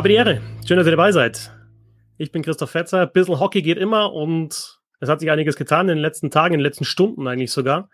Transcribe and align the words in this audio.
Habe 0.00 0.08
die 0.08 0.14
Ehre. 0.14 0.40
Schön, 0.66 0.78
dass 0.78 0.86
ihr 0.86 0.92
dabei 0.92 1.12
seid. 1.12 1.52
Ich 2.16 2.32
bin 2.32 2.40
Christoph 2.40 2.70
Fetzer. 2.70 3.06
Bissl 3.06 3.38
Hockey 3.38 3.60
geht 3.60 3.76
immer 3.76 4.14
und 4.14 4.80
es 4.98 5.08
hat 5.10 5.20
sich 5.20 5.30
einiges 5.30 5.56
getan 5.56 5.90
in 5.90 5.96
den 5.96 6.02
letzten 6.02 6.30
Tagen, 6.30 6.54
in 6.54 6.60
den 6.60 6.64
letzten 6.64 6.86
Stunden 6.86 7.28
eigentlich 7.28 7.52
sogar. 7.52 7.90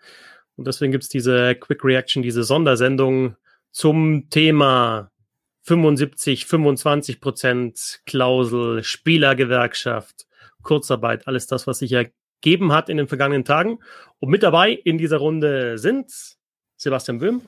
Und 0.55 0.67
deswegen 0.67 0.93
gibt's 0.93 1.09
diese 1.09 1.53
Quick 1.55 1.83
Reaction, 1.83 2.23
diese 2.23 2.43
Sondersendung 2.43 3.35
zum 3.71 4.29
Thema 4.29 5.11
75, 5.63 6.45
25 6.45 7.19
Prozent 7.19 7.99
Klausel, 8.05 8.85
Spielergewerkschaft, 8.85 10.27
Kurzarbeit, 10.63 11.27
alles 11.27 11.45
das, 11.45 11.67
was 11.67 11.79
sich 11.79 11.91
ergeben 11.91 12.71
hat 12.71 12.87
in 12.87 12.95
den 12.95 13.09
vergangenen 13.09 13.43
Tagen. 13.43 13.79
Und 14.19 14.29
mit 14.29 14.43
dabei 14.43 14.71
in 14.71 14.97
dieser 14.97 15.17
Runde 15.17 15.77
sind 15.77 16.09
Sebastian 16.77 17.19
Böhm 17.19 17.41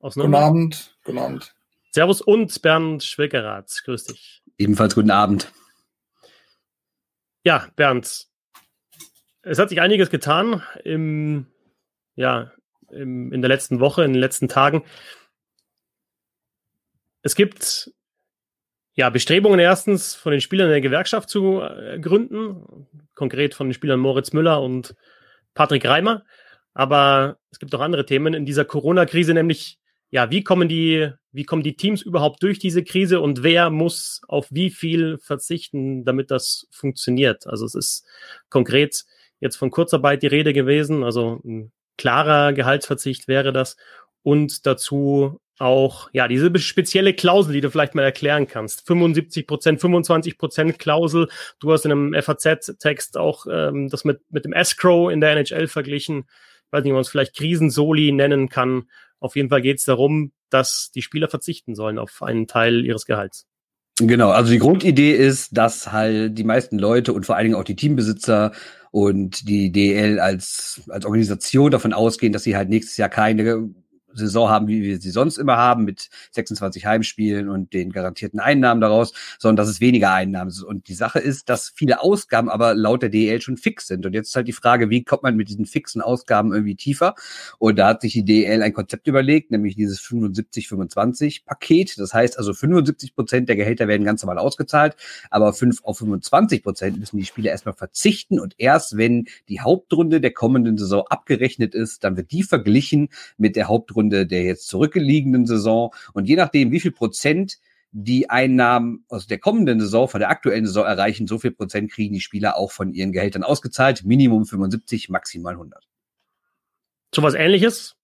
aus 0.00 0.16
Nürnberg. 0.16 0.42
Guten 0.42 0.48
Abend, 0.48 0.96
guten 1.04 1.18
Abend. 1.18 1.55
Servus 1.96 2.20
und 2.20 2.60
Bernd 2.60 3.02
Schwickerath. 3.02 3.80
Grüß 3.86 4.04
dich. 4.04 4.42
Ebenfalls 4.58 4.94
guten 4.94 5.10
Abend. 5.10 5.50
Ja, 7.42 7.68
Bernd, 7.74 8.26
es 9.40 9.58
hat 9.58 9.70
sich 9.70 9.80
einiges 9.80 10.10
getan 10.10 10.62
im, 10.84 11.46
ja, 12.14 12.52
im, 12.90 13.32
in 13.32 13.40
der 13.40 13.48
letzten 13.48 13.80
Woche, 13.80 14.04
in 14.04 14.12
den 14.12 14.20
letzten 14.20 14.46
Tagen. 14.46 14.84
Es 17.22 17.34
gibt 17.34 17.90
ja 18.92 19.08
Bestrebungen 19.08 19.58
erstens 19.58 20.14
von 20.14 20.32
den 20.32 20.42
Spielern 20.42 20.68
der 20.68 20.82
Gewerkschaft 20.82 21.30
zu 21.30 21.62
äh, 21.62 21.98
gründen, 21.98 22.86
konkret 23.14 23.54
von 23.54 23.68
den 23.68 23.74
Spielern 23.74 24.00
Moritz 24.00 24.34
Müller 24.34 24.60
und 24.60 24.94
Patrick 25.54 25.86
Reimer. 25.86 26.26
Aber 26.74 27.38
es 27.50 27.58
gibt 27.58 27.74
auch 27.74 27.80
andere 27.80 28.04
Themen 28.04 28.34
in 28.34 28.44
dieser 28.44 28.66
Corona-Krise, 28.66 29.32
nämlich 29.32 29.78
ja, 30.10 30.30
wie 30.30 30.44
kommen 30.44 30.68
die, 30.68 31.10
wie 31.32 31.44
kommen 31.44 31.62
die 31.62 31.76
Teams 31.76 32.02
überhaupt 32.02 32.42
durch 32.42 32.58
diese 32.58 32.84
Krise 32.84 33.20
und 33.20 33.42
wer 33.42 33.70
muss 33.70 34.20
auf 34.28 34.46
wie 34.50 34.70
viel 34.70 35.18
verzichten, 35.18 36.04
damit 36.04 36.30
das 36.30 36.66
funktioniert? 36.70 37.46
Also 37.46 37.64
es 37.66 37.74
ist 37.74 38.06
konkret 38.48 39.04
jetzt 39.40 39.56
von 39.56 39.70
Kurzarbeit 39.70 40.22
die 40.22 40.28
Rede 40.28 40.52
gewesen, 40.52 41.04
also 41.04 41.40
ein 41.44 41.72
klarer 41.98 42.52
Gehaltsverzicht 42.52 43.28
wäre 43.28 43.52
das 43.52 43.76
und 44.22 44.66
dazu 44.66 45.40
auch, 45.58 46.10
ja, 46.12 46.28
diese 46.28 46.56
spezielle 46.58 47.14
Klausel, 47.14 47.54
die 47.54 47.60
du 47.60 47.70
vielleicht 47.70 47.94
mal 47.94 48.02
erklären 48.02 48.46
kannst. 48.46 48.86
75 48.86 49.46
Prozent, 49.46 49.80
25 49.80 50.36
Prozent 50.36 50.78
Klausel. 50.78 51.28
Du 51.60 51.72
hast 51.72 51.84
in 51.86 51.92
einem 51.92 52.14
FAZ-Text 52.22 53.16
auch 53.16 53.46
ähm, 53.50 53.88
das 53.88 54.04
mit, 54.04 54.20
mit 54.30 54.44
dem 54.44 54.52
Escrow 54.52 55.10
in 55.10 55.20
der 55.20 55.30
NHL 55.36 55.66
verglichen. 55.66 56.26
Ich 56.66 56.72
weiß 56.72 56.84
nicht, 56.84 56.92
ob 56.92 56.96
man 56.96 57.02
es 57.02 57.08
vielleicht 57.08 57.36
Krisensoli 57.36 58.12
nennen 58.12 58.48
kann. 58.48 58.88
Auf 59.20 59.36
jeden 59.36 59.48
Fall 59.48 59.62
geht 59.62 59.78
es 59.78 59.84
darum, 59.84 60.32
dass 60.50 60.90
die 60.94 61.02
Spieler 61.02 61.28
verzichten 61.28 61.74
sollen 61.74 61.98
auf 61.98 62.22
einen 62.22 62.46
Teil 62.46 62.84
ihres 62.84 63.06
Gehalts. 63.06 63.46
Genau, 63.98 64.30
also 64.30 64.52
die 64.52 64.58
Grundidee 64.58 65.12
ist, 65.12 65.56
dass 65.56 65.90
halt 65.90 66.36
die 66.36 66.44
meisten 66.44 66.78
Leute 66.78 67.14
und 67.14 67.24
vor 67.24 67.36
allen 67.36 67.46
Dingen 67.46 67.54
auch 67.54 67.64
die 67.64 67.76
Teambesitzer 67.76 68.52
und 68.90 69.48
die 69.48 69.72
DL 69.72 70.20
als, 70.20 70.82
als 70.88 71.06
Organisation 71.06 71.70
davon 71.70 71.94
ausgehen, 71.94 72.32
dass 72.32 72.42
sie 72.42 72.56
halt 72.56 72.68
nächstes 72.68 72.98
Jahr 72.98 73.08
keine 73.08 73.70
Saison 74.18 74.48
haben, 74.48 74.68
wie 74.68 74.82
wir 74.82 75.00
sie 75.00 75.10
sonst 75.10 75.38
immer 75.38 75.56
haben, 75.56 75.84
mit 75.84 76.08
26 76.32 76.86
Heimspielen 76.86 77.48
und 77.48 77.72
den 77.72 77.92
garantierten 77.92 78.40
Einnahmen 78.40 78.80
daraus, 78.80 79.12
sondern 79.38 79.56
dass 79.56 79.68
es 79.68 79.80
weniger 79.80 80.12
Einnahmen 80.12 80.50
sind. 80.50 80.66
Und 80.66 80.88
die 80.88 80.94
Sache 80.94 81.18
ist, 81.18 81.48
dass 81.48 81.72
viele 81.74 82.00
Ausgaben 82.00 82.48
aber 82.48 82.74
laut 82.74 83.02
der 83.02 83.10
DL 83.10 83.40
schon 83.40 83.56
fix 83.56 83.86
sind. 83.86 84.06
Und 84.06 84.14
jetzt 84.14 84.28
ist 84.28 84.36
halt 84.36 84.48
die 84.48 84.52
Frage, 84.52 84.90
wie 84.90 85.04
kommt 85.04 85.22
man 85.22 85.36
mit 85.36 85.48
diesen 85.48 85.66
fixen 85.66 86.00
Ausgaben 86.00 86.52
irgendwie 86.52 86.76
tiefer? 86.76 87.14
Und 87.58 87.78
da 87.78 87.88
hat 87.88 88.02
sich 88.02 88.12
die 88.12 88.24
DL 88.24 88.62
ein 88.62 88.72
Konzept 88.72 89.06
überlegt, 89.06 89.50
nämlich 89.50 89.76
dieses 89.76 90.00
75-25-Paket. 90.00 91.98
Das 91.98 92.14
heißt 92.14 92.38
also 92.38 92.54
75 92.54 93.14
Prozent 93.14 93.48
der 93.48 93.56
Gehälter 93.56 93.88
werden 93.88 94.04
ganz 94.04 94.22
normal 94.22 94.38
ausgezahlt, 94.38 94.96
aber 95.30 95.52
5 95.52 95.84
auf 95.84 95.98
25 95.98 96.62
Prozent 96.62 96.98
müssen 96.98 97.18
die 97.18 97.24
Spieler 97.24 97.50
erstmal 97.50 97.74
verzichten 97.74 98.38
und 98.38 98.54
erst 98.58 98.96
wenn 98.96 99.26
die 99.48 99.60
Hauptrunde 99.60 100.20
der 100.20 100.32
kommenden 100.32 100.78
Saison 100.78 101.04
abgerechnet 101.08 101.74
ist, 101.74 102.04
dann 102.04 102.16
wird 102.16 102.30
die 102.30 102.42
verglichen 102.42 103.08
mit 103.36 103.56
der 103.56 103.68
Hauptrunde 103.68 104.05
Rückrunde 104.06 104.26
der 104.26 104.42
jetzt 104.42 104.68
zurückliegenden 104.68 105.46
Saison. 105.46 105.92
Und 106.12 106.28
je 106.28 106.36
nachdem, 106.36 106.70
wie 106.70 106.80
viel 106.80 106.92
Prozent 106.92 107.58
die 107.92 108.28
Einnahmen 108.28 109.04
aus 109.08 109.26
der 109.26 109.38
kommenden 109.38 109.80
Saison, 109.80 110.08
von 110.08 110.20
der 110.20 110.30
aktuellen 110.30 110.66
Saison 110.66 110.84
erreichen, 110.84 111.26
so 111.26 111.38
viel 111.38 111.52
Prozent 111.52 111.90
kriegen 111.90 112.14
die 112.14 112.20
Spieler 112.20 112.56
auch 112.56 112.72
von 112.72 112.92
ihren 112.92 113.12
Gehältern 113.12 113.42
ausgezahlt. 113.42 114.04
Minimum 114.04 114.44
75, 114.44 115.08
maximal 115.08 115.54
100. 115.54 115.84
So 117.14 117.22
was 117.22 117.34
ähnliches 117.34 117.96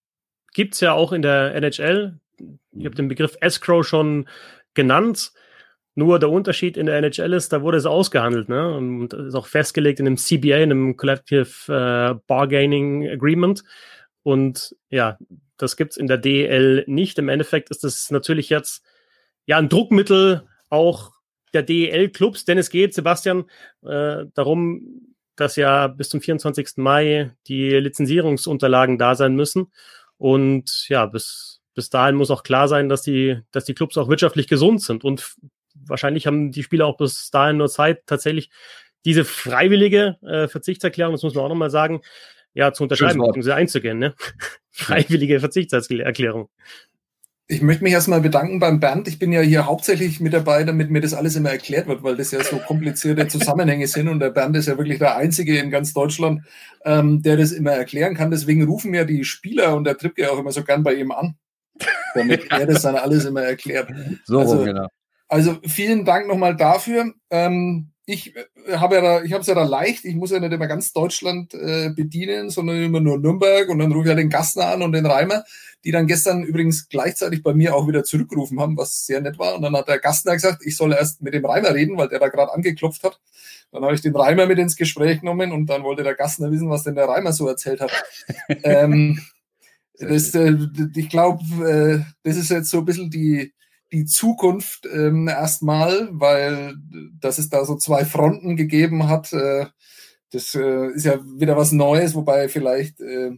gibt's 0.54 0.80
ja 0.80 0.92
auch 0.92 1.12
in 1.12 1.22
der 1.22 1.54
NHL. 1.54 2.18
Ich 2.72 2.84
habe 2.84 2.94
den 2.94 3.08
Begriff 3.08 3.36
Escrow 3.40 3.86
schon 3.86 4.28
genannt. 4.74 5.32
Nur 5.94 6.18
der 6.18 6.30
Unterschied 6.30 6.78
in 6.78 6.86
der 6.86 6.96
NHL 6.96 7.34
ist, 7.34 7.52
da 7.52 7.60
wurde 7.60 7.76
es 7.76 7.84
ausgehandelt 7.84 8.48
ne? 8.48 8.74
und 8.74 9.12
ist 9.12 9.34
auch 9.34 9.46
festgelegt 9.46 10.00
in 10.00 10.06
einem 10.06 10.16
CBA, 10.16 10.56
in 10.56 10.70
einem 10.70 10.96
Collective 10.96 11.48
uh, 11.68 12.18
Bargaining 12.26 13.08
Agreement. 13.08 13.62
Und 14.22 14.74
ja, 14.88 15.18
das 15.62 15.76
gibt's 15.76 15.96
in 15.96 16.08
der 16.08 16.18
DEL 16.18 16.84
nicht. 16.88 17.18
Im 17.18 17.28
Endeffekt 17.28 17.70
ist 17.70 17.84
das 17.84 18.10
natürlich 18.10 18.48
jetzt 18.48 18.84
ja 19.46 19.58
ein 19.58 19.68
Druckmittel 19.68 20.42
auch 20.68 21.12
der 21.54 21.62
DEL-Clubs, 21.62 22.44
denn 22.44 22.58
es 22.58 22.68
geht, 22.68 22.94
Sebastian, 22.94 23.44
äh, 23.84 24.24
darum, 24.34 25.14
dass 25.36 25.54
ja 25.54 25.86
bis 25.86 26.08
zum 26.08 26.20
24. 26.20 26.78
Mai 26.78 27.30
die 27.46 27.70
Lizenzierungsunterlagen 27.70 28.98
da 28.98 29.14
sein 29.14 29.36
müssen. 29.36 29.72
Und 30.16 30.88
ja, 30.88 31.06
bis, 31.06 31.60
bis 31.74 31.90
dahin 31.90 32.16
muss 32.16 32.30
auch 32.30 32.42
klar 32.42 32.66
sein, 32.66 32.88
dass 32.88 33.02
die, 33.02 33.38
dass 33.52 33.64
die 33.64 33.74
Clubs 33.74 33.96
auch 33.96 34.08
wirtschaftlich 34.08 34.48
gesund 34.48 34.82
sind. 34.82 35.04
Und 35.04 35.36
wahrscheinlich 35.74 36.26
haben 36.26 36.50
die 36.50 36.64
Spieler 36.64 36.86
auch 36.86 36.96
bis 36.96 37.30
dahin 37.30 37.58
nur 37.58 37.68
Zeit, 37.68 38.04
tatsächlich 38.06 38.50
diese 39.04 39.24
freiwillige 39.24 40.16
äh, 40.22 40.48
Verzichtserklärung, 40.48 41.12
das 41.12 41.22
muss 41.22 41.34
man 41.34 41.44
auch 41.44 41.48
nochmal 41.48 41.70
sagen, 41.70 42.02
ja, 42.54 42.72
zu 42.72 42.84
unterschreiben, 42.84 43.20
bzw. 43.20 43.52
einzugehen, 43.52 43.98
ne? 43.98 44.14
Freiwillige 44.70 45.40
Verzichtserklärung. 45.40 46.48
Ich 47.48 47.60
möchte 47.60 47.84
mich 47.84 47.92
erstmal 47.92 48.20
bedanken 48.20 48.60
beim 48.60 48.80
Bernd. 48.80 49.08
Ich 49.08 49.18
bin 49.18 49.30
ja 49.30 49.40
hier 49.42 49.66
hauptsächlich 49.66 50.20
mit 50.20 50.32
dabei, 50.32 50.64
damit 50.64 50.90
mir 50.90 51.02
das 51.02 51.12
alles 51.12 51.36
immer 51.36 51.50
erklärt 51.50 51.86
wird, 51.86 52.02
weil 52.02 52.16
das 52.16 52.30
ja 52.30 52.42
so 52.42 52.56
komplizierte 52.56 53.28
Zusammenhänge 53.28 53.86
sind. 53.88 54.08
Und 54.08 54.20
der 54.20 54.30
Bernd 54.30 54.56
ist 54.56 54.68
ja 54.68 54.78
wirklich 54.78 54.98
der 54.98 55.16
Einzige 55.16 55.58
in 55.58 55.70
ganz 55.70 55.92
Deutschland, 55.92 56.42
ähm, 56.84 57.20
der 57.20 57.36
das 57.36 57.52
immer 57.52 57.72
erklären 57.72 58.14
kann. 58.14 58.30
Deswegen 58.30 58.64
rufen 58.64 58.94
ja 58.94 59.04
die 59.04 59.24
Spieler 59.24 59.76
und 59.76 59.84
der 59.84 59.98
Tripke 59.98 60.32
auch 60.32 60.38
immer 60.38 60.52
so 60.52 60.62
gern 60.62 60.82
bei 60.82 60.94
ihm 60.94 61.10
an, 61.10 61.34
damit 62.14 62.46
er 62.50 62.66
das 62.66 62.82
dann 62.82 62.96
alles 62.96 63.26
immer 63.26 63.42
erklärt. 63.42 63.90
So, 64.24 64.38
also, 64.38 64.64
genau. 64.64 64.86
Also 65.28 65.58
vielen 65.66 66.06
Dank 66.06 66.28
nochmal 66.28 66.56
dafür. 66.56 67.12
Ähm, 67.28 67.91
ich 68.04 68.34
äh, 68.36 68.76
habe 68.76 68.96
ja 68.96 69.00
da, 69.00 69.22
ich 69.22 69.32
habe 69.32 69.42
es 69.42 69.46
ja 69.46 69.54
da 69.54 69.64
leicht, 69.64 70.04
ich 70.04 70.14
muss 70.14 70.30
ja 70.30 70.40
nicht 70.40 70.52
immer 70.52 70.66
ganz 70.66 70.92
Deutschland 70.92 71.54
äh, 71.54 71.90
bedienen, 71.90 72.50
sondern 72.50 72.82
immer 72.82 73.00
nur 73.00 73.18
Nürnberg 73.18 73.68
und 73.68 73.78
dann 73.78 73.92
rufe 73.92 74.04
ich 74.04 74.08
ja 74.10 74.14
den 74.14 74.30
Gastner 74.30 74.66
an 74.68 74.82
und 74.82 74.92
den 74.92 75.06
Reimer, 75.06 75.44
die 75.84 75.92
dann 75.92 76.06
gestern 76.06 76.42
übrigens 76.42 76.88
gleichzeitig 76.88 77.42
bei 77.42 77.54
mir 77.54 77.74
auch 77.74 77.86
wieder 77.86 78.04
zurückgerufen 78.04 78.60
haben, 78.60 78.76
was 78.76 79.06
sehr 79.06 79.20
nett 79.20 79.38
war. 79.38 79.54
Und 79.54 79.62
dann 79.62 79.76
hat 79.76 79.88
der 79.88 79.98
Gastner 79.98 80.34
gesagt, 80.34 80.62
ich 80.64 80.76
soll 80.76 80.92
erst 80.92 81.22
mit 81.22 81.34
dem 81.34 81.44
Reimer 81.44 81.74
reden, 81.74 81.96
weil 81.96 82.08
der 82.08 82.18
da 82.18 82.28
gerade 82.28 82.52
angeklopft 82.52 83.04
hat. 83.04 83.20
Dann 83.70 83.84
habe 83.84 83.94
ich 83.94 84.00
den 84.00 84.14
Reimer 84.14 84.46
mit 84.46 84.58
ins 84.58 84.76
Gespräch 84.76 85.20
genommen 85.20 85.52
und 85.52 85.66
dann 85.66 85.82
wollte 85.82 86.02
der 86.02 86.14
Gastner 86.14 86.50
wissen, 86.50 86.68
was 86.68 86.82
denn 86.82 86.94
der 86.94 87.08
Reimer 87.08 87.32
so 87.32 87.48
erzählt 87.48 87.80
hat. 87.80 87.90
ähm, 88.64 89.20
das, 89.98 90.34
äh, 90.34 90.56
ich 90.94 91.08
glaube, 91.08 91.42
äh, 91.68 92.12
das 92.22 92.36
ist 92.36 92.50
jetzt 92.50 92.70
so 92.70 92.78
ein 92.78 92.84
bisschen 92.84 93.10
die, 93.10 93.52
die 93.92 94.06
Zukunft 94.06 94.86
ähm, 94.86 95.28
erstmal, 95.28 96.08
weil 96.12 96.74
dass 97.20 97.38
es 97.38 97.50
da 97.50 97.64
so 97.64 97.76
zwei 97.76 98.04
Fronten 98.04 98.56
gegeben 98.56 99.08
hat, 99.08 99.32
äh, 99.32 99.66
das 100.32 100.54
äh, 100.54 100.88
ist 100.88 101.04
ja 101.04 101.20
wieder 101.38 101.56
was 101.56 101.72
Neues, 101.72 102.14
wobei 102.14 102.48
vielleicht 102.48 103.00
äh, 103.00 103.32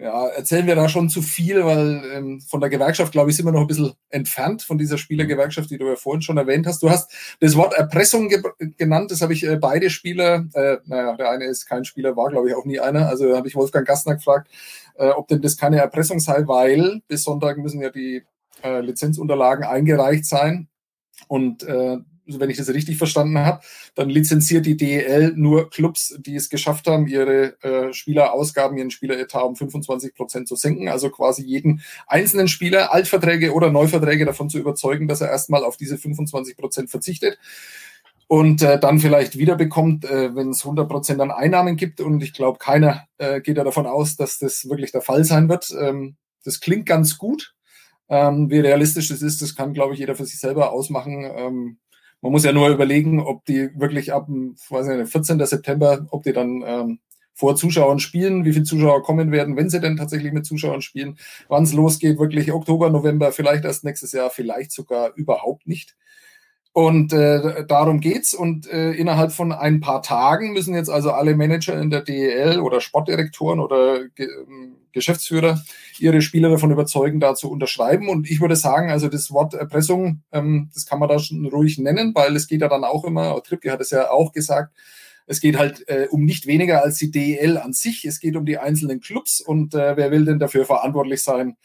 ja, 0.00 0.28
erzählen 0.28 0.66
wir 0.66 0.76
da 0.76 0.88
schon 0.88 1.10
zu 1.10 1.20
viel, 1.20 1.64
weil 1.64 2.02
ähm, 2.14 2.40
von 2.40 2.60
der 2.60 2.70
Gewerkschaft, 2.70 3.12
glaube 3.12 3.30
ich, 3.30 3.36
sind 3.36 3.44
wir 3.44 3.52
noch 3.52 3.60
ein 3.60 3.66
bisschen 3.66 3.92
entfernt 4.08 4.62
von 4.62 4.78
dieser 4.78 4.96
Spielergewerkschaft, 4.96 5.70
die 5.70 5.76
du 5.76 5.88
ja 5.88 5.96
vorhin 5.96 6.22
schon 6.22 6.38
erwähnt 6.38 6.66
hast. 6.66 6.82
Du 6.82 6.88
hast 6.88 7.12
das 7.40 7.54
Wort 7.54 7.74
Erpressung 7.74 8.28
ge 8.28 8.42
genannt, 8.78 9.10
das 9.10 9.20
habe 9.20 9.34
ich 9.34 9.44
äh, 9.44 9.56
beide 9.56 9.90
Spieler, 9.90 10.46
äh, 10.54 10.78
naja, 10.86 11.16
der 11.16 11.30
eine 11.30 11.44
ist 11.44 11.66
kein 11.66 11.84
Spieler, 11.84 12.16
war, 12.16 12.30
glaube 12.30 12.48
ich, 12.48 12.54
auch 12.54 12.64
nie 12.64 12.80
einer. 12.80 13.08
Also 13.08 13.36
habe 13.36 13.48
ich 13.48 13.56
Wolfgang 13.56 13.86
Gastner 13.86 14.14
gefragt, 14.14 14.48
äh, 14.94 15.08
ob 15.08 15.28
denn 15.28 15.42
das 15.42 15.58
keine 15.58 15.78
Erpressung 15.78 16.18
sei, 16.18 16.46
weil 16.46 17.02
bis 17.06 17.24
Sonntag 17.24 17.58
müssen 17.58 17.82
ja 17.82 17.90
die 17.90 18.22
äh, 18.62 18.80
Lizenzunterlagen 18.80 19.64
eingereicht 19.64 20.26
sein. 20.26 20.68
Und 21.28 21.62
äh, 21.64 21.98
wenn 22.26 22.50
ich 22.50 22.56
das 22.56 22.68
richtig 22.68 22.96
verstanden 22.96 23.38
habe, 23.38 23.60
dann 23.94 24.08
lizenziert 24.08 24.66
die 24.66 24.76
DEL 24.76 25.32
nur 25.34 25.70
Clubs, 25.70 26.16
die 26.20 26.36
es 26.36 26.48
geschafft 26.48 26.86
haben, 26.86 27.06
ihre 27.06 27.60
äh, 27.62 27.92
Spielerausgaben, 27.92 28.78
ihren 28.78 28.90
Spieleretat 28.90 29.42
um 29.42 29.56
25 29.56 30.14
Prozent 30.14 30.48
zu 30.48 30.56
senken. 30.56 30.88
Also 30.88 31.10
quasi 31.10 31.44
jeden 31.44 31.82
einzelnen 32.06 32.48
Spieler, 32.48 32.92
Altverträge 32.92 33.52
oder 33.52 33.70
Neuverträge 33.70 34.24
davon 34.24 34.48
zu 34.48 34.58
überzeugen, 34.58 35.08
dass 35.08 35.20
er 35.20 35.28
erstmal 35.28 35.64
auf 35.64 35.76
diese 35.76 35.98
25 35.98 36.56
Prozent 36.56 36.90
verzichtet 36.90 37.38
und 38.30 38.62
äh, 38.62 38.78
dann 38.78 39.00
vielleicht 39.00 39.38
wiederbekommt, 39.38 40.04
äh, 40.04 40.34
wenn 40.36 40.50
es 40.50 40.64
100 40.64 40.88
Prozent 40.88 41.20
an 41.20 41.32
Einnahmen 41.32 41.76
gibt. 41.76 42.00
Und 42.00 42.22
ich 42.22 42.32
glaube, 42.32 42.58
keiner 42.58 43.06
äh, 43.18 43.40
geht 43.40 43.56
ja 43.56 43.64
davon 43.64 43.86
aus, 43.86 44.16
dass 44.16 44.38
das 44.38 44.68
wirklich 44.68 44.92
der 44.92 45.00
Fall 45.00 45.24
sein 45.24 45.48
wird. 45.48 45.74
Ähm, 45.76 46.16
das 46.44 46.60
klingt 46.60 46.86
ganz 46.86 47.18
gut. 47.18 47.54
Ähm, 48.10 48.50
wie 48.50 48.58
realistisch 48.58 49.08
das 49.08 49.22
ist, 49.22 49.40
das 49.40 49.54
kann, 49.54 49.72
glaube 49.72 49.94
ich, 49.94 50.00
jeder 50.00 50.16
für 50.16 50.26
sich 50.26 50.40
selber 50.40 50.72
ausmachen. 50.72 51.24
Ähm, 51.24 51.78
man 52.20 52.32
muss 52.32 52.44
ja 52.44 52.52
nur 52.52 52.68
überlegen, 52.68 53.20
ob 53.20 53.44
die 53.46 53.70
wirklich 53.76 54.12
ab 54.12 54.28
nicht, 54.28 55.06
14. 55.06 55.44
September, 55.46 56.06
ob 56.10 56.24
die 56.24 56.32
dann 56.32 56.62
ähm, 56.66 56.98
vor 57.32 57.56
Zuschauern 57.56 58.00
spielen, 58.00 58.44
wie 58.44 58.52
viele 58.52 58.64
Zuschauer 58.64 59.02
kommen 59.02 59.32
werden, 59.32 59.56
wenn 59.56 59.70
sie 59.70 59.80
denn 59.80 59.96
tatsächlich 59.96 60.32
mit 60.32 60.44
Zuschauern 60.44 60.82
spielen, 60.82 61.18
wann 61.48 61.62
es 61.62 61.72
losgeht, 61.72 62.18
wirklich 62.18 62.52
Oktober, 62.52 62.90
November, 62.90 63.32
vielleicht 63.32 63.64
erst 63.64 63.84
nächstes 63.84 64.12
Jahr, 64.12 64.28
vielleicht 64.28 64.72
sogar 64.72 65.14
überhaupt 65.14 65.66
nicht. 65.66 65.96
Und 66.86 67.12
äh, 67.12 67.66
darum 67.66 68.00
geht's. 68.00 68.34
Und 68.34 68.70
äh, 68.70 68.92
innerhalb 68.92 69.32
von 69.32 69.52
ein 69.52 69.80
paar 69.80 70.02
Tagen 70.02 70.52
müssen 70.52 70.74
jetzt 70.74 70.88
also 70.88 71.10
alle 71.10 71.36
Manager 71.36 71.78
in 71.80 71.90
der 71.90 72.02
DEL 72.02 72.60
oder 72.60 72.80
Sportdirektoren 72.80 73.60
oder 73.60 74.08
Ge 74.08 74.26
ähm, 74.26 74.76
Geschäftsführer 74.92 75.62
ihre 76.00 76.20
Spieler 76.20 76.48
davon 76.48 76.72
überzeugen, 76.72 77.20
da 77.20 77.34
zu 77.34 77.50
unterschreiben. 77.50 78.08
Und 78.08 78.28
ich 78.28 78.40
würde 78.40 78.56
sagen, 78.56 78.90
also 78.90 79.08
das 79.08 79.30
Wort 79.30 79.54
Erpressung, 79.54 80.22
ähm, 80.32 80.70
das 80.74 80.86
kann 80.86 80.98
man 80.98 81.08
da 81.08 81.18
schon 81.18 81.46
ruhig 81.46 81.78
nennen, 81.78 82.12
weil 82.14 82.34
es 82.34 82.48
geht 82.48 82.60
ja 82.60 82.68
dann 82.68 82.84
auch 82.84 83.04
immer, 83.04 83.40
Tripke 83.42 83.70
hat 83.70 83.80
es 83.80 83.90
ja 83.90 84.10
auch 84.10 84.32
gesagt, 84.32 84.72
es 85.26 85.40
geht 85.40 85.58
halt 85.58 85.88
äh, 85.88 86.08
um 86.10 86.24
nicht 86.24 86.48
weniger 86.48 86.82
als 86.82 86.98
die 86.98 87.12
DEL 87.12 87.56
an 87.56 87.72
sich. 87.72 88.04
Es 88.04 88.18
geht 88.18 88.34
um 88.34 88.44
die 88.44 88.58
einzelnen 88.58 89.00
Clubs 89.00 89.40
und 89.40 89.74
äh, 89.74 89.96
wer 89.96 90.10
will 90.10 90.24
denn 90.24 90.40
dafür 90.40 90.64
verantwortlich 90.64 91.22
sein, 91.22 91.56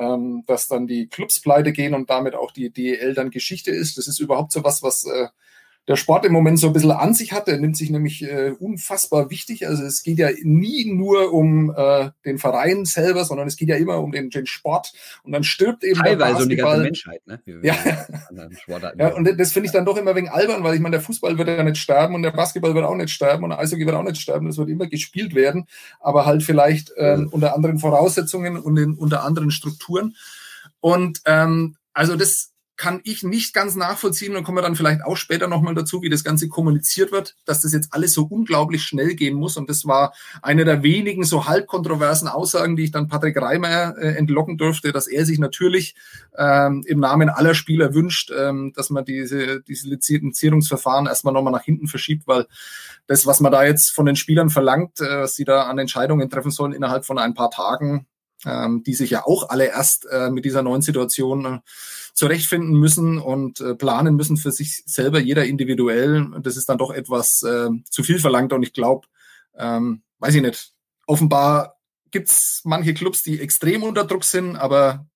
ähm, 0.00 0.44
dass 0.46 0.66
dann 0.66 0.86
die 0.86 1.06
Clubs 1.08 1.40
pleite 1.40 1.72
gehen 1.72 1.94
und 1.94 2.10
damit 2.10 2.34
auch 2.34 2.50
die 2.50 2.70
DEL 2.70 3.14
dann 3.14 3.30
Geschichte 3.30 3.70
ist. 3.70 3.98
Das 3.98 4.08
ist 4.08 4.18
überhaupt 4.18 4.52
so 4.52 4.64
was, 4.64 4.82
was 4.82 5.04
äh, 5.04 5.28
der 5.88 5.96
Sport 5.96 6.24
im 6.24 6.32
Moment 6.32 6.58
so 6.58 6.68
ein 6.68 6.72
bisschen 6.72 6.92
an 6.92 7.14
sich 7.14 7.32
hat. 7.32 7.46
Der 7.48 7.58
nimmt 7.58 7.76
sich 7.76 7.90
nämlich 7.90 8.22
äh, 8.22 8.52
unfassbar 8.58 9.30
wichtig. 9.30 9.66
Also 9.66 9.82
es 9.82 10.02
geht 10.02 10.18
ja 10.18 10.28
nie 10.42 10.92
nur 10.92 11.32
um 11.32 11.74
äh, 11.76 12.10
den 12.24 12.38
Verein 12.38 12.84
selber, 12.84 13.24
sondern 13.24 13.48
es 13.48 13.56
geht 13.56 13.68
ja 13.68 13.76
immer 13.76 13.98
um 13.98 14.12
den, 14.12 14.30
den 14.30 14.46
Sport. 14.46 14.92
Und 15.22 15.32
dann 15.32 15.42
stirbt 15.42 15.82
eben 15.82 16.00
Teilweise 16.00 16.44
um 16.44 16.48
die 16.48 16.56
ganze 16.56 16.82
Menschheit. 16.82 17.26
Ne? 17.26 17.40
ja. 17.62 17.76
ja, 18.98 19.14
und 19.14 19.28
das 19.38 19.52
finde 19.52 19.66
ich 19.66 19.72
dann 19.72 19.84
doch 19.84 19.96
immer 19.96 20.14
wegen 20.14 20.28
albern, 20.28 20.62
weil 20.62 20.74
ich 20.74 20.80
meine, 20.80 20.96
der 20.96 21.02
Fußball 21.02 21.36
wird 21.38 21.48
ja 21.48 21.62
nicht 21.62 21.78
sterben 21.78 22.14
und 22.14 22.22
der 22.22 22.30
Basketball 22.30 22.74
wird 22.74 22.84
auch 22.84 22.94
nicht 22.94 23.10
sterben 23.10 23.44
und 23.44 23.50
der 23.50 23.58
Eishockey 23.58 23.86
wird 23.86 23.96
auch 23.96 24.04
nicht 24.04 24.20
sterben. 24.20 24.46
Das 24.46 24.58
wird 24.58 24.68
immer 24.68 24.86
gespielt 24.86 25.34
werden, 25.34 25.66
aber 25.98 26.26
halt 26.26 26.42
vielleicht 26.42 26.92
ähm, 26.96 27.28
unter 27.30 27.54
anderen 27.54 27.78
Voraussetzungen 27.78 28.58
und 28.58 28.76
in, 28.76 28.94
unter 28.94 29.24
anderen 29.24 29.50
Strukturen. 29.50 30.14
Und 30.80 31.22
ähm, 31.26 31.76
also 31.92 32.16
das 32.16 32.49
kann 32.80 33.02
ich 33.04 33.22
nicht 33.22 33.52
ganz 33.52 33.76
nachvollziehen 33.76 34.34
und 34.36 34.42
kommen 34.42 34.56
wir 34.56 34.62
dann 34.62 34.74
vielleicht 34.74 35.04
auch 35.04 35.18
später 35.18 35.48
nochmal 35.48 35.74
dazu, 35.74 36.00
wie 36.00 36.08
das 36.08 36.24
Ganze 36.24 36.48
kommuniziert 36.48 37.12
wird, 37.12 37.36
dass 37.44 37.60
das 37.60 37.74
jetzt 37.74 37.92
alles 37.92 38.14
so 38.14 38.24
unglaublich 38.24 38.84
schnell 38.84 39.14
gehen 39.16 39.34
muss. 39.34 39.58
Und 39.58 39.68
das 39.68 39.84
war 39.84 40.14
eine 40.40 40.64
der 40.64 40.82
wenigen 40.82 41.24
so 41.24 41.44
halb 41.44 41.66
kontroversen 41.66 42.26
Aussagen, 42.26 42.76
die 42.76 42.84
ich 42.84 42.90
dann 42.90 43.06
Patrick 43.06 43.36
Reimer 43.36 43.98
äh, 43.98 44.14
entlocken 44.16 44.56
durfte, 44.56 44.92
dass 44.92 45.08
er 45.08 45.26
sich 45.26 45.38
natürlich 45.38 45.94
ähm, 46.38 46.82
im 46.86 47.00
Namen 47.00 47.28
aller 47.28 47.52
Spieler 47.52 47.92
wünscht, 47.92 48.32
ähm, 48.34 48.72
dass 48.74 48.88
man 48.88 49.04
diese, 49.04 49.60
diese 49.60 49.86
Lizenzierungsverfahren 49.86 51.06
erstmal 51.06 51.34
nochmal 51.34 51.52
nach 51.52 51.64
hinten 51.64 51.86
verschiebt, 51.86 52.26
weil 52.26 52.46
das, 53.06 53.26
was 53.26 53.40
man 53.40 53.52
da 53.52 53.62
jetzt 53.62 53.90
von 53.90 54.06
den 54.06 54.16
Spielern 54.16 54.48
verlangt, 54.48 55.02
äh, 55.02 55.20
was 55.20 55.34
sie 55.34 55.44
da 55.44 55.64
an 55.64 55.78
Entscheidungen 55.78 56.30
treffen 56.30 56.50
sollen 56.50 56.72
innerhalb 56.72 57.04
von 57.04 57.18
ein 57.18 57.34
paar 57.34 57.50
Tagen, 57.50 58.06
ähm, 58.46 58.82
die 58.82 58.94
sich 58.94 59.10
ja 59.10 59.26
auch 59.26 59.48
alle 59.48 59.66
erst 59.66 60.06
äh, 60.10 60.30
mit 60.30 60.44
dieser 60.44 60.62
neuen 60.62 60.82
Situation 60.82 61.44
äh, 61.44 61.58
zurechtfinden 62.14 62.72
müssen 62.74 63.18
und 63.18 63.60
äh, 63.60 63.74
planen 63.74 64.16
müssen 64.16 64.36
für 64.36 64.52
sich 64.52 64.82
selber, 64.86 65.20
jeder 65.20 65.44
individuell. 65.44 66.26
Das 66.42 66.56
ist 66.56 66.68
dann 66.68 66.78
doch 66.78 66.90
etwas 66.90 67.42
äh, 67.42 67.68
zu 67.88 68.02
viel 68.02 68.18
verlangt 68.18 68.52
und 68.52 68.62
ich 68.62 68.72
glaube, 68.72 69.06
ähm, 69.56 70.02
weiß 70.18 70.34
ich 70.34 70.42
nicht, 70.42 70.72
offenbar 71.06 71.76
gibt's 72.10 72.62
manche 72.64 72.94
Clubs, 72.94 73.22
die 73.22 73.40
extrem 73.40 73.82
unter 73.82 74.04
Druck 74.04 74.24
sind, 74.24 74.56
aber 74.56 75.06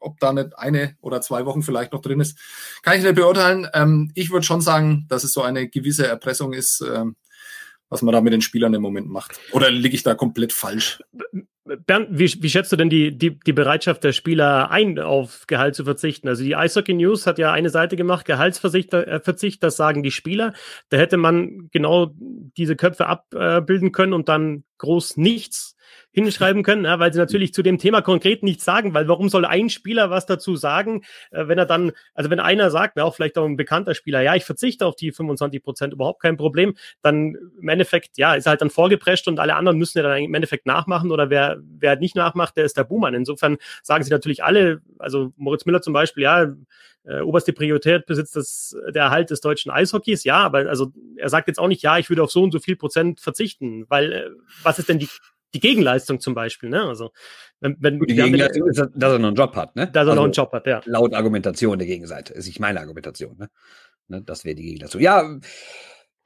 ob 0.00 0.18
da 0.18 0.32
nicht 0.32 0.58
eine 0.58 0.96
oder 1.00 1.20
zwei 1.20 1.46
Wochen 1.46 1.62
vielleicht 1.62 1.92
noch 1.92 2.02
drin 2.02 2.20
ist, 2.20 2.38
kann 2.82 2.98
ich 2.98 3.04
nicht 3.04 3.14
beurteilen. 3.14 3.68
Ähm, 3.72 4.10
ich 4.14 4.30
würde 4.30 4.44
schon 4.44 4.60
sagen, 4.60 5.06
dass 5.08 5.24
es 5.24 5.32
so 5.32 5.42
eine 5.42 5.68
gewisse 5.68 6.06
Erpressung 6.06 6.52
ist, 6.52 6.80
ähm, 6.80 7.16
was 7.88 8.02
man 8.02 8.12
da 8.12 8.20
mit 8.20 8.32
den 8.32 8.40
Spielern 8.40 8.74
im 8.74 8.82
Moment 8.82 9.08
macht. 9.08 9.38
Oder 9.52 9.70
liege 9.70 9.94
ich 9.94 10.02
da 10.02 10.14
komplett 10.14 10.52
falsch? 10.52 11.02
Bernd, 11.86 12.08
wie, 12.10 12.42
wie 12.42 12.50
schätzt 12.50 12.72
du 12.72 12.76
denn 12.76 12.90
die, 12.90 13.16
die, 13.16 13.38
die 13.38 13.52
Bereitschaft 13.52 14.04
der 14.04 14.12
Spieler 14.12 14.70
ein, 14.70 14.98
auf 14.98 15.46
Gehalt 15.46 15.74
zu 15.74 15.84
verzichten? 15.84 16.28
Also 16.28 16.42
die 16.42 16.56
Eishockey 16.56 16.94
News 16.94 17.26
hat 17.26 17.38
ja 17.38 17.52
eine 17.52 17.70
Seite 17.70 17.96
gemacht, 17.96 18.26
Gehaltsverzicht, 18.26 18.92
äh, 18.94 19.20
Verzicht, 19.20 19.62
das 19.62 19.76
sagen 19.76 20.02
die 20.02 20.10
Spieler. 20.10 20.52
Da 20.88 20.96
hätte 20.96 21.16
man 21.16 21.68
genau 21.70 22.14
diese 22.56 22.76
Köpfe 22.76 23.06
abbilden 23.06 23.92
können 23.92 24.12
und 24.12 24.28
dann 24.28 24.64
groß 24.78 25.16
nichts 25.16 25.76
hinschreiben 26.12 26.62
können, 26.62 26.84
ja, 26.84 26.98
weil 26.98 27.12
sie 27.12 27.18
natürlich 27.18 27.54
zu 27.54 27.62
dem 27.62 27.78
Thema 27.78 28.02
konkret 28.02 28.42
nichts 28.42 28.64
sagen, 28.64 28.94
weil 28.94 29.08
warum 29.08 29.28
soll 29.28 29.44
ein 29.44 29.70
Spieler 29.70 30.10
was 30.10 30.26
dazu 30.26 30.56
sagen, 30.56 31.02
äh, 31.30 31.46
wenn 31.48 31.58
er 31.58 31.66
dann, 31.66 31.92
also 32.14 32.30
wenn 32.30 32.40
einer 32.40 32.70
sagt, 32.70 32.96
ja, 32.96 33.04
auch 33.04 33.14
vielleicht 33.14 33.38
auch 33.38 33.44
ein 33.44 33.56
bekannter 33.56 33.94
Spieler, 33.94 34.20
ja, 34.22 34.34
ich 34.34 34.44
verzichte 34.44 34.86
auf 34.86 34.96
die 34.96 35.12
25 35.12 35.62
Prozent, 35.62 35.92
überhaupt 35.92 36.20
kein 36.22 36.36
Problem, 36.36 36.74
dann 37.02 37.36
im 37.60 37.68
Endeffekt, 37.68 38.18
ja, 38.18 38.34
ist 38.34 38.46
halt 38.46 38.60
dann 38.60 38.70
vorgeprescht 38.70 39.28
und 39.28 39.38
alle 39.38 39.54
anderen 39.54 39.78
müssen 39.78 39.98
ja 39.98 40.04
dann 40.04 40.18
im 40.18 40.34
Endeffekt 40.34 40.66
nachmachen 40.66 41.10
oder 41.10 41.30
wer, 41.30 41.58
wer 41.62 41.96
nicht 41.96 42.16
nachmacht, 42.16 42.56
der 42.56 42.64
ist 42.64 42.76
der 42.76 42.84
Buhmann. 42.84 43.14
Insofern 43.14 43.58
sagen 43.82 44.04
sie 44.04 44.10
natürlich 44.10 44.42
alle, 44.44 44.80
also 44.98 45.32
Moritz 45.36 45.64
Müller 45.64 45.82
zum 45.82 45.92
Beispiel, 45.92 46.24
ja, 46.24 46.52
äh, 47.04 47.20
oberste 47.20 47.52
Priorität 47.52 48.06
besitzt 48.06 48.36
das, 48.36 48.76
der 48.94 49.04
Erhalt 49.04 49.30
des 49.30 49.40
deutschen 49.40 49.70
Eishockeys, 49.70 50.24
ja, 50.24 50.38
aber 50.38 50.68
also 50.68 50.92
er 51.16 51.28
sagt 51.28 51.48
jetzt 51.48 51.58
auch 51.58 51.68
nicht, 51.68 51.82
ja, 51.82 51.98
ich 51.98 52.08
würde 52.10 52.22
auf 52.22 52.30
so 52.30 52.42
und 52.42 52.52
so 52.52 52.58
viel 52.58 52.76
Prozent 52.76 53.20
verzichten, 53.20 53.86
weil 53.88 54.12
äh, 54.12 54.30
was 54.62 54.78
ist 54.78 54.88
denn 54.88 54.98
die 54.98 55.08
die 55.54 55.60
Gegenleistung 55.60 56.20
zum 56.20 56.34
Beispiel, 56.34 56.68
ne? 56.68 56.82
Also 56.82 57.10
wenn, 57.60 57.76
wenn 57.80 58.00
die 58.00 58.14
Gegenleistung 58.14 58.68
ist, 58.68 58.78
dass 58.78 59.12
er 59.12 59.18
noch 59.18 59.28
einen 59.28 59.36
Job 59.36 59.54
hat, 59.56 59.76
ne? 59.76 59.86
Dass 59.86 60.06
er 60.06 60.10
also, 60.10 60.14
noch 60.14 60.24
einen 60.24 60.32
Job 60.32 60.52
hat, 60.52 60.66
ja. 60.66 60.80
Laut 60.84 61.14
Argumentation 61.14 61.78
der 61.78 61.86
Gegenseite. 61.86 62.32
Ist 62.34 62.46
nicht 62.46 62.60
meine 62.60 62.80
Argumentation, 62.80 63.36
ne? 63.36 63.50
ne? 64.08 64.22
Das 64.22 64.44
wäre 64.44 64.54
die 64.54 64.64
Gegenleistung. 64.64 65.00
Ja, 65.00 65.38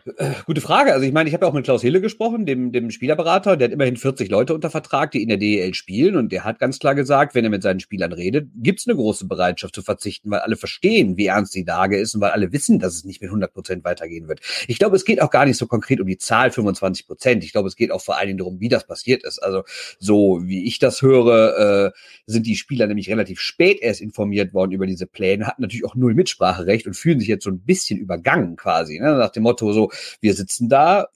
gute 0.46 0.60
Frage. 0.60 0.92
Also 0.92 1.06
ich 1.06 1.12
meine, 1.12 1.28
ich 1.28 1.34
habe 1.34 1.46
ja 1.46 1.50
auch 1.50 1.54
mit 1.54 1.64
Klaus 1.64 1.80
Hille 1.80 2.00
gesprochen, 2.00 2.44
dem, 2.44 2.72
dem 2.72 2.90
Spielerberater. 2.90 3.56
Der 3.56 3.68
hat 3.68 3.72
immerhin 3.72 3.96
40 3.96 4.30
Leute 4.30 4.54
unter 4.54 4.68
Vertrag, 4.68 5.10
die 5.12 5.22
in 5.22 5.28
der 5.28 5.38
DEL 5.38 5.72
spielen. 5.72 6.16
Und 6.16 6.30
der 6.30 6.44
hat 6.44 6.58
ganz 6.58 6.78
klar 6.78 6.94
gesagt, 6.94 7.34
wenn 7.34 7.44
er 7.44 7.50
mit 7.50 7.62
seinen 7.62 7.80
Spielern 7.80 8.12
redet, 8.12 8.48
gibt's 8.56 8.86
eine 8.86 8.96
große 8.96 9.26
Bereitschaft 9.26 9.74
zu 9.74 9.82
verzichten, 9.82 10.30
weil 10.30 10.40
alle 10.40 10.56
verstehen, 10.56 11.16
wie 11.16 11.26
ernst 11.26 11.54
die 11.54 11.62
Lage 11.62 11.98
ist 11.98 12.14
und 12.14 12.20
weil 12.20 12.32
alle 12.32 12.52
wissen, 12.52 12.78
dass 12.78 12.94
es 12.94 13.04
nicht 13.04 13.22
mit 13.22 13.28
100 13.28 13.54
Prozent 13.54 13.84
weitergehen 13.84 14.28
wird. 14.28 14.40
Ich 14.68 14.78
glaube, 14.78 14.96
es 14.96 15.06
geht 15.06 15.22
auch 15.22 15.30
gar 15.30 15.46
nicht 15.46 15.56
so 15.56 15.66
konkret 15.66 16.00
um 16.00 16.06
die 16.06 16.18
Zahl 16.18 16.50
25 16.50 17.06
Prozent. 17.06 17.42
Ich 17.42 17.52
glaube, 17.52 17.68
es 17.68 17.76
geht 17.76 17.90
auch 17.90 18.02
vor 18.02 18.18
allen 18.18 18.26
Dingen 18.26 18.38
darum, 18.38 18.60
wie 18.60 18.68
das 18.68 18.86
passiert 18.86 19.24
ist. 19.24 19.38
Also 19.38 19.64
so 19.98 20.42
wie 20.44 20.66
ich 20.66 20.78
das 20.78 21.00
höre, 21.00 21.86
äh, 21.86 21.98
sind 22.26 22.46
die 22.46 22.56
Spieler 22.56 22.86
nämlich 22.86 23.08
relativ 23.08 23.40
spät 23.40 23.80
erst 23.80 24.02
informiert 24.02 24.52
worden 24.52 24.72
über 24.72 24.86
diese 24.86 25.06
Pläne, 25.06 25.46
hatten 25.46 25.62
natürlich 25.62 25.86
auch 25.86 25.94
null 25.94 26.14
Mitspracherecht 26.14 26.86
und 26.86 26.94
fühlen 26.94 27.20
sich 27.20 27.28
jetzt 27.28 27.44
so 27.44 27.50
ein 27.50 27.60
bisschen 27.60 27.98
übergangen 27.98 28.56
quasi. 28.56 28.98
Ne? 28.98 29.14
Nach 29.16 29.30
dem 29.30 29.44
Motto 29.44 29.72
so, 29.72 29.90
wir 30.20 30.34
sitzen 30.34 30.68
da, 30.68 31.08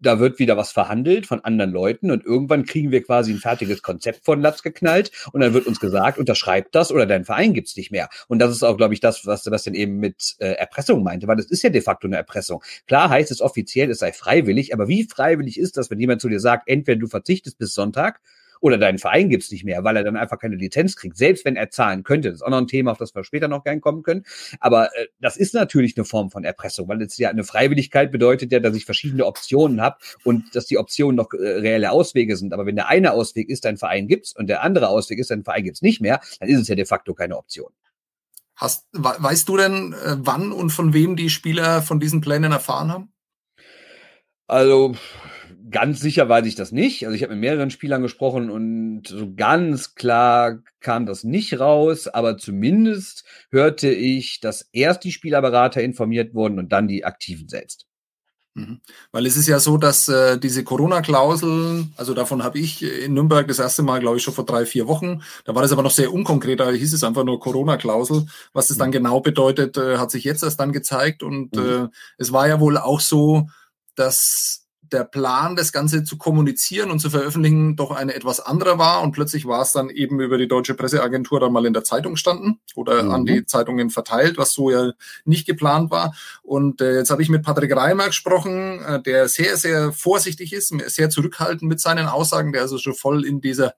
da 0.00 0.20
wird 0.20 0.38
wieder 0.38 0.56
was 0.56 0.72
verhandelt 0.72 1.26
von 1.26 1.42
anderen 1.44 1.70
Leuten 1.70 2.10
und 2.10 2.24
irgendwann 2.24 2.66
kriegen 2.66 2.90
wir 2.90 3.02
quasi 3.02 3.32
ein 3.32 3.38
fertiges 3.38 3.82
Konzept 3.82 4.24
von 4.24 4.40
Latz 4.40 4.62
geknallt 4.62 5.10
und 5.32 5.40
dann 5.40 5.54
wird 5.54 5.66
uns 5.66 5.80
gesagt, 5.80 6.18
unterschreibt 6.18 6.74
das 6.74 6.92
oder 6.92 7.06
dein 7.06 7.24
Verein 7.24 7.54
gibt's 7.54 7.76
nicht 7.76 7.90
mehr. 7.90 8.08
Und 8.28 8.38
das 8.38 8.50
ist 8.52 8.62
auch, 8.62 8.76
glaube 8.76 8.94
ich, 8.94 9.00
das, 9.00 9.26
was 9.26 9.44
Sebastian 9.44 9.74
eben 9.74 9.98
mit 9.98 10.36
äh, 10.38 10.52
Erpressung 10.52 11.02
meinte, 11.02 11.26
weil 11.26 11.36
das 11.36 11.46
ist 11.46 11.62
ja 11.62 11.70
de 11.70 11.80
facto 11.80 12.06
eine 12.06 12.16
Erpressung. 12.16 12.62
Klar 12.86 13.08
heißt 13.08 13.30
es 13.30 13.40
offiziell, 13.40 13.90
es 13.90 13.98
sei 13.98 14.12
freiwillig, 14.12 14.74
aber 14.74 14.88
wie 14.88 15.04
freiwillig 15.04 15.58
ist 15.58 15.76
das, 15.76 15.90
wenn 15.90 16.00
jemand 16.00 16.20
zu 16.20 16.28
dir 16.28 16.40
sagt, 16.40 16.68
entweder 16.68 16.98
du 16.98 17.06
verzichtest 17.06 17.58
bis 17.58 17.74
Sonntag 17.74 18.20
oder 18.60 18.78
deinen 18.78 18.98
Verein 18.98 19.28
gibt's 19.28 19.50
nicht 19.50 19.64
mehr, 19.64 19.84
weil 19.84 19.96
er 19.96 20.04
dann 20.04 20.16
einfach 20.16 20.38
keine 20.38 20.56
Lizenz 20.56 20.96
kriegt, 20.96 21.16
selbst 21.16 21.44
wenn 21.44 21.56
er 21.56 21.70
zahlen 21.70 22.02
könnte. 22.02 22.28
Das 22.28 22.36
ist 22.36 22.42
auch 22.42 22.50
noch 22.50 22.58
ein 22.58 22.66
Thema, 22.66 22.92
auf 22.92 22.98
das 22.98 23.14
wir 23.14 23.24
später 23.24 23.48
noch 23.48 23.64
gern 23.64 23.80
kommen 23.80 24.02
können. 24.02 24.24
Aber 24.60 24.86
äh, 24.96 25.06
das 25.20 25.36
ist 25.36 25.54
natürlich 25.54 25.96
eine 25.96 26.04
Form 26.04 26.30
von 26.30 26.44
Erpressung, 26.44 26.88
weil 26.88 27.02
es 27.02 27.16
ja 27.18 27.30
eine 27.30 27.44
Freiwilligkeit 27.44 28.10
bedeutet 28.10 28.52
ja, 28.52 28.60
dass 28.60 28.76
ich 28.76 28.84
verschiedene 28.84 29.26
Optionen 29.26 29.80
habe 29.80 29.96
und 30.24 30.54
dass 30.54 30.66
die 30.66 30.78
Optionen 30.78 31.16
noch 31.16 31.32
äh, 31.32 31.36
reelle 31.36 31.90
Auswege 31.90 32.36
sind. 32.36 32.52
Aber 32.52 32.66
wenn 32.66 32.76
der 32.76 32.88
eine 32.88 33.12
Ausweg 33.12 33.48
ist, 33.48 33.64
dein 33.64 33.76
Verein 33.76 34.08
gibt's 34.08 34.34
und 34.34 34.48
der 34.48 34.62
andere 34.62 34.88
Ausweg 34.88 35.18
ist, 35.18 35.30
dein 35.30 35.44
Verein 35.44 35.64
gibt's 35.64 35.82
nicht 35.82 36.00
mehr, 36.00 36.20
dann 36.40 36.48
ist 36.48 36.60
es 36.60 36.68
ja 36.68 36.74
de 36.74 36.84
facto 36.84 37.14
keine 37.14 37.36
Option. 37.36 37.70
Hast, 38.56 38.86
weißt 38.92 39.48
du 39.48 39.56
denn, 39.58 39.92
äh, 39.92 40.16
wann 40.18 40.50
und 40.50 40.70
von 40.70 40.94
wem 40.94 41.14
die 41.14 41.28
Spieler 41.28 41.82
von 41.82 42.00
diesen 42.00 42.22
Plänen 42.22 42.52
erfahren 42.52 42.90
haben? 42.90 43.12
Also 44.46 44.94
ganz 45.70 46.00
sicher 46.00 46.28
weiß 46.28 46.46
ich 46.46 46.54
das 46.54 46.72
nicht. 46.72 47.04
Also 47.04 47.16
ich 47.16 47.22
habe 47.22 47.34
mit 47.34 47.40
mehreren 47.40 47.70
Spielern 47.70 48.02
gesprochen 48.02 48.50
und 48.50 49.06
so 49.06 49.32
ganz 49.34 49.94
klar 49.94 50.58
kam 50.80 51.06
das 51.06 51.24
nicht 51.24 51.58
raus, 51.58 52.08
aber 52.08 52.38
zumindest 52.38 53.24
hörte 53.50 53.88
ich, 53.90 54.40
dass 54.40 54.68
erst 54.72 55.04
die 55.04 55.12
Spielerberater 55.12 55.82
informiert 55.82 56.34
wurden 56.34 56.58
und 56.58 56.72
dann 56.72 56.88
die 56.88 57.04
Aktiven 57.04 57.48
selbst. 57.48 57.86
Mhm. 58.54 58.80
Weil 59.12 59.26
es 59.26 59.36
ist 59.36 59.48
ja 59.48 59.60
so, 59.60 59.76
dass 59.76 60.08
äh, 60.08 60.38
diese 60.38 60.64
Corona-Klausel, 60.64 61.88
also 61.96 62.14
davon 62.14 62.42
habe 62.42 62.58
ich 62.58 62.82
in 62.82 63.12
Nürnberg 63.12 63.46
das 63.46 63.58
erste 63.58 63.82
Mal, 63.82 64.00
glaube 64.00 64.16
ich, 64.16 64.22
schon 64.22 64.32
vor 64.32 64.46
drei, 64.46 64.64
vier 64.64 64.86
Wochen. 64.86 65.22
Da 65.44 65.54
war 65.54 65.60
das 65.60 65.72
aber 65.72 65.82
noch 65.82 65.90
sehr 65.90 66.12
unkonkret, 66.12 66.60
da 66.60 66.70
hieß 66.70 66.94
es 66.94 67.04
einfach 67.04 67.24
nur 67.24 67.38
Corona-Klausel. 67.38 68.26
Was 68.54 68.68
das 68.68 68.78
dann 68.78 68.88
mhm. 68.88 68.92
genau 68.92 69.20
bedeutet, 69.20 69.76
äh, 69.76 69.98
hat 69.98 70.10
sich 70.10 70.24
jetzt 70.24 70.42
erst 70.42 70.58
dann 70.58 70.72
gezeigt. 70.72 71.22
Und 71.22 71.54
mhm. 71.54 71.86
äh, 71.86 71.88
es 72.16 72.32
war 72.32 72.48
ja 72.48 72.58
wohl 72.58 72.78
auch 72.78 73.00
so, 73.00 73.46
dass 73.94 74.65
der 74.92 75.04
Plan, 75.04 75.56
das 75.56 75.72
Ganze 75.72 76.04
zu 76.04 76.18
kommunizieren 76.18 76.90
und 76.90 76.98
zu 76.98 77.10
veröffentlichen, 77.10 77.76
doch 77.76 77.90
eine 77.90 78.14
etwas 78.14 78.40
andere 78.40 78.78
war. 78.78 79.02
Und 79.02 79.12
plötzlich 79.12 79.46
war 79.46 79.62
es 79.62 79.72
dann 79.72 79.90
eben 79.90 80.20
über 80.20 80.38
die 80.38 80.48
deutsche 80.48 80.74
Presseagentur 80.74 81.40
dann 81.40 81.52
mal 81.52 81.66
in 81.66 81.72
der 81.72 81.84
Zeitung 81.84 82.16
standen 82.16 82.60
oder 82.74 83.02
mhm. 83.02 83.10
an 83.10 83.26
die 83.26 83.44
Zeitungen 83.46 83.90
verteilt, 83.90 84.38
was 84.38 84.52
so 84.52 84.70
ja 84.70 84.92
nicht 85.24 85.46
geplant 85.46 85.90
war. 85.90 86.14
Und 86.42 86.80
äh, 86.80 86.96
jetzt 86.96 87.10
habe 87.10 87.22
ich 87.22 87.28
mit 87.28 87.42
Patrick 87.42 87.74
Reimer 87.74 88.06
gesprochen, 88.06 88.82
äh, 88.82 89.02
der 89.02 89.28
sehr, 89.28 89.56
sehr 89.56 89.92
vorsichtig 89.92 90.52
ist, 90.52 90.74
sehr 90.88 91.10
zurückhaltend 91.10 91.62
mit 91.62 91.80
seinen 91.80 92.06
Aussagen, 92.06 92.52
der 92.52 92.62
also 92.62 92.78
schon 92.78 92.94
voll 92.94 93.24
in 93.24 93.40
dieser 93.40 93.74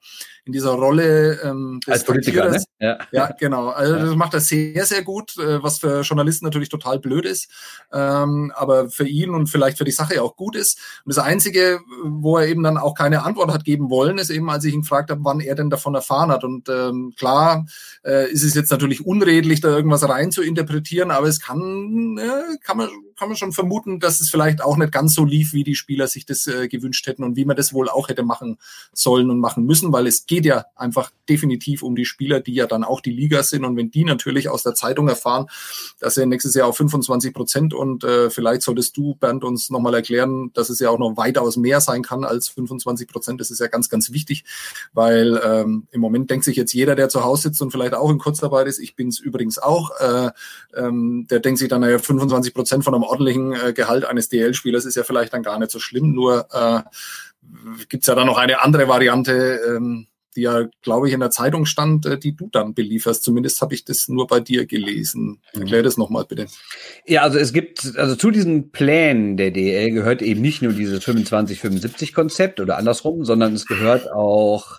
in 0.49 0.53
dieser 0.53 0.71
Rolle 0.71 1.39
ähm, 1.43 1.79
des 1.87 1.93
Als 1.93 2.05
Politiker, 2.05 2.49
ne? 2.49 2.65
ja. 2.81 2.99
ja, 3.13 3.31
genau. 3.39 3.69
Also 3.69 3.97
das 3.97 4.17
macht 4.17 4.33
er 4.33 4.41
sehr, 4.41 4.87
sehr 4.87 5.03
gut, 5.03 5.37
äh, 5.37 5.63
was 5.63 5.79
für 5.79 6.01
Journalisten 6.01 6.47
natürlich 6.47 6.71
total 6.71 6.99
blöd 6.99 7.27
ist, 7.27 7.51
ähm, 7.93 8.51
aber 8.57 8.89
für 8.89 9.07
ihn 9.07 9.35
und 9.35 9.49
vielleicht 9.49 9.77
für 9.77 9.85
die 9.85 9.91
Sache 9.91 10.23
auch 10.23 10.37
gut 10.37 10.57
ist. 10.57 10.81
Und 11.05 11.15
das 11.15 11.25
Einzige, 11.25 11.81
wo 12.05 12.39
er 12.39 12.49
eben 12.49 12.63
dann 12.63 12.77
auch 12.77 12.95
keine 12.95 13.25
Antwort 13.25 13.53
hat 13.53 13.65
geben 13.65 13.91
wollen, 13.91 14.19
ist 14.19 14.31
eben, 14.31 14.51
als 14.51 14.65
ich 14.65 14.75
ihn 14.75 14.83
gefragt 14.83 15.11
habe, 15.11 15.25
wann 15.25 15.41
er 15.41 15.55
denn 15.55 15.71
davon 15.71 15.95
erfahren 15.95 16.31
hat. 16.31 16.45
Und 16.45 16.69
ähm, 16.69 17.15
klar 17.17 17.67
äh, 18.05 18.31
ist 18.31 18.43
es 18.43 18.55
jetzt 18.55 18.71
natürlich 18.71 19.05
unredlich, 19.05 19.61
da 19.61 19.69
irgendwas 19.69 20.09
rein 20.09 20.31
zu 20.31 20.43
interpretieren, 20.43 21.11
aber 21.11 21.27
es 21.27 21.41
kann, 21.41 22.19
äh, 22.19 22.57
kann 22.63 22.77
man 22.77 22.89
kann 23.19 23.29
man 23.29 23.37
schon 23.37 23.53
vermuten, 23.53 23.99
dass 23.99 24.21
es 24.21 24.31
vielleicht 24.31 24.63
auch 24.63 24.77
nicht 24.77 24.93
ganz 24.93 25.15
so 25.15 25.25
lief, 25.25 25.53
wie 25.53 25.65
die 25.65 25.75
Spieler 25.75 26.07
sich 26.07 26.25
das 26.25 26.47
äh, 26.47 26.69
gewünscht 26.69 27.07
hätten 27.07 27.25
und 27.25 27.37
wie 27.37 27.45
man 27.45 27.57
das 27.57 27.73
wohl 27.73 27.89
auch 27.89 28.09
hätte 28.09 28.23
machen 28.23 28.59
sollen 28.93 29.31
und 29.31 29.41
machen 29.41 29.65
müssen, 29.65 29.93
weil 29.93 30.07
es 30.07 30.27
geht 30.27 30.45
ja 30.45 30.67
einfach 30.77 31.11
definitiv 31.29 31.83
um 31.83 31.97
die 31.97 32.05
Spieler, 32.05 32.41
die 32.41 32.55
ja 32.55 32.67
dann 32.67 32.85
auch 32.85 33.01
die 33.01 33.13
Liga 33.13 33.43
sind 33.43 33.65
und 33.65 33.77
wenn 33.77 33.91
die 33.91 34.05
natürlich 34.05 34.49
aus 34.49 34.63
der 34.63 34.75
Zeitung 34.75 35.09
erfahren, 35.09 35.47
dass 35.99 36.17
er 36.17 36.27
nächstes 36.27 36.55
Jahr 36.55 36.69
auf 36.69 36.77
25 36.77 37.35
Prozent 37.35 37.75
und 37.75 38.05
äh, 38.05 38.31
vielleicht 38.31 38.63
solltest 38.63 38.97
du, 38.97 39.17
Bernd, 39.17 39.45
uns 39.45 39.71
nochmal 39.71 39.95
erklären, 39.95 40.51
dass 40.55 40.71
es 40.71 40.79
ja 40.79 40.91
auch 40.91 40.99
noch 40.99 41.17
weitaus 41.17 41.57
mehr 41.57 41.81
sein 41.81 42.03
kann 42.03 42.25
als 42.25 42.49
25 42.49 43.09
Prozent. 43.09 43.41
Das 43.41 43.51
ist 43.51 43.59
ja 43.59 43.67
ganz, 43.67 43.89
ganz 43.89 44.13
wichtig, 44.13 44.45
weil 44.93 45.41
ähm, 45.45 45.89
im 45.91 46.01
Moment 46.01 46.31
denkt 46.31 46.45
sich 46.45 46.57
jetzt 46.57 46.73
jeder, 46.73 46.95
der 46.95 47.09
zu 47.09 47.25
Hause 47.25 47.49
sitzt 47.49 47.63
und 47.63 47.71
vielleicht 47.71 47.95
auch 47.95 48.11
in 48.11 48.19
Kurzarbeit 48.19 48.69
ist, 48.69 48.79
ich 48.79 48.95
bin 48.95 49.09
es 49.09 49.19
übrigens 49.19 49.59
auch, 49.59 49.91
äh, 49.99 50.31
ähm, 50.77 51.27
der 51.29 51.41
denkt 51.41 51.59
sich 51.59 51.69
dann, 51.69 51.81
naja, 51.81 51.99
25 51.99 52.55
Prozent 52.55 52.85
von 52.85 52.95
einem 52.95 53.05
ordentlichen 53.09 53.53
äh, 53.53 53.73
Gehalt 53.73 54.05
eines 54.05 54.29
DL-Spielers 54.29 54.85
ist 54.85 54.95
ja 54.95 55.03
vielleicht 55.03 55.33
dann 55.33 55.43
gar 55.43 55.59
nicht 55.59 55.71
so 55.71 55.81
schlimm. 55.81 56.13
Nur 56.13 56.47
äh, 56.53 56.83
gibt 57.89 58.05
es 58.05 58.07
ja 58.07 58.15
dann 58.15 58.27
noch 58.27 58.39
eine 58.39 58.61
andere 58.61 58.89
Variante, 58.89 59.61
ähm, 59.67 60.07
die 60.37 60.43
ja, 60.43 60.69
glaube 60.83 61.09
ich, 61.09 61.15
in 61.15 61.21
der 61.21 61.31
Zeitung 61.31 61.67
stand, 61.67 62.07
äh, 62.07 62.19
die 62.19 62.37
du 62.37 62.49
dann 62.51 62.75
belieferst. 62.75 63.23
Zumindest 63.23 63.61
habe 63.61 63.75
ich 63.75 63.85
das 63.85 64.09
nur 64.09 64.27
bei 64.27 64.41
dir 64.41 64.67
gelesen. 64.67 65.41
Mhm. 65.55 65.63
Erklär 65.63 65.83
das 65.83 65.97
nochmal 65.97 66.25
bitte. 66.27 66.47
Ja, 67.07 67.23
also 67.23 67.39
es 67.39 67.53
gibt, 67.53 67.95
also 67.97 68.15
zu 68.15 68.31
diesen 68.31 68.71
Plänen 68.71 69.37
der 69.37 69.51
DL 69.51 69.91
gehört 69.91 70.23
eben 70.23 70.41
nicht 70.41 70.63
nur 70.63 70.73
dieses 70.73 71.03
25-75-Konzept 71.05 72.61
oder 72.61 72.79
andersrum, 72.79 73.25
sondern 73.25 73.55
es 73.55 73.67
gehört 73.67 74.11
auch, 74.13 74.79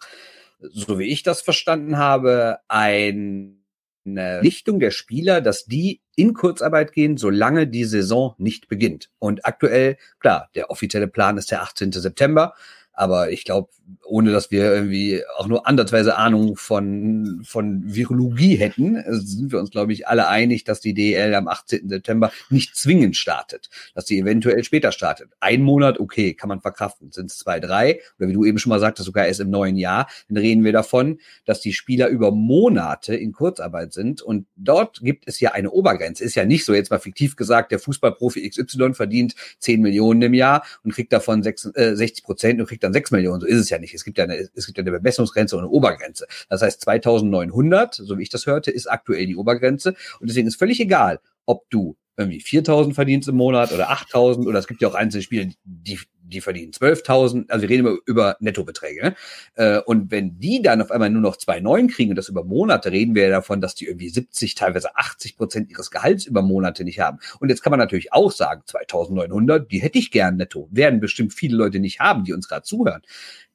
so 0.61 0.99
wie 0.99 1.11
ich 1.11 1.23
das 1.23 1.41
verstanden 1.41 1.97
habe, 1.97 2.59
ein 2.67 3.58
eine 4.05 4.41
Richtung 4.41 4.79
der 4.79 4.91
Spieler, 4.91 5.41
dass 5.41 5.65
die 5.65 6.01
in 6.15 6.33
Kurzarbeit 6.33 6.91
gehen, 6.91 7.17
solange 7.17 7.67
die 7.67 7.85
Saison 7.85 8.35
nicht 8.37 8.67
beginnt. 8.67 9.09
Und 9.19 9.45
aktuell, 9.45 9.97
klar, 10.19 10.49
der 10.55 10.69
offizielle 10.69 11.07
Plan 11.07 11.37
ist 11.37 11.51
der 11.51 11.61
18. 11.61 11.91
September. 11.91 12.53
Aber 12.99 13.31
ich 13.31 13.45
glaube, 13.45 13.69
ohne 14.03 14.33
dass 14.33 14.51
wir 14.51 14.73
irgendwie 14.73 15.21
auch 15.37 15.47
nur 15.47 15.65
andersweise 15.65 16.17
Ahnung 16.17 16.57
von, 16.57 17.41
von 17.45 17.81
Virologie 17.85 18.57
hätten, 18.57 19.01
sind 19.07 19.53
wir 19.53 19.59
uns, 19.59 19.71
glaube 19.71 19.93
ich, 19.93 20.05
alle 20.05 20.27
einig, 20.27 20.65
dass 20.65 20.81
die 20.81 20.93
DL 20.93 21.33
am 21.33 21.47
18. 21.47 21.87
September 21.87 22.29
nicht 22.49 22.75
zwingend 22.75 23.15
startet, 23.15 23.69
dass 23.95 24.05
sie 24.05 24.19
eventuell 24.19 24.65
später 24.65 24.91
startet. 24.91 25.29
Ein 25.39 25.61
Monat, 25.61 25.97
okay, 25.97 26.33
kann 26.33 26.49
man 26.49 26.59
verkraften. 26.59 27.13
Sind 27.13 27.31
es 27.31 27.37
zwei, 27.37 27.61
drei, 27.61 28.01
oder 28.17 28.27
wie 28.27 28.33
du 28.33 28.43
eben 28.43 28.59
schon 28.59 28.71
mal 28.71 28.81
sagtest, 28.81 29.05
sogar 29.05 29.27
erst 29.27 29.39
im 29.39 29.49
neuen 29.49 29.77
Jahr, 29.77 30.09
dann 30.27 30.37
reden 30.37 30.65
wir 30.65 30.73
davon, 30.73 31.19
dass 31.45 31.61
die 31.61 31.71
Spieler 31.71 32.09
über 32.09 32.31
Monate 32.31 33.15
in 33.15 33.31
Kurzarbeit 33.31 33.93
sind 33.93 34.21
und 34.21 34.45
dort 34.57 34.99
gibt 34.99 35.25
es 35.25 35.39
ja 35.39 35.53
eine 35.53 35.71
Obergrenze. 35.71 36.25
Ist 36.25 36.35
ja 36.35 36.43
nicht 36.43 36.65
so, 36.65 36.73
jetzt 36.73 36.91
mal 36.91 36.99
fiktiv 36.99 37.37
gesagt, 37.37 37.71
der 37.71 37.79
Fußballprofi 37.79 38.49
XY 38.49 38.93
verdient 38.93 39.35
10 39.59 39.79
Millionen 39.81 40.21
im 40.21 40.33
Jahr 40.33 40.65
und 40.83 40.93
kriegt 40.93 41.13
davon 41.13 41.43
60 41.43 41.75
äh, 41.75 42.21
Prozent 42.25 42.59
und 42.59 42.67
kriegt 42.67 42.83
dann 42.83 42.88
dann 42.89 42.93
6 42.93 43.11
Millionen. 43.11 43.41
So 43.41 43.47
ist 43.47 43.59
es 43.59 43.69
ja 43.69 43.79
nicht. 43.79 43.93
Es 43.93 44.03
gibt 44.03 44.17
ja 44.17 44.25
eine, 44.25 44.49
es 44.53 44.65
gibt 44.65 44.77
ja 44.77 44.83
eine 44.83 44.91
Bemessungsgrenze 44.91 45.55
und 45.55 45.63
eine 45.63 45.71
Obergrenze. 45.71 46.27
Das 46.49 46.61
heißt, 46.61 46.81
2900, 46.81 47.95
so 47.95 48.17
wie 48.17 48.23
ich 48.23 48.29
das 48.29 48.45
hörte, 48.45 48.71
ist 48.71 48.87
aktuell 48.87 49.25
die 49.25 49.35
Obergrenze. 49.35 49.95
Und 50.19 50.29
deswegen 50.29 50.47
ist 50.47 50.57
völlig 50.57 50.79
egal, 50.79 51.19
ob 51.45 51.69
du 51.69 51.95
irgendwie 52.19 52.41
4000 52.41 52.93
verdienst 52.93 53.29
im 53.29 53.35
Monat 53.35 53.71
oder 53.71 53.89
8000 53.89 54.45
oder 54.45 54.59
es 54.59 54.67
gibt 54.67 54.81
ja 54.81 54.89
auch 54.89 54.93
einzelne 54.93 55.23
Spiele, 55.23 55.53
die, 55.63 55.99
die 56.21 56.41
verdienen 56.41 56.73
12.000. 56.73 57.49
Also 57.49 57.61
wir 57.61 57.69
reden 57.69 57.87
immer 57.87 57.97
über 58.05 58.35
Nettobeträge. 58.41 59.01
Ne? 59.01 59.15
Äh, 59.55 59.79
und 59.79 60.11
wenn 60.11 60.37
die 60.37 60.61
dann 60.61 60.81
auf 60.81 60.91
einmal 60.91 61.09
nur 61.09 61.21
noch 61.21 61.37
2,9 61.37 61.89
kriegen 61.89 62.09
und 62.11 62.17
das 62.17 62.27
über 62.27 62.43
Monate, 62.43 62.91
reden 62.91 63.15
wir 63.15 63.23
ja 63.23 63.29
davon, 63.29 63.61
dass 63.61 63.73
die 63.73 63.85
irgendwie 63.85 64.09
70, 64.09 64.55
teilweise 64.55 64.95
80 64.95 65.37
Prozent 65.37 65.71
ihres 65.71 65.91
Gehalts 65.91 66.25
über 66.25 66.41
Monate 66.41 66.83
nicht 66.83 66.99
haben. 66.99 67.19
Und 67.39 67.49
jetzt 67.49 67.63
kann 67.63 67.71
man 67.71 67.79
natürlich 67.79 68.11
auch 68.11 68.31
sagen, 68.31 68.63
2.900, 68.67 69.59
die 69.59 69.79
hätte 69.79 69.97
ich 69.97 70.11
gern 70.11 70.35
netto. 70.35 70.67
Werden 70.71 70.99
bestimmt 70.99 71.33
viele 71.33 71.55
Leute 71.55 71.79
nicht 71.79 72.01
haben, 72.01 72.25
die 72.25 72.33
uns 72.33 72.49
gerade 72.49 72.63
zuhören. 72.63 73.01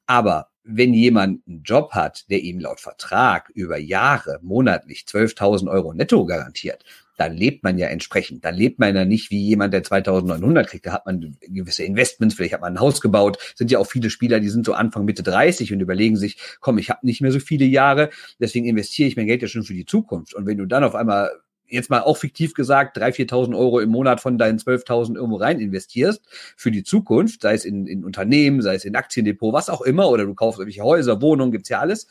Aber 0.07 0.49
wenn 0.63 0.93
jemand 0.93 1.47
einen 1.47 1.61
Job 1.61 1.91
hat, 1.91 2.29
der 2.31 2.41
ihm 2.41 2.59
laut 2.59 2.79
Vertrag 2.79 3.51
über 3.53 3.77
Jahre 3.77 4.39
monatlich 4.41 5.05
12.000 5.07 5.69
Euro 5.69 5.93
netto 5.93 6.25
garantiert, 6.25 6.83
dann 7.17 7.35
lebt 7.35 7.63
man 7.63 7.77
ja 7.77 7.87
entsprechend. 7.87 8.45
Dann 8.45 8.55
lebt 8.55 8.79
man 8.79 8.95
ja 8.95 9.05
nicht 9.05 9.31
wie 9.31 9.41
jemand, 9.41 9.73
der 9.73 9.83
2900 9.83 10.67
kriegt. 10.67 10.85
Da 10.85 10.93
hat 10.93 11.05
man 11.05 11.37
gewisse 11.41 11.83
Investments, 11.83 12.35
vielleicht 12.35 12.53
hat 12.53 12.61
man 12.61 12.73
ein 12.73 12.79
Haus 12.79 13.01
gebaut. 13.01 13.37
Sind 13.55 13.71
ja 13.71 13.79
auch 13.79 13.87
viele 13.87 14.09
Spieler, 14.09 14.39
die 14.39 14.49
sind 14.49 14.65
so 14.65 14.73
Anfang, 14.73 15.05
Mitte 15.05 15.23
30 15.23 15.73
und 15.73 15.79
überlegen 15.79 16.17
sich, 16.17 16.37
komm, 16.59 16.77
ich 16.77 16.89
habe 16.89 17.05
nicht 17.05 17.21
mehr 17.21 17.31
so 17.31 17.39
viele 17.39 17.65
Jahre, 17.65 18.09
deswegen 18.39 18.65
investiere 18.65 19.07
ich 19.07 19.15
mein 19.15 19.27
Geld 19.27 19.41
ja 19.41 19.47
schon 19.47 19.63
für 19.63 19.73
die 19.73 19.85
Zukunft. 19.85 20.33
Und 20.33 20.45
wenn 20.45 20.57
du 20.57 20.65
dann 20.65 20.83
auf 20.83 20.95
einmal 20.95 21.29
jetzt 21.67 21.89
mal 21.89 22.01
auch 22.01 22.17
fiktiv 22.17 22.53
gesagt, 22.53 22.97
3.000, 22.97 23.29
4.000 23.29 23.57
Euro 23.57 23.79
im 23.79 23.89
Monat 23.89 24.21
von 24.21 24.37
deinen 24.37 24.59
12.000 24.59 25.15
irgendwo 25.15 25.37
rein 25.37 25.59
investierst 25.59 26.21
für 26.55 26.71
die 26.71 26.83
Zukunft, 26.83 27.41
sei 27.41 27.53
es 27.53 27.65
in, 27.65 27.87
in 27.87 28.05
Unternehmen, 28.05 28.61
sei 28.61 28.75
es 28.75 28.85
in 28.85 28.95
Aktiendepot, 28.95 29.53
was 29.53 29.69
auch 29.69 29.81
immer, 29.81 30.09
oder 30.09 30.25
du 30.25 30.35
kaufst 30.35 30.59
irgendwelche 30.59 30.83
Häuser, 30.83 31.21
Wohnungen, 31.21 31.51
gibt's 31.51 31.69
ja 31.69 31.79
alles, 31.79 32.07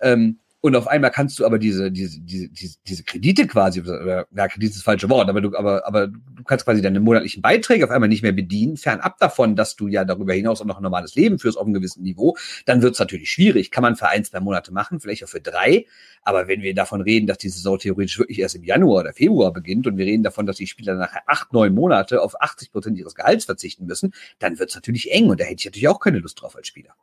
ähm, 0.00 0.38
und 0.64 0.76
auf 0.76 0.88
einmal 0.88 1.10
kannst 1.10 1.38
du 1.38 1.44
aber 1.44 1.58
diese, 1.58 1.92
diese, 1.92 2.18
diese, 2.20 2.48
diese, 2.48 2.78
diese 2.86 3.04
Kredite 3.04 3.46
quasi, 3.46 3.82
ja, 3.84 4.48
Kredit 4.48 4.70
ist 4.70 4.76
das 4.76 4.82
falsche 4.82 5.10
Wort, 5.10 5.28
aber 5.28 5.42
du, 5.42 5.54
aber, 5.54 5.86
aber 5.86 6.06
du 6.06 6.42
kannst 6.42 6.64
quasi 6.64 6.80
deine 6.80 7.00
monatlichen 7.00 7.42
Beiträge 7.42 7.84
auf 7.84 7.90
einmal 7.90 8.08
nicht 8.08 8.22
mehr 8.22 8.32
bedienen, 8.32 8.78
fernab 8.78 9.18
davon, 9.18 9.56
dass 9.56 9.76
du 9.76 9.88
ja 9.88 10.06
darüber 10.06 10.32
hinaus 10.32 10.62
auch 10.62 10.64
noch 10.64 10.78
ein 10.78 10.82
normales 10.82 11.16
Leben 11.16 11.38
führst 11.38 11.58
auf 11.58 11.66
einem 11.66 11.74
gewissen 11.74 12.02
Niveau, 12.02 12.38
dann 12.64 12.80
wird's 12.80 12.98
natürlich 12.98 13.30
schwierig. 13.30 13.70
Kann 13.70 13.82
man 13.82 13.94
für 13.94 14.08
ein, 14.08 14.24
zwei 14.24 14.40
Monate 14.40 14.72
machen, 14.72 15.00
vielleicht 15.00 15.22
auch 15.22 15.28
für 15.28 15.42
drei. 15.42 15.84
Aber 16.22 16.48
wenn 16.48 16.62
wir 16.62 16.74
davon 16.74 17.02
reden, 17.02 17.26
dass 17.26 17.36
die 17.36 17.50
Saison 17.50 17.78
theoretisch 17.78 18.18
wirklich 18.18 18.38
erst 18.38 18.54
im 18.54 18.64
Januar 18.64 19.00
oder 19.00 19.12
Februar 19.12 19.52
beginnt 19.52 19.86
und 19.86 19.98
wir 19.98 20.06
reden 20.06 20.22
davon, 20.22 20.46
dass 20.46 20.56
die 20.56 20.66
Spieler 20.66 20.94
nachher 20.94 21.24
acht, 21.26 21.52
neun 21.52 21.74
Monate 21.74 22.22
auf 22.22 22.40
80 22.40 22.72
Prozent 22.72 22.96
ihres 22.96 23.14
Gehalts 23.14 23.44
verzichten 23.44 23.84
müssen, 23.84 24.14
dann 24.38 24.58
wird's 24.58 24.74
natürlich 24.74 25.12
eng 25.12 25.28
und 25.28 25.38
da 25.40 25.44
hätte 25.44 25.56
ich 25.58 25.64
natürlich 25.66 25.88
auch 25.88 26.00
keine 26.00 26.20
Lust 26.20 26.40
drauf 26.40 26.56
als 26.56 26.68
Spieler. 26.68 26.94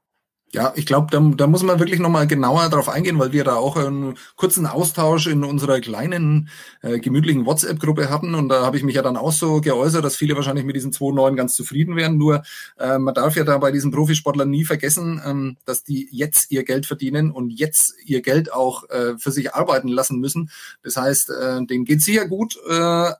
Ja, 0.53 0.73
ich 0.75 0.85
glaube, 0.85 1.07
da, 1.11 1.19
da 1.19 1.47
muss 1.47 1.63
man 1.63 1.79
wirklich 1.79 1.99
nochmal 1.99 2.27
genauer 2.27 2.67
drauf 2.67 2.89
eingehen, 2.89 3.17
weil 3.19 3.31
wir 3.31 3.45
da 3.45 3.55
auch 3.55 3.77
einen 3.77 4.15
kurzen 4.35 4.65
Austausch 4.65 5.27
in 5.27 5.45
unserer 5.45 5.79
kleinen, 5.79 6.49
äh, 6.81 6.99
gemütlichen 6.99 7.45
WhatsApp-Gruppe 7.45 8.09
hatten. 8.09 8.35
Und 8.35 8.49
da 8.49 8.65
habe 8.65 8.75
ich 8.75 8.83
mich 8.83 8.95
ja 8.95 9.01
dann 9.01 9.15
auch 9.15 9.31
so 9.31 9.61
geäußert, 9.61 10.03
dass 10.03 10.17
viele 10.17 10.35
wahrscheinlich 10.35 10.65
mit 10.65 10.75
diesen 10.75 10.91
2.9 10.91 11.35
ganz 11.35 11.55
zufrieden 11.55 11.95
wären. 11.95 12.17
Nur 12.17 12.43
äh, 12.77 12.97
man 12.97 13.13
darf 13.13 13.37
ja 13.37 13.45
da 13.45 13.57
bei 13.59 13.71
diesen 13.71 13.91
Profisportlern 13.91 14.49
nie 14.49 14.65
vergessen, 14.65 15.21
ähm, 15.25 15.57
dass 15.63 15.85
die 15.85 16.09
jetzt 16.11 16.51
ihr 16.51 16.65
Geld 16.65 16.85
verdienen 16.85 17.31
und 17.31 17.51
jetzt 17.51 17.93
ihr 18.05 18.21
Geld 18.21 18.51
auch 18.51 18.89
äh, 18.89 19.17
für 19.17 19.31
sich 19.31 19.55
arbeiten 19.55 19.87
lassen 19.87 20.19
müssen. 20.19 20.49
Das 20.83 20.97
heißt, 20.97 21.29
äh, 21.29 21.65
denen 21.65 21.85
geht's 21.85 22.03
sicher 22.03 22.27
gut, 22.27 22.57
äh, 22.69 22.73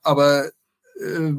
aber 0.04 0.48
äh, 1.00 1.34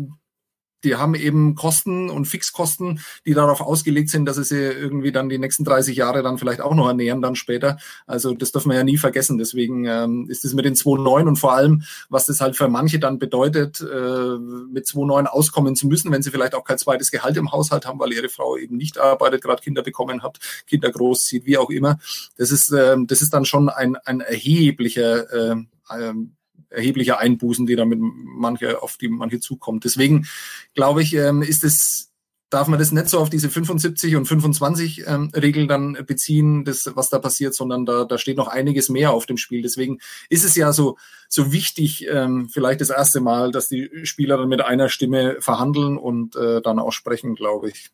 die 0.85 0.97
haben 0.97 1.15
eben 1.15 1.55
Kosten 1.55 2.11
und 2.11 2.27
Fixkosten, 2.27 3.01
die 3.27 3.35
darauf 3.35 3.61
ausgelegt 3.61 4.11
sind, 4.11 4.27
dass 4.27 4.37
sie 4.37 4.45
sie 4.45 4.61
irgendwie 4.61 5.13
dann 5.13 5.29
die 5.29 5.39
nächsten 5.39 5.65
30 5.65 5.97
Jahre 5.97 6.23
dann 6.23 6.39
vielleicht 6.39 6.61
auch 6.61 6.75
noch 6.75 6.89
ernähren 6.89 7.23
dann 7.23 7.37
später. 7.37 7.79
Also 8.07 8.35
das 8.35 8.53
dürfen 8.53 8.71
wir 8.71 8.77
ja 8.77 8.85
nie 8.85 8.99
vergessen. 8.99 9.39
Deswegen 9.39 9.85
ähm, 9.85 10.27
ist 10.29 10.45
es 10.45 10.55
mit 10.55 10.65
den 10.65 10.75
2,9 10.75 11.29
und 11.29 11.37
vor 11.37 11.55
allem, 11.55 11.83
was 12.09 12.27
das 12.27 12.41
halt 12.41 12.57
für 12.57 12.69
manche 12.69 12.99
dann 12.99 13.19
bedeutet, 13.19 13.81
äh, 13.81 13.85
mit 13.85 14.87
2,9 14.87 15.27
auskommen 15.27 15.77
zu 15.77 15.87
müssen, 15.87 16.11
wenn 16.13 16.23
sie 16.23 16.31
vielleicht 16.31 16.55
auch 16.55 16.65
kein 16.65 16.79
zweites 16.79 17.11
Gehalt 17.11 17.37
im 17.37 17.53
Haushalt 17.53 17.87
haben, 17.87 17.99
weil 17.99 18.13
ihre 18.13 18.29
Frau 18.29 18.57
eben 18.57 18.77
nicht 18.77 18.99
arbeitet, 18.99 19.43
gerade 19.43 19.63
Kinder 19.63 19.83
bekommen 19.83 20.23
hat, 20.23 20.39
Kinder 20.67 20.91
großzieht, 20.91 21.47
wie 21.47 21.59
auch 21.59 21.71
immer. 21.71 21.99
Das 22.37 22.51
ist, 22.51 22.73
äh, 22.73 22.97
das 23.07 23.23
ist 23.23 23.33
dann 23.33 23.45
schon 23.45 23.69
ein, 23.69 23.97
ein 23.97 24.21
erheblicher 24.21 25.53
äh, 25.53 25.57
ähm, 25.99 26.37
erhebliche 26.73 27.19
Einbußen, 27.19 27.67
die 27.67 27.77
damit 27.77 27.99
manche, 28.01 28.83
auf 28.83 28.97
die 28.97 29.09
manche 29.09 29.41
zukommt. 29.41 29.85
Deswegen 29.85 30.27
glaube 30.75 31.03
ich, 31.03 31.15
ähm, 31.15 31.43
ist 31.43 31.65
es 31.65 32.13
darf 32.53 32.69
man 32.69 32.79
das 32.79 32.93
nicht 32.93 33.09
so 33.09 33.19
auf 33.19 33.31
diese 33.31 33.49
75 33.49 34.15
und 34.17 34.27
25 34.27 35.07
ähm, 35.07 35.31
Regeln 35.35 35.69
dann 35.69 35.97
beziehen, 36.07 36.65
das, 36.65 36.91
was 36.95 37.09
da 37.09 37.19
passiert, 37.19 37.55
sondern 37.55 37.87
da, 37.87 38.05
da 38.05 38.19
steht 38.19 38.37
noch 38.37 38.49
einiges 38.49 38.89
mehr 38.91 39.13
auf 39.13 39.27
dem 39.27 39.39
Spiel. 39.39 39.63
Deswegen 39.63 40.01
ist 40.29 40.45
es 40.45 40.55
ja 40.55 40.73
so, 40.73 40.99
so 41.29 41.53
wichtig, 41.53 42.07
ähm, 42.11 42.49
vielleicht 42.51 42.83
das 42.83 42.91
erste 42.91 43.21
Mal, 43.21 43.53
dass 43.53 43.69
die 43.69 43.91
Spieler 44.05 44.37
dann 44.37 44.49
mit 44.49 44.61
einer 44.61 44.91
Stimme 44.91 45.37
verhandeln 45.41 45.97
und 45.97 46.37
äh, 46.37 46.61
dann 46.61 46.79
auch 46.79 46.93
sprechen, 46.93 47.35
glaube 47.35 47.71
ich. 47.71 47.91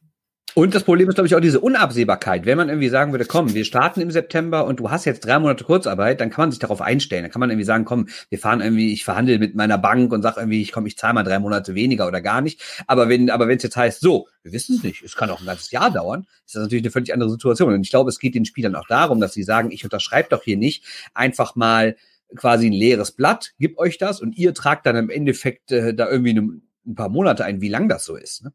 Und 0.55 0.75
das 0.75 0.83
Problem 0.83 1.09
ist, 1.09 1.15
glaube 1.15 1.29
ich, 1.29 1.35
auch 1.35 1.41
diese 1.41 1.61
Unabsehbarkeit. 1.61 2.45
Wenn 2.45 2.57
man 2.57 2.69
irgendwie 2.69 2.89
sagen 2.89 3.13
würde, 3.13 3.27
komm, 3.27 3.55
wir 3.55 3.65
starten 3.65 4.01
im 4.01 4.11
September 4.11 4.65
und 4.65 4.81
du 4.81 4.91
hast 4.91 5.05
jetzt 5.05 5.25
drei 5.25 5.39
Monate 5.39 5.63
Kurzarbeit, 5.63 6.21
dann 6.21 6.31
kann 6.31 6.45
man 6.45 6.51
sich 6.51 6.59
darauf 6.59 6.81
einstellen. 6.81 7.23
Dann 7.23 7.31
kann 7.31 7.41
man 7.41 7.51
irgendwie 7.51 7.65
sagen, 7.65 7.85
komm, 7.85 8.09
wir 8.29 8.39
fahren 8.39 8.61
irgendwie, 8.61 8.93
ich 8.93 9.05
verhandle 9.05 9.39
mit 9.39 9.55
meiner 9.55 9.79
Bank 9.79 10.13
und 10.13 10.23
sage 10.23 10.41
irgendwie, 10.41 10.63
ich 10.63 10.73
komme, 10.73 10.89
ich 10.89 10.97
zahle 10.97 11.15
mal 11.15 11.23
drei 11.23 11.39
Monate 11.39 11.75
weniger 11.75 12.09
oder 12.09 12.21
gar 12.21 12.41
nicht. 12.41 12.61
Aber 12.87 13.09
wenn, 13.09 13.31
aber 13.31 13.47
wenn 13.47 13.59
es 13.59 13.63
jetzt 13.63 13.77
heißt, 13.77 14.01
so, 14.01 14.27
wir 14.43 14.53
wissen 14.53 14.77
es 14.77 14.83
nicht, 14.83 15.03
es 15.03 15.15
kann 15.15 15.31
auch 15.31 15.41
ein 15.41 15.47
ganzes 15.47 15.71
Jahr 15.71 15.93
dauern, 15.93 16.27
ist 16.45 16.57
das 16.57 16.63
natürlich 16.63 16.83
eine 16.83 16.91
völlig 16.91 17.13
andere 17.13 17.31
Situation. 17.31 17.73
Und 17.73 17.83
ich 17.83 17.91
glaube, 17.91 18.09
es 18.11 18.19
geht 18.19 18.35
den 18.35 18.45
Spielern 18.45 18.75
auch 18.75 18.87
darum, 18.89 19.21
dass 19.21 19.35
sie 19.35 19.45
sagen, 19.45 19.71
ich 19.71 19.85
unterschreibe 19.85 20.29
doch 20.31 20.43
hier 20.43 20.57
nicht 20.57 20.85
einfach 21.15 21.55
mal 21.55 21.95
quasi 22.35 22.67
ein 22.67 22.73
leeres 22.73 23.13
Blatt, 23.13 23.53
gib 23.59 23.79
euch 23.79 23.99
das 23.99 24.21
und 24.21 24.37
ihr 24.37 24.55
tragt 24.55 24.87
dann 24.87 24.97
im 24.97 25.11
Endeffekt 25.11 25.73
äh, 25.73 25.95
da 25.95 26.11
irgendwie 26.11 26.31
eine, 26.31 26.61
ein 26.87 26.95
paar 26.95 27.09
Monate 27.09 27.45
ein, 27.45 27.61
wie 27.61 27.69
lang 27.69 27.89
das 27.89 28.05
so 28.05 28.17
ist. 28.17 28.45
Ne? 28.45 28.53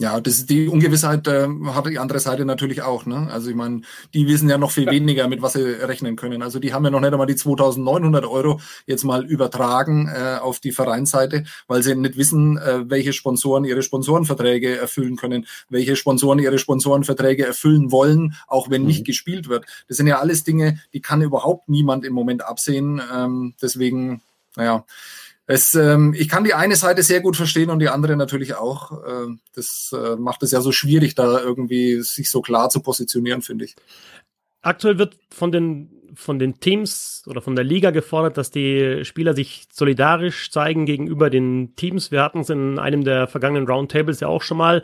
Ja, 0.00 0.20
das 0.20 0.34
ist 0.34 0.48
die 0.48 0.68
Ungewissheit 0.68 1.26
äh, 1.26 1.48
hat 1.74 1.86
die 1.86 1.98
andere 1.98 2.20
Seite 2.20 2.44
natürlich 2.44 2.82
auch. 2.82 3.04
Ne? 3.04 3.28
Also 3.32 3.50
ich 3.50 3.56
meine, 3.56 3.80
die 4.14 4.28
wissen 4.28 4.48
ja 4.48 4.56
noch 4.56 4.70
viel 4.70 4.84
ja. 4.84 4.92
weniger, 4.92 5.26
mit 5.26 5.42
was 5.42 5.54
sie 5.54 5.64
rechnen 5.64 6.14
können. 6.14 6.40
Also 6.40 6.60
die 6.60 6.72
haben 6.72 6.84
ja 6.84 6.90
noch 6.90 7.00
nicht 7.00 7.10
einmal 7.10 7.26
die 7.26 7.34
2.900 7.34 8.30
Euro 8.30 8.60
jetzt 8.86 9.02
mal 9.02 9.26
übertragen 9.26 10.06
äh, 10.06 10.38
auf 10.40 10.60
die 10.60 10.70
Vereinsseite, 10.70 11.42
weil 11.66 11.82
sie 11.82 11.96
nicht 11.96 12.16
wissen, 12.16 12.58
äh, 12.58 12.88
welche 12.88 13.12
Sponsoren 13.12 13.64
ihre 13.64 13.82
Sponsorenverträge 13.82 14.78
erfüllen 14.78 15.16
können, 15.16 15.46
welche 15.68 15.96
Sponsoren 15.96 16.38
ihre 16.38 16.60
Sponsorenverträge 16.60 17.44
erfüllen 17.44 17.90
wollen, 17.90 18.36
auch 18.46 18.70
wenn 18.70 18.82
mhm. 18.82 18.88
nicht 18.88 19.04
gespielt 19.04 19.48
wird. 19.48 19.66
Das 19.88 19.96
sind 19.96 20.06
ja 20.06 20.20
alles 20.20 20.44
Dinge, 20.44 20.78
die 20.92 21.00
kann 21.00 21.22
überhaupt 21.22 21.68
niemand 21.68 22.04
im 22.04 22.12
Moment 22.12 22.44
absehen. 22.46 23.02
Ähm, 23.12 23.54
deswegen, 23.60 24.22
naja. 24.54 24.84
Es, 25.50 25.74
ähm, 25.74 26.14
ich 26.14 26.28
kann 26.28 26.44
die 26.44 26.52
eine 26.52 26.76
Seite 26.76 27.02
sehr 27.02 27.22
gut 27.22 27.34
verstehen 27.34 27.70
und 27.70 27.78
die 27.78 27.88
andere 27.88 28.16
natürlich 28.16 28.54
auch. 28.54 28.92
Äh, 29.02 29.34
das 29.54 29.94
äh, 29.96 30.16
macht 30.16 30.42
es 30.42 30.50
ja 30.50 30.60
so 30.60 30.72
schwierig, 30.72 31.14
da 31.14 31.40
irgendwie 31.40 32.02
sich 32.02 32.30
so 32.30 32.42
klar 32.42 32.68
zu 32.68 32.80
positionieren, 32.80 33.40
finde 33.40 33.64
ich. 33.64 33.74
Aktuell 34.60 34.98
wird 34.98 35.16
von 35.30 35.50
den 35.50 35.90
von 36.14 36.38
den 36.38 36.58
Teams 36.58 37.22
oder 37.26 37.40
von 37.40 37.54
der 37.54 37.64
Liga 37.64 37.92
gefordert, 37.92 38.36
dass 38.36 38.50
die 38.50 39.04
Spieler 39.04 39.34
sich 39.34 39.68
solidarisch 39.72 40.50
zeigen 40.50 40.84
gegenüber 40.84 41.30
den 41.30 41.76
Teams. 41.76 42.10
Wir 42.10 42.22
hatten 42.22 42.40
es 42.40 42.50
in 42.50 42.78
einem 42.78 43.04
der 43.04 43.28
vergangenen 43.28 43.68
Roundtables 43.68 44.20
ja 44.20 44.28
auch 44.28 44.42
schon 44.42 44.58
mal. 44.58 44.82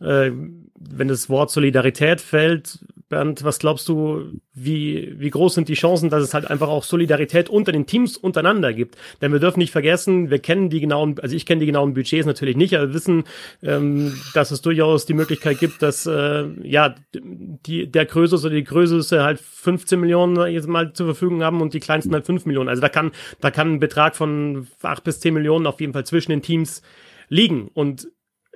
Äh, 0.00 0.32
wenn 0.32 1.08
das 1.08 1.28
Wort 1.28 1.50
Solidarität 1.50 2.20
fällt, 2.20 2.78
Bernd, 3.10 3.44
was 3.44 3.58
glaubst 3.58 3.88
du, 3.88 4.40
wie, 4.54 5.14
wie 5.18 5.30
groß 5.30 5.54
sind 5.54 5.68
die 5.68 5.74
Chancen, 5.74 6.10
dass 6.10 6.22
es 6.22 6.32
halt 6.32 6.48
einfach 6.48 6.68
auch 6.68 6.84
Solidarität 6.84 7.50
unter 7.50 7.72
den 7.72 7.84
Teams 7.84 8.16
untereinander 8.16 8.72
gibt? 8.72 8.96
Denn 9.20 9.32
wir 9.32 9.40
dürfen 9.40 9.58
nicht 9.58 9.72
vergessen, 9.72 10.30
wir 10.30 10.38
kennen 10.38 10.70
die 10.70 10.80
genauen, 10.80 11.16
also 11.20 11.34
ich 11.34 11.44
kenne 11.44 11.60
die 11.60 11.66
genauen 11.66 11.92
Budgets 11.92 12.24
natürlich 12.24 12.56
nicht, 12.56 12.74
aber 12.74 12.88
wir 12.88 12.94
wissen, 12.94 13.24
ähm, 13.62 14.14
dass 14.32 14.52
es 14.52 14.62
durchaus 14.62 15.06
die 15.06 15.14
Möglichkeit 15.14 15.58
gibt, 15.58 15.82
dass 15.82 16.06
äh, 16.06 16.46
ja 16.62 16.94
die, 17.12 17.90
der 17.90 18.06
Größe 18.06 18.36
oder 18.36 18.50
die 18.50 18.64
Größe 18.64 19.22
halt 19.22 19.40
15 19.40 19.98
Millionen 19.98 20.50
jetzt 20.52 20.68
mal 20.68 20.92
zur 20.92 21.06
Verfügung 21.06 21.42
haben 21.42 21.60
und 21.60 21.74
die 21.74 21.80
kleinsten 21.80 22.14
halt 22.14 22.24
5 22.24 22.46
Millionen. 22.46 22.68
Also 22.68 22.80
da 22.80 22.88
kann, 22.88 23.10
da 23.40 23.50
kann 23.50 23.74
ein 23.74 23.80
Betrag 23.80 24.14
von 24.14 24.68
8 24.82 25.02
bis 25.02 25.18
10 25.18 25.34
Millionen 25.34 25.66
auf 25.66 25.80
jeden 25.80 25.92
Fall 25.92 26.06
zwischen 26.06 26.30
den 26.30 26.42
Teams 26.42 26.80
liegen. 27.28 27.68
Und 27.74 28.08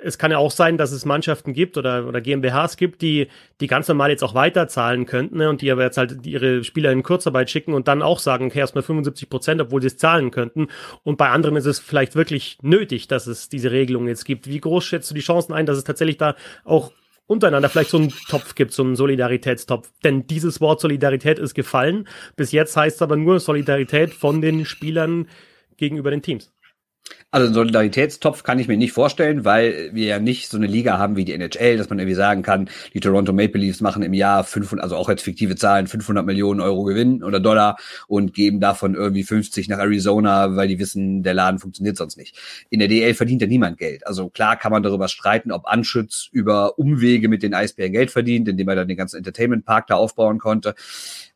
es 0.04 0.18
kann 0.18 0.30
ja 0.30 0.38
auch 0.38 0.50
sein, 0.50 0.76
dass 0.76 0.92
es 0.92 1.04
Mannschaften 1.04 1.54
gibt 1.54 1.78
oder, 1.78 2.06
oder 2.06 2.20
GmbHs 2.20 2.76
gibt, 2.76 3.00
die, 3.02 3.28
die 3.61 3.66
ganz 3.66 3.88
normal 3.88 4.11
jetzt 4.11 4.23
auch 4.23 4.34
weiterzahlen 4.34 5.06
könnten 5.06 5.38
ne, 5.38 5.49
und 5.49 5.62
die 5.62 5.70
aber 5.70 5.82
jetzt 5.82 5.96
halt 5.96 6.26
ihre 6.26 6.62
Spieler 6.62 6.92
in 6.92 7.02
Kurzarbeit 7.02 7.50
schicken 7.50 7.73
und 7.73 7.88
dann 7.88 8.02
auch 8.02 8.18
sagen, 8.18 8.46
okay, 8.46 8.58
erstmal 8.58 8.82
75 8.82 9.30
Prozent, 9.30 9.61
obwohl 9.61 9.80
sie 9.80 9.88
es 9.88 9.96
zahlen 9.96 10.30
könnten. 10.30 10.68
Und 11.02 11.16
bei 11.16 11.30
anderen 11.30 11.56
ist 11.56 11.66
es 11.66 11.78
vielleicht 11.78 12.14
wirklich 12.14 12.58
nötig, 12.62 13.08
dass 13.08 13.26
es 13.26 13.49
diese 13.49 13.70
Regelung 13.70 14.06
jetzt 14.06 14.25
gibt. 14.25 14.46
Wie 14.46 14.61
groß 14.61 14.84
schätzt 14.84 15.11
du 15.11 15.14
die 15.14 15.23
Chancen 15.23 15.54
ein, 15.54 15.66
dass 15.66 15.78
es 15.78 15.84
tatsächlich 15.84 16.18
da 16.18 16.37
auch 16.64 16.92
untereinander 17.26 17.70
vielleicht 17.70 17.90
so 17.90 17.97
einen 17.97 18.12
Topf 18.28 18.54
gibt, 18.54 18.73
so 18.73 18.82
einen 18.82 18.97
Solidaritätstopf. 18.97 19.90
Denn 20.04 20.26
dieses 20.26 20.60
Wort 20.60 20.80
Solidarität 20.80 21.38
ist 21.38 21.54
gefallen. 21.54 22.06
Bis 22.36 22.52
jetzt 22.52 22.76
heißt 22.76 22.97
es 22.97 23.02
aber 23.02 23.17
nur 23.17 23.40
Solidarität 23.40 24.12
von 24.12 24.43
den 24.43 24.67
Spielern 24.67 25.28
gegenüber 25.78 26.10
den 26.10 26.21
Teams. 26.21 26.52
Also 27.34 27.47
einen 27.47 27.54
Solidaritätstopf 27.54 28.44
kann 28.44 28.60
ich 28.60 28.68
mir 28.68 28.76
nicht 28.76 28.92
vorstellen, 28.92 29.44
weil 29.44 29.90
wir 29.92 30.06
ja 30.06 30.20
nicht 30.20 30.49
so 30.49 30.56
eine 30.56 30.68
Liga 30.68 30.99
haben 30.99 31.16
wie 31.16 31.25
die 31.25 31.32
NHL, 31.32 31.76
dass 31.76 31.90
man 31.90 31.99
irgendwie 31.99 32.14
sagen 32.14 32.42
kann, 32.42 32.68
die 32.92 33.00
Toronto 33.00 33.32
Maple 33.32 33.60
Leafs 33.60 33.80
machen 33.80 34.04
im 34.04 34.14
Jahr 34.14 34.44
500, 34.44 34.80
also 34.80 34.94
auch 34.94 35.08
jetzt 35.08 35.23
fiktive 35.23 35.56
Zahlen, 35.56 35.88
500 35.88 36.25
Millionen 36.25 36.60
Euro 36.60 36.84
Gewinn 36.84 37.25
oder 37.25 37.40
Dollar 37.40 37.76
und 38.06 38.34
geben 38.34 38.60
davon 38.60 38.94
irgendwie 38.94 39.25
50 39.25 39.68
nach 39.68 39.78
Arizona, 39.80 40.54
weil 40.54 40.68
die 40.68 40.78
wissen, 40.78 41.25
der 41.25 41.34
Laden 41.34 41.58
funktioniert 41.58 41.97
sonst 41.97 42.16
nicht. 42.16 42.38
In 42.70 42.78
der 42.78 42.86
DL 42.86 43.14
verdient 43.14 43.42
ja 43.42 43.49
niemand 43.49 43.78
Geld. 43.78 44.06
Also 44.06 44.28
klar 44.28 44.56
kann 44.56 44.70
man 44.70 44.84
darüber 44.84 45.08
streiten, 45.08 45.50
ob 45.50 45.66
Anschütz 45.66 46.28
über 46.30 46.78
Umwege 46.78 47.28
mit 47.28 47.42
den 47.42 47.52
Eisbären 47.52 47.90
Geld 47.90 48.12
verdient, 48.12 48.47
indem 48.47 48.68
er 48.68 48.76
dann 48.76 48.86
den 48.86 48.97
ganzen 48.97 49.16
Entertainment 49.16 49.64
Park 49.64 49.88
da 49.88 49.97
aufbauen 49.97 50.38
konnte. 50.38 50.76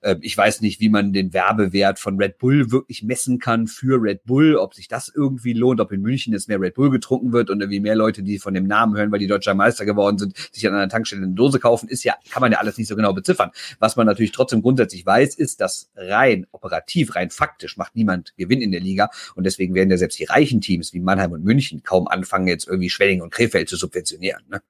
Ähm, 0.02 0.18
ich 0.20 0.36
weiß 0.36 0.60
nicht, 0.60 0.80
wie 0.80 0.88
man 0.90 1.12
den 1.12 1.32
Werbewert 1.32 1.98
von 1.98 2.18
Red 2.18 2.38
Bull 2.38 2.70
wirklich 2.70 3.02
messen 3.02 3.38
kann 3.38 3.66
für 3.66 4.00
Red 4.00 4.24
Bull, 4.24 4.56
ob 4.56 4.74
sich 4.74 4.88
das 4.88 5.10
irgendwie 5.14 5.52
lohnt, 5.52 5.80
ob 5.88 5.92
in 5.92 6.02
München 6.02 6.32
jetzt 6.32 6.48
mehr 6.48 6.60
Red 6.60 6.74
Bull 6.74 6.90
getrunken 6.90 7.32
wird 7.32 7.50
und 7.50 7.60
irgendwie 7.60 7.80
mehr 7.80 7.96
Leute, 7.96 8.22
die 8.22 8.38
von 8.38 8.54
dem 8.54 8.66
Namen 8.66 8.96
hören, 8.96 9.10
weil 9.10 9.18
die 9.18 9.26
deutscher 9.26 9.54
Meister 9.54 9.84
geworden 9.84 10.18
sind, 10.18 10.36
sich 10.52 10.66
an 10.68 10.74
einer 10.74 10.88
Tankstelle 10.88 11.22
eine 11.22 11.32
Dose 11.32 11.58
kaufen, 11.58 11.88
ist 11.88 12.04
ja, 12.04 12.14
kann 12.30 12.42
man 12.42 12.52
ja 12.52 12.58
alles 12.58 12.76
nicht 12.76 12.88
so 12.88 12.96
genau 12.96 13.12
beziffern. 13.12 13.50
Was 13.78 13.96
man 13.96 14.06
natürlich 14.06 14.32
trotzdem 14.32 14.62
grundsätzlich 14.62 15.04
weiß, 15.06 15.34
ist, 15.36 15.60
dass 15.60 15.90
rein 15.96 16.46
operativ, 16.52 17.16
rein 17.16 17.30
faktisch 17.30 17.76
macht 17.76 17.96
niemand 17.96 18.36
Gewinn 18.36 18.60
in 18.60 18.70
der 18.70 18.80
Liga 18.80 19.10
und 19.34 19.44
deswegen 19.44 19.74
werden 19.74 19.90
ja 19.90 19.96
selbst 19.96 20.18
die 20.18 20.24
reichen 20.24 20.60
Teams 20.60 20.92
wie 20.92 21.00
Mannheim 21.00 21.32
und 21.32 21.44
München 21.44 21.82
kaum 21.82 22.06
anfangen, 22.06 22.48
jetzt 22.48 22.68
irgendwie 22.68 22.90
Schwenning 22.90 23.22
und 23.22 23.30
Krefeld 23.32 23.68
zu 23.68 23.76
subventionieren. 23.76 24.42
Ne? 24.50 24.60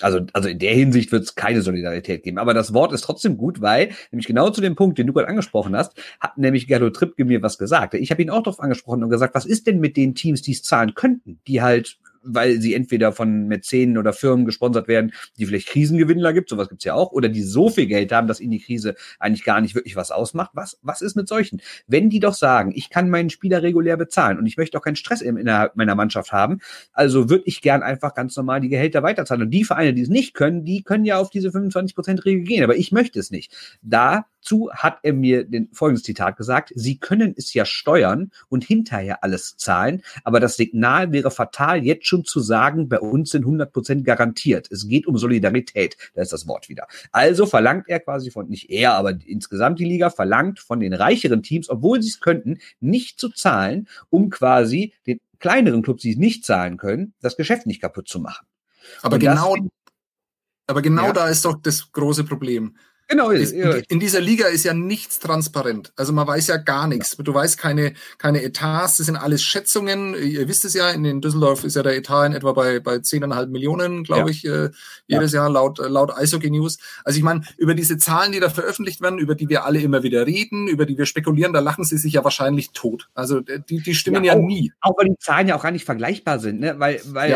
Also, 0.00 0.20
also 0.32 0.48
in 0.48 0.58
der 0.58 0.74
Hinsicht 0.74 1.10
wird 1.10 1.24
es 1.24 1.34
keine 1.34 1.62
Solidarität 1.62 2.22
geben. 2.22 2.38
Aber 2.38 2.52
das 2.52 2.74
Wort 2.74 2.92
ist 2.92 3.02
trotzdem 3.02 3.38
gut, 3.38 3.60
weil 3.60 3.90
nämlich 4.10 4.26
genau 4.26 4.50
zu 4.50 4.60
dem 4.60 4.76
Punkt, 4.76 4.98
den 4.98 5.06
du 5.06 5.12
gerade 5.12 5.28
angesprochen 5.28 5.74
hast, 5.74 5.98
hat 6.20 6.36
nämlich 6.36 6.66
Gerdo 6.66 6.90
Trippke 6.90 7.24
mir 7.24 7.42
was 7.42 7.56
gesagt. 7.56 7.94
Ich 7.94 8.10
habe 8.10 8.20
ihn 8.20 8.30
auch 8.30 8.42
darauf 8.42 8.60
angesprochen 8.60 9.02
und 9.02 9.10
gesagt, 9.10 9.34
was 9.34 9.46
ist 9.46 9.66
denn 9.66 9.80
mit 9.80 9.96
den 9.96 10.14
Teams, 10.14 10.42
die 10.42 10.52
es 10.52 10.62
zahlen 10.62 10.94
könnten, 10.94 11.40
die 11.46 11.62
halt 11.62 11.98
weil 12.26 12.60
sie 12.60 12.74
entweder 12.74 13.12
von 13.12 13.46
Mäzenen 13.46 13.98
oder 13.98 14.12
Firmen 14.12 14.44
gesponsert 14.44 14.88
werden, 14.88 15.12
die 15.38 15.46
vielleicht 15.46 15.68
Krisengewinnler 15.68 16.32
gibt, 16.32 16.48
sowas 16.48 16.68
gibt's 16.68 16.84
ja 16.84 16.94
auch, 16.94 17.12
oder 17.12 17.28
die 17.28 17.42
so 17.42 17.68
viel 17.68 17.86
Geld 17.86 18.12
haben, 18.12 18.26
dass 18.26 18.40
ihnen 18.40 18.52
die 18.52 18.60
Krise 18.60 18.94
eigentlich 19.18 19.44
gar 19.44 19.60
nicht 19.60 19.74
wirklich 19.74 19.96
was 19.96 20.10
ausmacht. 20.10 20.50
Was, 20.54 20.78
was 20.82 21.02
ist 21.02 21.16
mit 21.16 21.28
solchen? 21.28 21.60
Wenn 21.86 22.10
die 22.10 22.20
doch 22.20 22.34
sagen, 22.34 22.72
ich 22.74 22.90
kann 22.90 23.10
meinen 23.10 23.30
Spieler 23.30 23.62
regulär 23.62 23.96
bezahlen 23.96 24.38
und 24.38 24.46
ich 24.46 24.56
möchte 24.56 24.76
auch 24.78 24.82
keinen 24.82 24.96
Stress 24.96 25.20
innerhalb 25.20 25.76
meiner 25.76 25.94
Mannschaft 25.94 26.32
haben, 26.32 26.58
also 26.92 27.30
würde 27.30 27.44
ich 27.46 27.62
gern 27.62 27.82
einfach 27.82 28.14
ganz 28.14 28.36
normal 28.36 28.60
die 28.60 28.68
Gehälter 28.68 29.02
weiterzahlen. 29.02 29.42
Und 29.42 29.50
die 29.50 29.64
Vereine, 29.64 29.94
die 29.94 30.02
es 30.02 30.08
nicht 30.08 30.34
können, 30.34 30.64
die 30.64 30.82
können 30.82 31.04
ja 31.04 31.18
auf 31.18 31.30
diese 31.30 31.48
25%-Regel 31.48 32.44
gehen, 32.44 32.64
aber 32.64 32.76
ich 32.76 32.92
möchte 32.92 33.18
es 33.18 33.30
nicht. 33.30 33.54
Da 33.82 34.26
Dazu 34.46 34.70
hat 34.72 34.98
er 35.02 35.12
mir 35.12 35.42
den 35.44 35.68
folgendes 35.72 36.04
Zitat 36.04 36.36
gesagt. 36.36 36.72
Sie 36.76 36.98
können 36.98 37.34
es 37.36 37.52
ja 37.52 37.64
steuern 37.64 38.30
und 38.48 38.62
hinterher 38.62 39.24
alles 39.24 39.56
zahlen, 39.56 40.02
aber 40.22 40.38
das 40.38 40.56
Signal 40.56 41.10
wäre 41.10 41.32
fatal, 41.32 41.84
jetzt 41.84 42.06
schon 42.06 42.15
zu 42.24 42.40
sagen, 42.40 42.88
bei 42.88 43.00
uns 43.00 43.30
sind 43.30 43.42
100 43.42 43.72
Prozent 43.72 44.04
garantiert. 44.04 44.70
Es 44.70 44.88
geht 44.88 45.06
um 45.06 45.18
Solidarität. 45.18 45.96
Da 46.14 46.22
ist 46.22 46.32
das 46.32 46.46
Wort 46.46 46.68
wieder. 46.68 46.86
Also 47.12 47.46
verlangt 47.46 47.88
er 47.88 48.00
quasi 48.00 48.30
von, 48.30 48.48
nicht 48.48 48.70
er, 48.70 48.94
aber 48.94 49.18
insgesamt 49.24 49.78
die 49.78 49.84
Liga 49.84 50.10
verlangt 50.10 50.60
von 50.60 50.80
den 50.80 50.92
reicheren 50.92 51.42
Teams, 51.42 51.68
obwohl 51.68 52.02
sie 52.02 52.08
es 52.08 52.20
könnten, 52.20 52.58
nicht 52.80 53.20
zu 53.20 53.28
zahlen, 53.30 53.88
um 54.10 54.30
quasi 54.30 54.92
den 55.06 55.20
kleineren 55.38 55.82
Clubs, 55.82 56.02
die 56.02 56.12
es 56.12 56.18
nicht 56.18 56.44
zahlen 56.44 56.76
können, 56.76 57.14
das 57.20 57.36
Geschäft 57.36 57.66
nicht 57.66 57.80
kaputt 57.80 58.08
zu 58.08 58.20
machen. 58.20 58.46
Aber 59.02 59.14
und 59.14 59.20
genau, 59.20 59.56
aber 60.66 60.82
genau 60.82 61.06
ja. 61.06 61.12
da 61.12 61.28
ist 61.28 61.44
doch 61.44 61.60
das 61.62 61.92
große 61.92 62.24
Problem. 62.24 62.76
Genau. 63.08 63.30
Ist, 63.30 63.52
in, 63.52 64.00
dieser 64.00 64.20
Liga 64.20 64.48
ist 64.48 64.64
ja 64.64 64.74
nichts 64.74 65.20
transparent. 65.20 65.92
Also 65.96 66.12
man 66.12 66.26
weiß 66.26 66.48
ja 66.48 66.56
gar 66.56 66.88
nichts. 66.88 67.16
Du 67.16 67.32
weißt 67.32 67.56
keine, 67.56 67.92
keine 68.18 68.42
Etats, 68.42 68.96
das 68.96 69.06
sind 69.06 69.16
alles 69.16 69.42
Schätzungen. 69.42 70.14
Ihr 70.14 70.48
wisst 70.48 70.64
es 70.64 70.74
ja, 70.74 70.90
in 70.90 71.20
Düsseldorf 71.20 71.62
ist 71.62 71.76
ja 71.76 71.84
der 71.84 71.96
Etat 71.96 72.26
in 72.26 72.32
etwa 72.32 72.52
bei, 72.52 72.80
bei 72.80 72.96
10,5 72.96 73.46
Millionen, 73.46 74.02
glaube 74.02 74.30
ja. 74.30 74.36
ich, 74.36 74.44
äh, 74.44 74.70
jedes 75.06 75.32
ja. 75.32 75.42
Jahr 75.42 75.50
laut, 75.50 75.78
laut 75.78 76.16
Eishockey 76.16 76.50
News. 76.50 76.78
Also 77.04 77.18
ich 77.18 77.22
meine, 77.22 77.42
über 77.58 77.74
diese 77.74 77.96
Zahlen, 77.96 78.32
die 78.32 78.40
da 78.40 78.50
veröffentlicht 78.50 79.00
werden, 79.00 79.20
über 79.20 79.36
die 79.36 79.48
wir 79.48 79.64
alle 79.64 79.80
immer 79.80 80.02
wieder 80.02 80.26
reden, 80.26 80.66
über 80.66 80.84
die 80.84 80.98
wir 80.98 81.06
spekulieren, 81.06 81.52
da 81.52 81.60
lachen 81.60 81.84
sie 81.84 81.98
sich 81.98 82.14
ja 82.14 82.24
wahrscheinlich 82.24 82.72
tot. 82.72 83.08
Also 83.14 83.38
äh, 83.38 83.60
die, 83.68 83.82
die 83.82 83.94
stimmen 83.94 84.24
ja, 84.24 84.34
ja 84.34 84.38
auch, 84.40 84.44
nie. 84.44 84.72
Auch 84.80 84.98
weil 84.98 85.10
die 85.10 85.18
Zahlen 85.20 85.46
ja 85.46 85.56
auch 85.56 85.62
gar 85.62 85.70
nicht 85.70 85.84
vergleichbar 85.84 86.40
sind, 86.40 86.58
ne? 86.58 86.74
Weil, 86.78 87.00
weil 87.04 87.30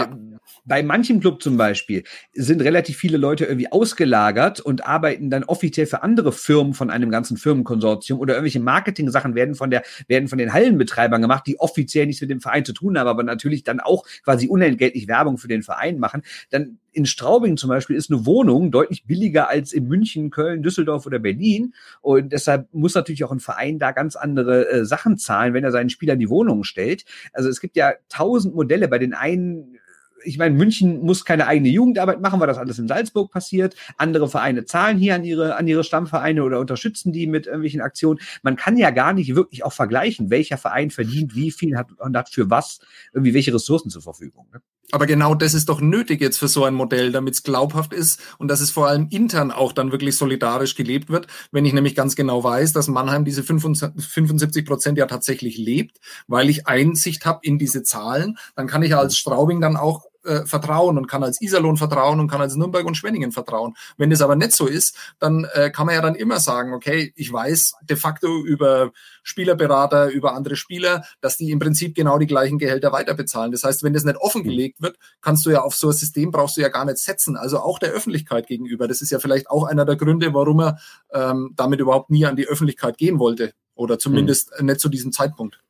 bei 0.64 0.82
manchem 0.82 1.20
Club 1.20 1.42
zum 1.42 1.56
Beispiel 1.56 2.04
sind 2.32 2.62
relativ 2.62 2.96
viele 2.96 3.16
Leute 3.16 3.44
irgendwie 3.44 3.70
ausgelagert 3.72 4.60
und 4.60 4.86
arbeiten 4.86 5.30
dann 5.30 5.44
offiziell 5.44 5.86
für 5.86 6.02
andere 6.02 6.32
Firmen 6.32 6.74
von 6.74 6.90
einem 6.90 7.10
ganzen 7.10 7.36
Firmenkonsortium 7.36 8.18
oder 8.18 8.34
irgendwelche 8.34 8.60
Marketing-Sachen 8.60 9.34
werden 9.34 9.54
von 9.54 9.70
der, 9.70 9.82
werden 10.06 10.28
von 10.28 10.38
den 10.38 10.52
Hallenbetreibern 10.52 11.22
gemacht, 11.22 11.46
die 11.46 11.58
offiziell 11.58 12.06
nichts 12.06 12.20
mit 12.20 12.30
dem 12.30 12.40
Verein 12.40 12.64
zu 12.64 12.72
tun 12.72 12.98
haben, 12.98 13.08
aber 13.08 13.22
natürlich 13.22 13.64
dann 13.64 13.80
auch 13.80 14.04
quasi 14.22 14.48
unentgeltlich 14.48 15.08
Werbung 15.08 15.38
für 15.38 15.48
den 15.48 15.62
Verein 15.62 15.98
machen. 15.98 16.22
Dann 16.50 16.78
in 16.92 17.06
Straubing 17.06 17.56
zum 17.56 17.68
Beispiel 17.68 17.96
ist 17.96 18.10
eine 18.10 18.26
Wohnung 18.26 18.70
deutlich 18.70 19.06
billiger 19.06 19.48
als 19.48 19.72
in 19.72 19.86
München, 19.86 20.30
Köln, 20.30 20.62
Düsseldorf 20.62 21.06
oder 21.06 21.18
Berlin. 21.18 21.74
Und 22.00 22.32
deshalb 22.32 22.72
muss 22.72 22.94
natürlich 22.94 23.24
auch 23.24 23.32
ein 23.32 23.40
Verein 23.40 23.78
da 23.78 23.92
ganz 23.92 24.16
andere 24.16 24.68
äh, 24.68 24.84
Sachen 24.84 25.16
zahlen, 25.16 25.54
wenn 25.54 25.64
er 25.64 25.72
seinen 25.72 25.90
Spielern 25.90 26.18
die 26.18 26.28
Wohnung 26.28 26.64
stellt. 26.64 27.04
Also 27.32 27.48
es 27.48 27.60
gibt 27.60 27.76
ja 27.76 27.92
tausend 28.08 28.54
Modelle. 28.54 28.88
Bei 28.88 28.98
den 28.98 29.14
einen 29.14 29.78
ich 30.24 30.38
meine, 30.38 30.54
München 30.54 31.00
muss 31.00 31.24
keine 31.24 31.46
eigene 31.46 31.68
Jugendarbeit 31.68 32.20
machen, 32.20 32.40
weil 32.40 32.46
das 32.46 32.59
alles 32.59 32.78
in 32.78 32.88
Salzburg 32.88 33.30
passiert. 33.30 33.74
Andere 33.96 34.28
Vereine 34.28 34.64
zahlen 34.64 34.98
hier 34.98 35.14
an 35.14 35.24
ihre, 35.24 35.56
an 35.56 35.66
ihre 35.68 35.85
Stammvereine 35.85 36.42
oder 36.42 36.61
unterstützen 36.61 37.12
die 37.12 37.26
mit 37.26 37.46
irgendwelchen 37.46 37.80
Aktionen. 37.80 38.20
Man 38.42 38.56
kann 38.56 38.76
ja 38.76 38.90
gar 38.90 39.12
nicht 39.12 39.35
wirklich 39.35 39.64
auch 39.64 39.72
vergleichen, 39.72 40.30
welcher 40.30 40.59
Verein 40.59 40.90
verdient 40.90 41.35
wie 41.35 41.50
viel 41.50 41.76
hat 41.76 41.88
und 41.98 42.16
hat 42.16 42.30
für 42.30 42.50
was 42.50 42.80
irgendwie 43.12 43.35
welche 43.35 43.54
Ressourcen 43.54 43.90
zur 43.90 44.02
Verfügung. 44.02 44.46
Ne? 44.52 44.61
Aber 44.92 45.06
genau 45.06 45.35
das 45.35 45.54
ist 45.54 45.68
doch 45.68 45.80
nötig 45.80 46.20
jetzt 46.20 46.38
für 46.38 46.48
so 46.48 46.64
ein 46.64 46.74
Modell, 46.74 47.12
damit 47.12 47.35
es 47.35 47.42
glaubhaft 47.42 47.92
ist 47.92 48.20
und 48.38 48.48
dass 48.48 48.61
es 48.61 48.70
vor 48.70 48.88
allem 48.88 49.06
intern 49.11 49.50
auch 49.50 49.72
dann 49.72 49.92
wirklich 49.92 50.16
solidarisch 50.16 50.74
gelebt 50.74 51.11
wird. 51.11 51.28
Wenn 51.52 51.64
ich 51.64 51.72
nämlich 51.72 51.94
ganz 51.94 52.16
genau 52.16 52.42
weiß, 52.42 52.72
dass 52.72 52.88
Mannheim 52.88 53.24
diese 53.24 53.44
75 53.44 54.66
Prozent 54.66 54.98
ja 54.98 55.06
tatsächlich 55.06 55.59
lebt, 55.59 55.98
weil 56.26 56.50
ich 56.50 56.66
Einsicht 56.66 57.24
habe 57.24 57.40
in 57.42 57.59
diese 57.59 57.83
Zahlen, 57.83 58.37
dann 58.56 58.66
kann 58.66 58.83
ich 58.83 58.96
als 58.96 59.16
Straubing 59.16 59.61
dann 59.61 59.76
auch 59.76 60.10
äh, 60.24 60.44
vertrauen 60.46 60.98
und 60.98 61.06
kann 61.06 61.22
als 61.22 61.40
Iserlohn 61.40 61.76
vertrauen 61.76 62.20
und 62.20 62.28
kann 62.28 62.40
als 62.40 62.56
Nürnberg 62.56 62.85
und 62.87 62.96
Schwenningen 62.96 63.33
vertrauen. 63.33 63.74
Wenn 63.96 64.11
das 64.11 64.22
aber 64.22 64.37
nicht 64.37 64.52
so 64.52 64.66
ist, 64.66 64.96
dann 65.18 65.46
äh, 65.52 65.70
kann 65.70 65.87
man 65.87 65.94
ja 65.94 66.02
dann 66.02 66.14
immer 66.14 66.40
sagen, 66.40 66.72
okay, 66.72 67.12
ich 67.16 67.33
weiß 67.33 67.74
de 67.83 67.96
facto 67.96 68.44
über 68.44 68.90
Spielerberater, 69.22 70.11
über 70.11 70.35
andere 70.35 70.56
Spieler, 70.56 71.04
dass 71.20 71.37
die 71.37 71.50
im 71.50 71.59
Prinzip 71.59 71.94
genau 71.94 72.18
die 72.18 72.26
gleichen 72.26 72.59
Gehälter 72.59 72.92
weiterbezahlen. 72.92 73.52
Das 73.52 73.64
heißt, 73.64 73.83
wenn 73.83 73.92
das 73.92 74.04
nicht 74.04 74.18
offengelegt 74.18 74.80
wird, 74.80 74.96
kannst 75.20 75.46
du 75.46 75.50
ja 75.50 75.62
auf 75.62 75.74
so 75.74 75.88
ein 75.88 75.94
System 75.94 76.30
brauchst 76.30 76.56
du 76.56 76.61
ja 76.61 76.68
gar 76.68 76.85
nicht 76.85 76.98
setzen. 76.98 77.37
Also 77.37 77.59
auch 77.61 77.78
der 77.78 77.90
Öffentlichkeit 77.90 78.46
gegenüber. 78.46 78.88
Das 78.88 79.02
ist 79.02 79.11
ja 79.11 79.18
vielleicht 79.18 79.50
auch 79.50 79.64
einer 79.64 79.85
der 79.85 79.96
Gründe, 79.96 80.35
warum 80.35 80.61
er 80.61 80.78
ähm, 81.12 81.52
damit 81.56 81.80
überhaupt 81.80 82.11
nie 82.11 82.26
an 82.26 82.37
die 82.37 82.46
Öffentlichkeit 82.46 82.98
gehen 82.98 83.18
wollte. 83.18 83.52
Oder 83.74 83.98
zumindest 83.98 84.52
mhm. 84.59 84.66
nicht 84.66 84.80
zu 84.80 84.88
diesem 84.88 85.12
Zeitpunkt. 85.12 85.61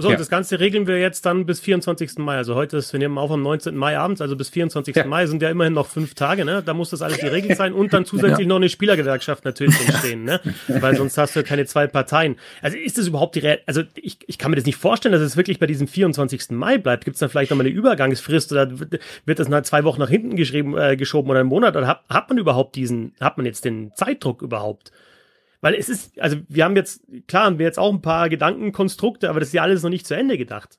So, 0.00 0.10
ja. 0.10 0.16
das 0.16 0.28
Ganze 0.28 0.60
regeln 0.60 0.86
wir 0.86 0.98
jetzt 0.98 1.24
dann 1.26 1.46
bis 1.46 1.60
24. 1.60 2.18
Mai. 2.18 2.36
Also 2.36 2.54
heute 2.54 2.76
ist, 2.78 2.92
wir 2.92 2.98
nehmen 2.98 3.18
auf 3.18 3.30
am 3.30 3.42
19. 3.42 3.76
Mai 3.76 3.98
abends, 3.98 4.20
also 4.20 4.36
bis 4.36 4.48
24. 4.50 4.94
Ja. 4.96 5.06
Mai 5.06 5.26
sind 5.26 5.42
ja 5.42 5.50
immerhin 5.50 5.72
noch 5.72 5.86
fünf 5.86 6.14
Tage, 6.14 6.44
ne? 6.44 6.62
Da 6.64 6.74
muss 6.74 6.90
das 6.90 7.02
alles 7.02 7.18
geregelt 7.18 7.56
sein 7.56 7.72
und 7.72 7.92
dann 7.92 8.04
zusätzlich 8.06 8.40
ja. 8.40 8.46
noch 8.46 8.56
eine 8.56 8.68
Spielergewerkschaft 8.68 9.44
natürlich 9.44 9.78
entstehen, 9.86 10.24
ne? 10.24 10.40
Weil 10.68 10.96
sonst 10.96 11.16
hast 11.18 11.36
du 11.36 11.42
keine 11.42 11.66
zwei 11.66 11.86
Parteien. 11.86 12.36
Also 12.62 12.76
ist 12.76 12.98
das 12.98 13.06
überhaupt 13.06 13.34
die 13.36 13.40
Real 13.40 13.60
also 13.66 13.82
ich, 13.94 14.18
ich 14.26 14.38
kann 14.38 14.50
mir 14.50 14.56
das 14.56 14.66
nicht 14.66 14.76
vorstellen, 14.76 15.12
dass 15.12 15.22
es 15.22 15.36
wirklich 15.36 15.58
bei 15.58 15.66
diesem 15.66 15.86
24. 15.86 16.50
Mai 16.50 16.78
bleibt. 16.78 17.04
Gibt 17.04 17.14
es 17.14 17.20
dann 17.20 17.28
vielleicht 17.28 17.50
nochmal 17.50 17.66
eine 17.66 17.74
Übergangsfrist 17.74 18.52
oder 18.52 18.68
wird 18.78 19.38
das 19.38 19.48
nach 19.48 19.62
zwei 19.62 19.84
Wochen 19.84 20.00
nach 20.00 20.08
hinten 20.08 20.36
geschrieben, 20.36 20.76
äh, 20.76 20.96
geschoben 20.96 21.30
oder 21.30 21.40
einen 21.40 21.48
Monat? 21.48 21.76
Oder 21.76 21.86
hat, 21.86 22.02
hat 22.08 22.28
man 22.28 22.38
überhaupt 22.38 22.76
diesen, 22.76 23.12
hat 23.20 23.36
man 23.36 23.46
jetzt 23.46 23.64
den 23.64 23.92
Zeitdruck 23.94 24.42
überhaupt? 24.42 24.92
Weil 25.60 25.74
es 25.74 25.88
ist, 25.88 26.18
also 26.20 26.38
wir 26.48 26.64
haben 26.64 26.76
jetzt, 26.76 27.02
klar 27.26 27.44
haben 27.44 27.58
wir 27.58 27.66
jetzt 27.66 27.78
auch 27.78 27.92
ein 27.92 28.02
paar 28.02 28.28
Gedankenkonstrukte, 28.28 29.28
aber 29.28 29.40
das 29.40 29.50
ist 29.50 29.54
ja 29.54 29.62
alles 29.62 29.82
noch 29.82 29.90
nicht 29.90 30.06
zu 30.06 30.14
Ende 30.14 30.38
gedacht. 30.38 30.78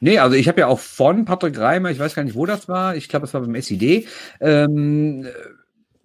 Nee, 0.00 0.18
also 0.18 0.34
ich 0.34 0.48
habe 0.48 0.60
ja 0.60 0.66
auch 0.66 0.80
von 0.80 1.24
Patrick 1.24 1.56
Reimer, 1.58 1.90
ich 1.90 1.98
weiß 1.98 2.14
gar 2.14 2.24
nicht, 2.24 2.34
wo 2.34 2.44
das 2.44 2.68
war, 2.68 2.96
ich 2.96 3.08
glaube, 3.08 3.24
es 3.24 3.34
war 3.34 3.40
beim 3.40 3.54
SID, 3.54 4.08
ähm, 4.40 5.28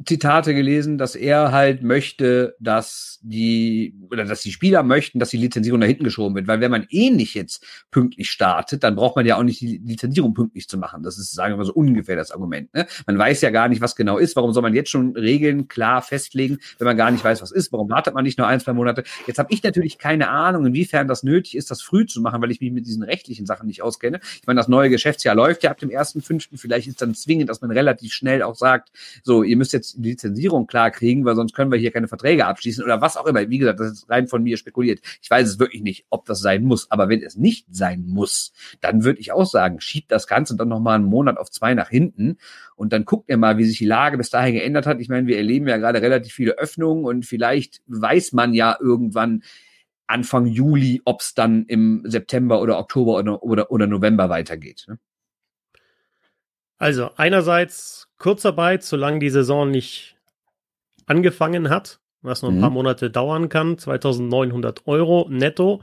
Zitate 0.05 0.53
gelesen, 0.53 0.99
dass 0.99 1.15
er 1.15 1.51
halt 1.51 1.81
möchte, 1.81 2.55
dass 2.59 3.19
die 3.23 3.95
oder 4.11 4.25
dass 4.25 4.41
die 4.41 4.51
Spieler 4.51 4.83
möchten, 4.83 5.17
dass 5.17 5.29
die 5.29 5.37
Lizenzierung 5.37 5.81
da 5.81 5.87
hinten 5.87 6.03
geschoben 6.03 6.35
wird, 6.35 6.47
weil 6.47 6.61
wenn 6.61 6.69
man 6.69 6.85
eh 6.89 7.09
nicht 7.09 7.33
jetzt 7.33 7.65
pünktlich 7.89 8.29
startet, 8.29 8.83
dann 8.83 8.95
braucht 8.95 9.15
man 9.15 9.25
ja 9.25 9.37
auch 9.37 9.43
nicht 9.43 9.59
die 9.59 9.81
Lizenzierung 9.83 10.35
pünktlich 10.35 10.67
zu 10.67 10.77
machen. 10.77 11.01
Das 11.01 11.17
ist 11.17 11.33
sagen 11.33 11.53
wir 11.53 11.57
mal 11.57 11.65
so 11.65 11.73
ungefähr 11.73 12.15
das 12.15 12.31
Argument. 12.31 12.71
Ne? 12.75 12.85
Man 13.07 13.17
weiß 13.17 13.41
ja 13.41 13.49
gar 13.49 13.69
nicht, 13.69 13.81
was 13.81 13.95
genau 13.95 14.19
ist. 14.19 14.35
Warum 14.35 14.53
soll 14.53 14.61
man 14.61 14.75
jetzt 14.75 14.91
schon 14.91 15.15
Regeln 15.15 15.67
klar 15.67 16.03
festlegen, 16.03 16.59
wenn 16.77 16.85
man 16.85 16.95
gar 16.95 17.09
nicht 17.09 17.23
weiß, 17.23 17.41
was 17.41 17.51
ist? 17.51 17.71
Warum 17.71 17.89
wartet 17.89 18.13
man 18.13 18.23
nicht 18.23 18.37
nur 18.37 18.45
ein, 18.45 18.59
zwei 18.59 18.73
Monate? 18.73 19.03
Jetzt 19.25 19.39
habe 19.39 19.51
ich 19.51 19.63
natürlich 19.63 19.97
keine 19.97 20.29
Ahnung, 20.29 20.67
inwiefern 20.67 21.07
das 21.07 21.23
nötig 21.23 21.57
ist, 21.57 21.71
das 21.71 21.81
früh 21.81 22.05
zu 22.05 22.21
machen, 22.21 22.39
weil 22.41 22.51
ich 22.51 22.61
mich 22.61 22.71
mit 22.71 22.85
diesen 22.85 23.01
rechtlichen 23.01 23.47
Sachen 23.47 23.65
nicht 23.65 23.81
auskenne. 23.81 24.19
Ich 24.21 24.45
meine, 24.45 24.59
das 24.59 24.67
neue 24.67 24.91
Geschäftsjahr 24.91 25.33
läuft 25.33 25.63
ja 25.63 25.71
ab 25.71 25.79
dem 25.79 25.89
ersten 25.89 26.21
fünften. 26.21 26.57
Vielleicht 26.57 26.87
ist 26.87 27.01
dann 27.01 27.15
zwingend, 27.15 27.49
dass 27.49 27.61
man 27.61 27.71
relativ 27.71 28.13
schnell 28.13 28.43
auch 28.43 28.55
sagt, 28.55 28.89
so 29.23 29.41
ihr 29.41 29.57
müsst 29.57 29.73
jetzt 29.73 29.86
Lizenzierung 29.95 30.67
klar 30.67 30.91
kriegen, 30.91 31.25
weil 31.25 31.35
sonst 31.35 31.53
können 31.53 31.71
wir 31.71 31.79
hier 31.79 31.91
keine 31.91 32.07
Verträge 32.07 32.45
abschließen 32.45 32.83
oder 32.83 33.01
was 33.01 33.17
auch 33.17 33.25
immer. 33.25 33.49
Wie 33.49 33.57
gesagt, 33.57 33.79
das 33.79 33.91
ist 33.91 34.09
rein 34.09 34.27
von 34.27 34.43
mir 34.43 34.57
spekuliert. 34.57 34.99
Ich 35.21 35.29
weiß 35.29 35.47
es 35.47 35.59
wirklich 35.59 35.81
nicht, 35.81 36.05
ob 36.09 36.25
das 36.25 36.39
sein 36.39 36.63
muss. 36.63 36.89
Aber 36.91 37.09
wenn 37.09 37.21
es 37.21 37.35
nicht 37.35 37.67
sein 37.69 38.05
muss, 38.07 38.53
dann 38.81 39.03
würde 39.03 39.19
ich 39.19 39.31
auch 39.31 39.45
sagen, 39.45 39.79
schiebt 39.79 40.11
das 40.11 40.27
Ganze 40.27 40.55
dann 40.55 40.67
nochmal 40.67 40.95
einen 40.95 41.05
Monat 41.05 41.37
auf 41.37 41.49
zwei 41.49 41.73
nach 41.73 41.89
hinten 41.89 42.37
und 42.75 42.93
dann 42.93 43.05
guckt 43.05 43.29
ihr 43.29 43.37
mal, 43.37 43.57
wie 43.57 43.65
sich 43.65 43.77
die 43.77 43.85
Lage 43.85 44.17
bis 44.17 44.29
dahin 44.29 44.53
geändert 44.55 44.85
hat. 44.85 44.99
Ich 44.99 45.09
meine, 45.09 45.27
wir 45.27 45.37
erleben 45.37 45.67
ja 45.67 45.77
gerade 45.77 46.01
relativ 46.01 46.33
viele 46.33 46.57
Öffnungen 46.57 47.05
und 47.05 47.25
vielleicht 47.25 47.81
weiß 47.87 48.33
man 48.33 48.53
ja 48.53 48.77
irgendwann, 48.79 49.43
Anfang 50.07 50.45
Juli, 50.47 51.01
ob 51.03 51.21
es 51.21 51.33
dann 51.33 51.65
im 51.65 52.03
September 52.05 52.61
oder 52.61 52.79
Oktober 52.79 53.17
oder, 53.17 53.43
oder, 53.43 53.71
oder 53.71 53.87
November 53.87 54.29
weitergeht. 54.29 54.85
Ne? 54.87 54.97
Also 56.77 57.11
einerseits 57.15 58.06
Kurzarbeit, 58.17 58.83
solange 58.83 59.19
die 59.19 59.29
Saison 59.29 59.69
nicht 59.69 60.15
angefangen 61.05 61.69
hat, 61.69 61.99
was 62.21 62.41
noch 62.41 62.49
ein 62.49 62.57
mhm. 62.57 62.61
paar 62.61 62.69
Monate 62.69 63.09
dauern 63.09 63.49
kann, 63.49 63.77
2900 63.77 64.87
Euro 64.87 65.27
netto. 65.29 65.81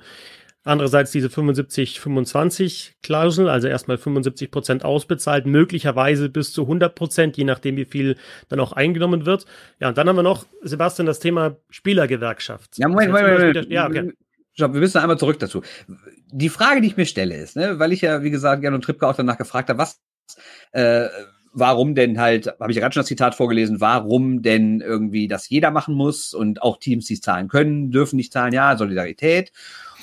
Andererseits 0.66 1.10
diese 1.10 1.28
75-25-Klausel, 1.28 3.50
also 3.50 3.68
erstmal 3.68 3.98
75 3.98 4.50
Prozent 4.50 4.82
ausbezahlt, 4.82 5.44
möglicherweise 5.44 6.30
bis 6.30 6.54
zu 6.54 6.62
100 6.62 6.94
Prozent, 6.94 7.36
je 7.36 7.44
nachdem, 7.44 7.76
wie 7.76 7.84
viel 7.84 8.16
dann 8.48 8.60
auch 8.60 8.72
eingenommen 8.72 9.26
wird. 9.26 9.44
Ja, 9.78 9.88
und 9.88 9.98
dann 9.98 10.08
haben 10.08 10.16
wir 10.16 10.22
noch, 10.22 10.46
Sebastian, 10.62 11.04
das 11.04 11.20
Thema 11.20 11.58
Spielergewerkschaft. 11.68 12.78
Ja, 12.78 12.88
Moment, 12.88 13.12
Moment, 13.12 13.38
Moment. 13.38 13.70
Ja, 13.70 13.86
okay. 13.86 14.14
Stopp, 14.54 14.72
wir 14.72 14.80
müssen 14.80 14.96
einmal 14.98 15.18
zurück 15.18 15.38
dazu. 15.38 15.62
Die 16.32 16.48
Frage, 16.48 16.80
die 16.80 16.86
ich 16.86 16.96
mir 16.96 17.06
stelle, 17.06 17.36
ist, 17.36 17.56
ne, 17.56 17.78
weil 17.78 17.92
ich 17.92 18.00
ja, 18.00 18.22
wie 18.22 18.30
gesagt, 18.30 18.62
Jan 18.62 18.72
und 18.72 18.84
Trippke 18.84 19.06
auch 19.06 19.16
danach 19.16 19.36
gefragt 19.36 19.68
habe, 19.68 19.80
was 19.80 20.00
äh, 20.72 21.08
warum 21.54 21.94
denn 21.94 22.20
halt, 22.20 22.48
habe 22.60 22.72
ich 22.72 22.78
gerade 22.78 22.92
schon 22.92 23.00
das 23.00 23.06
Zitat 23.06 23.34
vorgelesen, 23.34 23.80
warum 23.80 24.42
denn 24.42 24.80
irgendwie 24.80 25.28
das 25.28 25.48
jeder 25.48 25.70
machen 25.70 25.94
muss 25.94 26.34
und 26.34 26.62
auch 26.62 26.78
Teams, 26.78 27.06
die 27.06 27.14
es 27.14 27.20
zahlen 27.20 27.48
können, 27.48 27.90
dürfen 27.90 28.16
nicht 28.16 28.32
zahlen, 28.32 28.52
ja, 28.52 28.76
Solidarität 28.76 29.52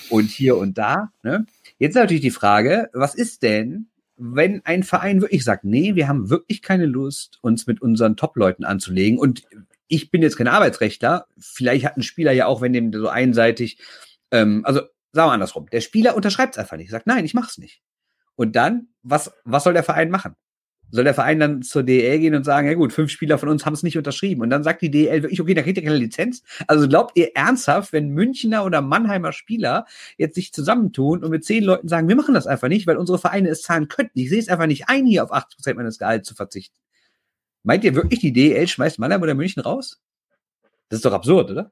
und 0.10 0.30
hier 0.30 0.58
und 0.58 0.78
da. 0.78 1.12
Ne? 1.24 1.46
Jetzt 1.78 1.96
natürlich 1.96 2.22
die 2.22 2.32
Frage, 2.32 2.90
was 2.94 3.14
ist 3.16 3.44
denn, 3.44 3.88
wenn 4.16 4.66
ein 4.66 4.84
Verein 4.84 5.22
wirklich 5.22 5.44
sagt, 5.44 5.66
nee, 5.66 5.96
wir 5.96 6.08
haben 6.08 6.30
wirklich 6.30 6.62
keine 6.62 6.86
Lust, 6.86 7.38
uns 7.42 7.68
mit 7.68 7.82
unseren 7.82 8.16
Top-Leuten 8.16 8.64
anzulegen 8.64 9.20
und 9.20 9.44
ich 9.88 10.10
bin 10.10 10.22
jetzt 10.22 10.38
kein 10.38 10.48
Arbeitsrechtler, 10.48 11.26
vielleicht 11.38 11.84
hat 11.86 11.98
ein 11.98 12.04
Spieler 12.04 12.32
ja 12.32 12.46
auch, 12.46 12.62
wenn 12.62 12.72
dem 12.72 12.94
so 12.94 13.10
einseitig, 13.10 13.78
ähm, 14.32 14.62
also 14.64 14.82
sagen 15.12 15.30
wir 15.30 15.34
andersrum, 15.34 15.70
der 15.70 15.82
Spieler 15.82 16.16
unterschreibt 16.16 16.56
es 16.56 16.60
einfach 16.60 16.78
nicht, 16.78 16.92
sagt, 16.92 17.08
nein, 17.08 17.26
ich 17.26 17.34
mach's 17.34 17.58
nicht. 17.58 17.82
Und 18.36 18.56
dann, 18.56 18.88
was, 19.04 19.34
was 19.44 19.66
soll 19.66 19.74
der 19.74 19.84
Verein 19.84 20.10
machen? 20.10 20.36
Soll 20.92 21.06
der 21.06 21.14
Verein 21.14 21.40
dann 21.40 21.62
zur 21.62 21.84
DL 21.84 22.20
gehen 22.20 22.36
und 22.36 22.44
sagen, 22.44 22.68
ja 22.68 22.74
gut, 22.74 22.94
fünf 22.94 23.12
Spieler 23.12 23.38
von 23.38 23.50
uns 23.50 23.66
haben 23.66 23.74
es 23.74 23.84
nicht 23.84 23.98
unterschrieben. 23.98 24.42
Und 24.42 24.50
dann 24.50 24.64
sagt 24.64 24.82
die 24.82 24.92
DL 24.92 25.24
wirklich, 25.24 25.42
okay, 25.42 25.54
da 25.54 25.62
kriegt 25.62 25.78
ihr 25.78 25.84
keine 25.84 25.98
Lizenz. 25.98 26.44
Also 26.68 26.88
glaubt 26.88 27.18
ihr 27.18 27.36
ernsthaft, 27.36 27.94
wenn 27.94 28.10
Münchner 28.10 28.66
oder 28.66 28.82
Mannheimer 28.82 29.32
Spieler 29.32 29.86
jetzt 30.18 30.36
sich 30.36 30.54
zusammentun 30.54 31.24
und 31.24 31.32
mit 31.32 31.46
zehn 31.46 31.64
Leuten 31.64 31.88
sagen, 31.88 32.08
wir 32.08 32.16
machen 32.16 32.36
das 32.36 32.46
einfach 32.46 32.68
nicht, 32.68 32.88
weil 32.88 32.98
unsere 32.98 33.18
Vereine 33.18 33.50
es 33.50 33.62
zahlen 33.62 33.88
könnten. 33.88 34.20
Ich 34.20 34.30
sehe 34.30 34.40
es 34.40 34.50
einfach 34.50 34.68
nicht 34.68 34.90
ein, 34.90 35.06
hier 35.06 35.24
auf 35.24 35.32
80 35.32 35.58
Prozent 35.58 35.78
meines 35.78 35.98
Gehalts 35.98 36.28
zu 36.28 36.36
verzichten. 36.36 36.76
Meint 37.64 37.84
ihr 37.84 37.96
wirklich, 37.96 38.20
die 38.20 38.34
DL 38.34 38.68
schmeißt 38.68 39.00
Mannheim 39.00 39.22
oder 39.22 39.34
München 39.34 39.62
raus? 39.62 40.02
Das 40.90 40.98
ist 40.98 41.06
doch 41.06 41.14
absurd, 41.14 41.52
oder? 41.52 41.72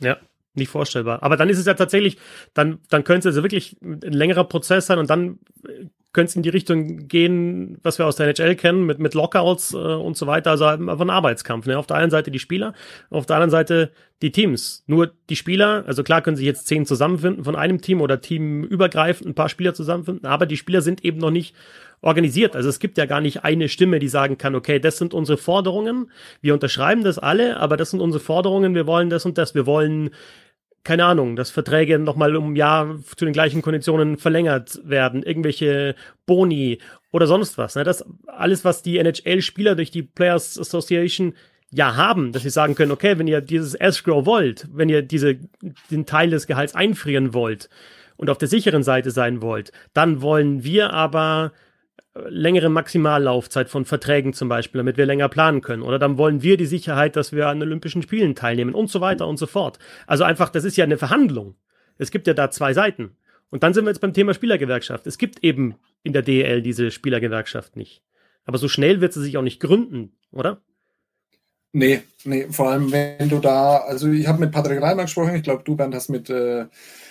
Ja, 0.00 0.16
nicht 0.54 0.70
vorstellbar. 0.70 1.22
Aber 1.22 1.36
dann 1.36 1.48
ist 1.48 1.58
es 1.58 1.66
ja 1.66 1.74
tatsächlich, 1.74 2.18
dann, 2.54 2.78
dann 2.88 3.04
könnte 3.04 3.28
es 3.28 3.34
also 3.34 3.42
wirklich 3.42 3.76
ein 3.82 4.00
längerer 4.00 4.44
Prozess 4.44 4.86
sein 4.86 4.98
und 4.98 5.10
dann 5.10 5.40
könnte 6.14 6.30
es 6.30 6.36
in 6.36 6.42
die 6.42 6.48
Richtung 6.48 7.08
gehen, 7.08 7.78
was 7.82 7.98
wir 7.98 8.06
aus 8.06 8.16
der 8.16 8.28
NHL 8.28 8.54
kennen, 8.54 8.86
mit, 8.86 8.98
mit 8.98 9.12
Lockouts 9.12 9.74
äh, 9.74 9.76
und 9.76 10.16
so 10.16 10.26
weiter. 10.26 10.52
Also 10.52 10.64
einfach 10.64 11.00
ein 11.00 11.10
Arbeitskampf. 11.10 11.66
Ne? 11.66 11.78
Auf 11.78 11.86
der 11.86 11.98
einen 11.98 12.10
Seite 12.10 12.30
die 12.30 12.38
Spieler, 12.38 12.72
auf 13.10 13.26
der 13.26 13.36
anderen 13.36 13.50
Seite 13.50 13.90
die 14.22 14.32
Teams. 14.32 14.84
Nur 14.86 15.12
die 15.28 15.36
Spieler, 15.36 15.84
also 15.86 16.02
klar 16.02 16.22
können 16.22 16.36
sich 16.36 16.46
jetzt 16.46 16.66
zehn 16.66 16.86
zusammenfinden 16.86 17.44
von 17.44 17.56
einem 17.56 17.82
Team 17.82 18.00
oder 18.00 18.20
teamübergreifend 18.20 19.28
ein 19.28 19.34
paar 19.34 19.50
Spieler 19.50 19.74
zusammenfinden, 19.74 20.26
aber 20.26 20.46
die 20.46 20.56
Spieler 20.56 20.80
sind 20.80 21.04
eben 21.04 21.18
noch 21.18 21.30
nicht 21.30 21.54
organisiert. 22.00 22.54
Also 22.54 22.68
es 22.68 22.78
gibt 22.78 22.96
ja 22.96 23.06
gar 23.06 23.20
nicht 23.20 23.44
eine 23.44 23.68
Stimme, 23.68 23.98
die 23.98 24.08
sagen 24.08 24.38
kann, 24.38 24.54
okay, 24.54 24.78
das 24.78 24.98
sind 24.98 25.14
unsere 25.14 25.36
Forderungen, 25.36 26.10
wir 26.40 26.54
unterschreiben 26.54 27.02
das 27.02 27.18
alle, 27.18 27.58
aber 27.58 27.76
das 27.76 27.90
sind 27.90 28.00
unsere 28.00 28.22
Forderungen, 28.22 28.74
wir 28.74 28.86
wollen 28.86 29.10
das 29.10 29.26
und 29.26 29.36
das, 29.36 29.54
wir 29.54 29.66
wollen 29.66 30.10
keine 30.84 31.06
Ahnung, 31.06 31.34
dass 31.34 31.50
Verträge 31.50 31.98
nochmal 31.98 32.36
um 32.36 32.52
ein 32.52 32.56
Jahr 32.56 32.98
zu 33.16 33.24
den 33.24 33.32
gleichen 33.32 33.62
Konditionen 33.62 34.18
verlängert 34.18 34.80
werden, 34.84 35.22
irgendwelche 35.22 35.94
Boni 36.26 36.78
oder 37.10 37.26
sonst 37.26 37.56
was. 37.58 37.74
Ne? 37.74 37.84
Das 37.84 38.04
alles, 38.26 38.64
was 38.64 38.82
die 38.82 38.98
NHL-Spieler 38.98 39.74
durch 39.74 39.90
die 39.90 40.02
Players 40.02 40.58
Association 40.58 41.34
ja 41.70 41.96
haben, 41.96 42.32
dass 42.32 42.42
sie 42.42 42.50
sagen 42.50 42.74
können, 42.74 42.92
okay, 42.92 43.18
wenn 43.18 43.26
ihr 43.26 43.40
dieses 43.40 43.74
Escrow 43.74 44.26
wollt, 44.26 44.68
wenn 44.72 44.88
ihr 44.88 45.02
diese, 45.02 45.38
den 45.90 46.06
Teil 46.06 46.30
des 46.30 46.46
Gehalts 46.46 46.74
einfrieren 46.74 47.34
wollt 47.34 47.68
und 48.16 48.30
auf 48.30 48.38
der 48.38 48.48
sicheren 48.48 48.82
Seite 48.82 49.10
sein 49.10 49.42
wollt, 49.42 49.72
dann 49.92 50.20
wollen 50.20 50.64
wir 50.64 50.92
aber 50.92 51.52
längere 52.14 52.68
Maximallaufzeit 52.68 53.68
von 53.68 53.84
Verträgen 53.84 54.32
zum 54.32 54.48
Beispiel, 54.48 54.78
damit 54.78 54.96
wir 54.96 55.06
länger 55.06 55.28
planen 55.28 55.60
können. 55.60 55.82
Oder 55.82 55.98
dann 55.98 56.16
wollen 56.16 56.42
wir 56.42 56.56
die 56.56 56.66
Sicherheit, 56.66 57.16
dass 57.16 57.32
wir 57.32 57.48
an 57.48 57.60
Olympischen 57.60 58.02
Spielen 58.02 58.34
teilnehmen 58.34 58.74
und 58.74 58.88
so 58.88 59.00
weiter 59.00 59.26
und 59.26 59.36
so 59.36 59.46
fort. 59.46 59.78
Also 60.06 60.24
einfach, 60.24 60.48
das 60.48 60.64
ist 60.64 60.76
ja 60.76 60.84
eine 60.84 60.98
Verhandlung. 60.98 61.56
Es 61.98 62.10
gibt 62.10 62.26
ja 62.26 62.34
da 62.34 62.50
zwei 62.50 62.72
Seiten. 62.72 63.16
Und 63.50 63.62
dann 63.62 63.74
sind 63.74 63.84
wir 63.84 63.90
jetzt 63.90 64.00
beim 64.00 64.12
Thema 64.12 64.34
Spielergewerkschaft. 64.34 65.06
Es 65.06 65.18
gibt 65.18 65.42
eben 65.44 65.76
in 66.02 66.12
der 66.12 66.22
DEL 66.22 66.62
diese 66.62 66.90
Spielergewerkschaft 66.90 67.76
nicht. 67.76 68.02
Aber 68.44 68.58
so 68.58 68.68
schnell 68.68 69.00
wird 69.00 69.12
sie 69.12 69.22
sich 69.22 69.36
auch 69.36 69.42
nicht 69.42 69.60
gründen, 69.60 70.12
oder? 70.30 70.60
Nee, 71.76 72.02
nee, 72.22 72.46
vor 72.50 72.70
allem 72.70 72.92
wenn 72.92 73.28
du 73.28 73.40
da, 73.40 73.78
also 73.78 74.08
ich 74.08 74.28
habe 74.28 74.38
mit 74.38 74.52
Patrick 74.52 74.80
Reimer 74.80 75.02
gesprochen, 75.02 75.34
ich 75.34 75.42
glaube, 75.42 75.64
du, 75.64 75.74
Bernd, 75.74 75.92
hast 75.92 76.08
mit, 76.08 76.30
äh, 76.30 76.66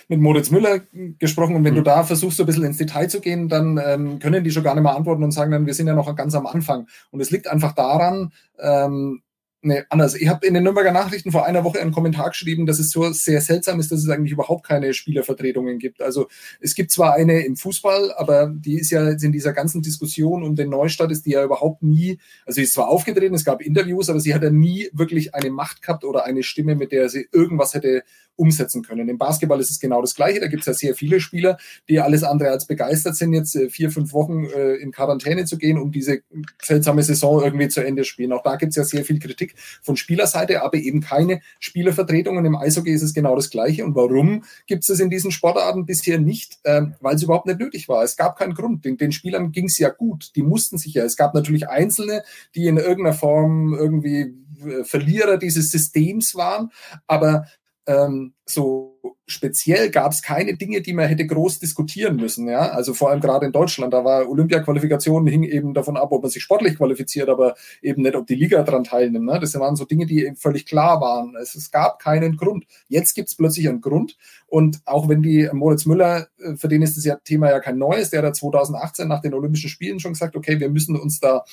mit 0.08 0.20
Moritz 0.20 0.50
Müller 0.50 0.80
gesprochen 1.18 1.54
und 1.54 1.64
wenn 1.64 1.74
mhm. 1.74 1.78
du 1.78 1.82
da 1.82 2.02
versuchst, 2.02 2.38
so 2.38 2.44
ein 2.44 2.46
bisschen 2.46 2.64
ins 2.64 2.78
Detail 2.78 3.08
zu 3.08 3.20
gehen, 3.20 3.50
dann 3.50 3.78
ähm, 3.84 4.20
können 4.20 4.42
die 4.42 4.50
schon 4.50 4.62
gar 4.62 4.74
nicht 4.74 4.82
mehr 4.82 4.96
antworten 4.96 5.22
und 5.22 5.32
sagen 5.32 5.50
dann, 5.50 5.66
wir 5.66 5.74
sind 5.74 5.86
ja 5.86 5.94
noch 5.94 6.16
ganz 6.16 6.34
am 6.34 6.46
Anfang. 6.46 6.86
Und 7.10 7.20
es 7.20 7.30
liegt 7.30 7.46
einfach 7.46 7.72
daran, 7.72 8.32
ähm, 8.58 9.20
Nee, 9.66 9.82
anders. 9.88 10.14
Ich 10.14 10.28
habe 10.28 10.46
in 10.46 10.52
den 10.52 10.62
Nürnberger 10.62 10.92
Nachrichten 10.92 11.32
vor 11.32 11.46
einer 11.46 11.64
Woche 11.64 11.80
einen 11.80 11.90
Kommentar 11.90 12.28
geschrieben, 12.28 12.66
dass 12.66 12.78
es 12.78 12.90
so 12.90 13.10
sehr 13.12 13.40
seltsam 13.40 13.80
ist, 13.80 13.90
dass 13.90 14.00
es 14.00 14.10
eigentlich 14.10 14.32
überhaupt 14.32 14.66
keine 14.66 14.92
Spielervertretungen 14.92 15.78
gibt. 15.78 16.02
Also 16.02 16.28
es 16.60 16.74
gibt 16.74 16.90
zwar 16.90 17.14
eine 17.14 17.46
im 17.46 17.56
Fußball, 17.56 18.12
aber 18.12 18.52
die 18.54 18.78
ist 18.78 18.90
ja 18.90 19.08
in 19.08 19.32
dieser 19.32 19.54
ganzen 19.54 19.80
Diskussion 19.80 20.42
um 20.42 20.54
den 20.54 20.68
Neustart 20.68 21.10
ist 21.12 21.24
die 21.24 21.30
ja 21.30 21.42
überhaupt 21.42 21.82
nie, 21.82 22.18
also 22.44 22.56
sie 22.56 22.64
ist 22.64 22.74
zwar 22.74 22.88
aufgetreten, 22.88 23.34
es 23.34 23.46
gab 23.46 23.62
Interviews, 23.62 24.10
aber 24.10 24.20
sie 24.20 24.34
hat 24.34 24.42
ja 24.42 24.50
nie 24.50 24.90
wirklich 24.92 25.34
eine 25.34 25.48
Macht 25.48 25.80
gehabt 25.80 26.04
oder 26.04 26.26
eine 26.26 26.42
Stimme, 26.42 26.74
mit 26.74 26.92
der 26.92 27.08
sie 27.08 27.26
irgendwas 27.32 27.72
hätte 27.72 28.04
umsetzen 28.36 28.82
können. 28.82 29.08
Im 29.08 29.18
Basketball 29.18 29.60
ist 29.60 29.70
es 29.70 29.80
genau 29.80 30.00
das 30.00 30.14
Gleiche. 30.14 30.40
Da 30.40 30.48
gibt 30.48 30.62
es 30.62 30.66
ja 30.66 30.74
sehr 30.74 30.94
viele 30.94 31.20
Spieler, 31.20 31.58
die 31.88 32.00
alles 32.00 32.22
andere 32.24 32.50
als 32.50 32.66
begeistert 32.66 33.16
sind, 33.16 33.32
jetzt 33.32 33.54
äh, 33.54 33.70
vier, 33.70 33.90
fünf 33.90 34.12
Wochen 34.12 34.44
äh, 34.46 34.74
in 34.74 34.92
Quarantäne 34.92 35.44
zu 35.44 35.56
gehen, 35.56 35.78
um 35.78 35.92
diese 35.92 36.22
seltsame 36.60 37.02
Saison 37.02 37.42
irgendwie 37.42 37.68
zu 37.68 37.84
Ende 37.84 38.04
spielen. 38.04 38.32
Auch 38.32 38.42
da 38.42 38.56
gibt 38.56 38.70
es 38.70 38.76
ja 38.76 38.84
sehr 38.84 39.04
viel 39.04 39.18
Kritik 39.18 39.53
von 39.82 39.96
Spielerseite, 39.96 40.62
aber 40.62 40.78
eben 40.78 41.00
keine 41.00 41.40
Spielervertretungen. 41.58 42.44
Im 42.44 42.56
Eishockey 42.56 42.92
ist 42.92 43.02
es 43.02 43.14
genau 43.14 43.36
das 43.36 43.50
Gleiche. 43.50 43.84
Und 43.84 43.94
warum 43.94 44.44
gibt 44.66 44.88
es 44.88 45.00
in 45.00 45.10
diesen 45.10 45.30
Sportarten 45.30 45.86
bisher 45.86 46.18
nicht? 46.18 46.58
Ähm, 46.64 46.94
weil 47.00 47.16
es 47.16 47.22
überhaupt 47.22 47.46
nicht 47.46 47.58
nötig 47.58 47.88
war. 47.88 48.02
Es 48.02 48.16
gab 48.16 48.38
keinen 48.38 48.54
Grund. 48.54 48.84
Den, 48.84 48.96
den 48.96 49.12
Spielern 49.12 49.52
ging 49.52 49.66
es 49.66 49.78
ja 49.78 49.88
gut. 49.88 50.32
Die 50.36 50.42
mussten 50.42 50.78
sich 50.78 50.94
ja. 50.94 51.04
Es 51.04 51.16
gab 51.16 51.34
natürlich 51.34 51.68
Einzelne, 51.68 52.22
die 52.54 52.66
in 52.66 52.76
irgendeiner 52.76 53.14
Form 53.14 53.74
irgendwie 53.74 54.34
äh, 54.64 54.84
Verlierer 54.84 55.38
dieses 55.38 55.70
Systems 55.70 56.34
waren, 56.34 56.70
aber 57.06 57.46
ähm, 57.86 58.34
so 58.46 58.94
speziell 59.26 59.90
gab 59.90 60.12
es 60.12 60.22
keine 60.22 60.56
Dinge, 60.56 60.82
die 60.82 60.92
man 60.92 61.08
hätte 61.08 61.26
groß 61.26 61.58
diskutieren 61.58 62.16
müssen. 62.16 62.46
Ja? 62.48 62.70
Also 62.70 62.92
vor 62.94 63.10
allem 63.10 63.20
gerade 63.20 63.46
in 63.46 63.52
Deutschland, 63.52 63.92
da 63.92 64.04
war 64.04 64.28
Olympia-Qualifikation, 64.28 65.26
hing 65.26 65.44
eben 65.44 65.72
davon 65.72 65.96
ab, 65.96 66.12
ob 66.12 66.22
man 66.22 66.30
sich 66.30 66.42
sportlich 66.42 66.76
qualifiziert, 66.76 67.28
aber 67.28 67.54
eben 67.80 68.02
nicht, 68.02 68.14
ob 68.16 68.26
die 68.26 68.34
Liga 68.34 68.62
daran 68.62 68.84
teilnimmt. 68.84 69.24
Ne? 69.24 69.40
Das 69.40 69.54
waren 69.58 69.76
so 69.76 69.84
Dinge, 69.84 70.06
die 70.06 70.24
eben 70.24 70.36
völlig 70.36 70.66
klar 70.66 71.00
waren. 71.00 71.34
Es, 71.40 71.54
es 71.54 71.70
gab 71.70 71.98
keinen 71.98 72.36
Grund. 72.36 72.66
Jetzt 72.88 73.14
gibt 73.14 73.28
es 73.28 73.34
plötzlich 73.34 73.68
einen 73.68 73.80
Grund. 73.80 74.16
Und 74.46 74.80
auch 74.84 75.08
wenn 75.08 75.22
die 75.22 75.48
Moritz 75.52 75.86
Müller, 75.86 76.28
äh, 76.38 76.56
für 76.56 76.68
den 76.68 76.82
ist 76.82 76.96
das 76.96 77.04
ja 77.04 77.16
Thema 77.16 77.50
ja 77.50 77.60
kein 77.60 77.78
neues, 77.78 78.10
der 78.10 78.22
hat 78.22 78.36
2018 78.36 79.08
nach 79.08 79.20
den 79.20 79.34
Olympischen 79.34 79.70
Spielen 79.70 80.00
schon 80.00 80.12
gesagt, 80.12 80.36
okay, 80.36 80.60
wir 80.60 80.68
müssen 80.68 80.96
uns 80.96 81.20
da, 81.20 81.44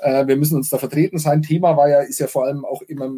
äh, 0.00 0.26
wir 0.26 0.36
müssen 0.36 0.56
uns 0.56 0.68
da 0.70 0.78
vertreten. 0.78 1.18
Sein 1.18 1.42
Thema 1.42 1.76
war 1.76 1.88
ja, 1.88 2.00
ist 2.00 2.18
ja 2.18 2.26
vor 2.26 2.46
allem 2.46 2.64
auch 2.64 2.82
immer 2.82 3.10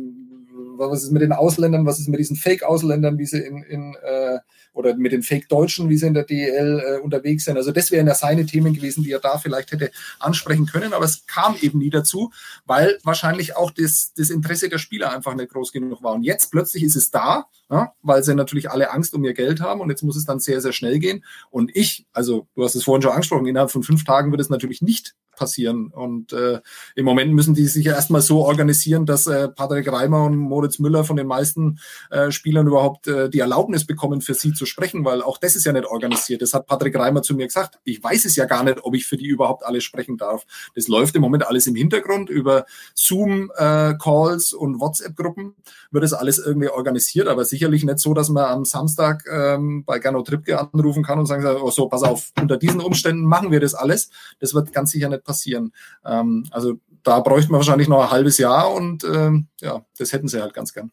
was 0.78 1.04
ist 1.04 1.12
mit 1.12 1.22
den 1.22 1.32
Ausländern, 1.32 1.86
was 1.86 2.00
ist 2.00 2.08
mit 2.08 2.20
diesen 2.20 2.36
Fake-Ausländern, 2.36 3.18
wie 3.18 3.26
sie 3.26 3.38
in, 3.38 3.62
in 3.62 3.94
äh, 4.02 4.38
oder 4.74 4.96
mit 4.96 5.12
den 5.12 5.22
Fake-Deutschen, 5.22 5.88
wie 5.88 5.96
sie 5.96 6.06
in 6.06 6.14
der 6.14 6.24
DEL 6.24 6.82
äh, 6.84 7.00
unterwegs 7.00 7.44
sind. 7.44 7.56
Also 7.56 7.70
das 7.70 7.90
wären 7.90 8.06
ja 8.06 8.14
seine 8.14 8.44
Themen 8.44 8.74
gewesen, 8.74 9.04
die 9.04 9.12
er 9.12 9.20
da 9.20 9.38
vielleicht 9.38 9.72
hätte 9.72 9.90
ansprechen 10.18 10.66
können, 10.66 10.92
aber 10.92 11.04
es 11.04 11.26
kam 11.26 11.56
eben 11.60 11.78
nie 11.78 11.90
dazu, 11.90 12.32
weil 12.66 12.98
wahrscheinlich 13.04 13.56
auch 13.56 13.70
das, 13.70 14.12
das 14.16 14.30
Interesse 14.30 14.68
der 14.68 14.78
Spieler 14.78 15.12
einfach 15.12 15.34
nicht 15.34 15.52
groß 15.52 15.72
genug 15.72 16.02
war. 16.02 16.14
Und 16.14 16.24
jetzt 16.24 16.50
plötzlich 16.50 16.82
ist 16.82 16.96
es 16.96 17.10
da, 17.10 17.46
ja, 17.70 17.92
weil 18.02 18.22
sie 18.22 18.34
natürlich 18.34 18.70
alle 18.70 18.90
Angst 18.90 19.14
um 19.14 19.24
ihr 19.24 19.34
Geld 19.34 19.60
haben 19.60 19.80
und 19.80 19.90
jetzt 19.90 20.02
muss 20.02 20.16
es 20.16 20.24
dann 20.24 20.40
sehr, 20.40 20.60
sehr 20.60 20.72
schnell 20.72 20.98
gehen. 20.98 21.24
Und 21.50 21.74
ich, 21.74 22.06
also 22.12 22.48
du 22.54 22.64
hast 22.64 22.74
es 22.74 22.84
vorhin 22.84 23.02
schon 23.02 23.12
angesprochen, 23.12 23.46
innerhalb 23.46 23.70
von 23.70 23.82
fünf 23.82 24.04
Tagen 24.04 24.32
wird 24.32 24.40
es 24.40 24.50
natürlich 24.50 24.82
nicht 24.82 25.14
passieren. 25.36 25.88
Und 25.88 26.32
äh, 26.32 26.60
im 26.94 27.04
Moment 27.04 27.32
müssen 27.32 27.54
die 27.54 27.66
sich 27.66 27.86
ja 27.86 27.94
erstmal 27.94 28.22
so 28.22 28.44
organisieren, 28.44 29.06
dass 29.06 29.26
äh, 29.26 29.48
Patrick 29.48 29.90
Reimer 29.90 30.24
und 30.24 30.36
Moritz 30.36 30.78
Müller 30.78 31.04
von 31.04 31.16
den 31.16 31.26
meisten 31.26 31.78
äh, 32.10 32.30
Spielern 32.30 32.66
überhaupt 32.66 33.06
äh, 33.06 33.28
die 33.28 33.40
Erlaubnis 33.40 33.86
bekommen, 33.86 34.20
für 34.20 34.34
sie 34.34 34.52
zu 34.52 34.66
sprechen, 34.66 35.04
weil 35.04 35.22
auch 35.22 35.38
das 35.38 35.56
ist 35.56 35.64
ja 35.64 35.72
nicht 35.72 35.86
organisiert. 35.86 36.42
Das 36.42 36.54
hat 36.54 36.66
Patrick 36.66 36.96
Reimer 36.96 37.22
zu 37.22 37.34
mir 37.34 37.46
gesagt. 37.46 37.78
Ich 37.84 38.02
weiß 38.02 38.24
es 38.24 38.36
ja 38.36 38.44
gar 38.46 38.64
nicht, 38.64 38.84
ob 38.84 38.94
ich 38.94 39.06
für 39.06 39.16
die 39.16 39.26
überhaupt 39.26 39.64
alle 39.64 39.80
sprechen 39.80 40.16
darf. 40.16 40.44
Das 40.74 40.88
läuft 40.88 41.14
im 41.16 41.22
Moment 41.22 41.46
alles 41.46 41.66
im 41.66 41.74
Hintergrund 41.74 42.30
über 42.30 42.66
Zoom-Calls 42.94 44.52
äh, 44.52 44.56
und 44.56 44.80
WhatsApp-Gruppen 44.80 45.54
wird 45.90 46.04
das 46.04 46.12
alles 46.12 46.38
irgendwie 46.38 46.68
organisiert, 46.68 47.28
aber 47.28 47.44
sicherlich 47.44 47.84
nicht 47.84 47.98
so, 47.98 48.14
dass 48.14 48.28
man 48.28 48.44
am 48.44 48.64
Samstag 48.64 49.24
ähm, 49.30 49.84
bei 49.84 49.98
Gernot 49.98 50.26
Trippke 50.26 50.58
anrufen 50.58 51.02
kann 51.02 51.18
und 51.18 51.26
sagen, 51.26 51.44
oh 51.46 51.70
so, 51.70 51.88
pass 51.88 52.02
auf, 52.02 52.32
unter 52.40 52.56
diesen 52.56 52.80
Umständen 52.80 53.24
machen 53.24 53.50
wir 53.50 53.60
das 53.60 53.74
alles. 53.74 54.10
Das 54.40 54.54
wird 54.54 54.72
ganz 54.72 54.90
sicher 54.90 55.08
nicht 55.08 55.23
passieren. 55.24 55.72
Ähm, 56.04 56.46
also 56.50 56.78
da 57.02 57.20
bräuchte 57.20 57.50
man 57.50 57.58
wahrscheinlich 57.58 57.88
noch 57.88 58.02
ein 58.02 58.10
halbes 58.10 58.38
Jahr 58.38 58.72
und 58.72 59.04
ähm, 59.04 59.48
ja, 59.60 59.84
das 59.98 60.12
hätten 60.12 60.28
sie 60.28 60.40
halt 60.40 60.54
ganz 60.54 60.72
gern. 60.72 60.90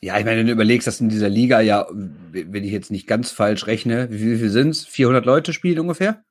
Ja, 0.00 0.18
ich 0.18 0.24
meine, 0.24 0.40
wenn 0.40 0.46
du 0.46 0.52
überlegst, 0.52 0.88
dass 0.88 1.00
in 1.00 1.08
dieser 1.08 1.28
Liga 1.28 1.60
ja, 1.60 1.86
wenn 1.92 2.64
ich 2.64 2.72
jetzt 2.72 2.90
nicht 2.90 3.06
ganz 3.06 3.30
falsch 3.30 3.66
rechne, 3.68 4.08
wie, 4.10 4.32
wie 4.32 4.38
viel 4.38 4.50
sind's? 4.50 4.84
400 4.84 5.24
Leute 5.24 5.52
spielen 5.52 5.78
ungefähr? 5.78 6.24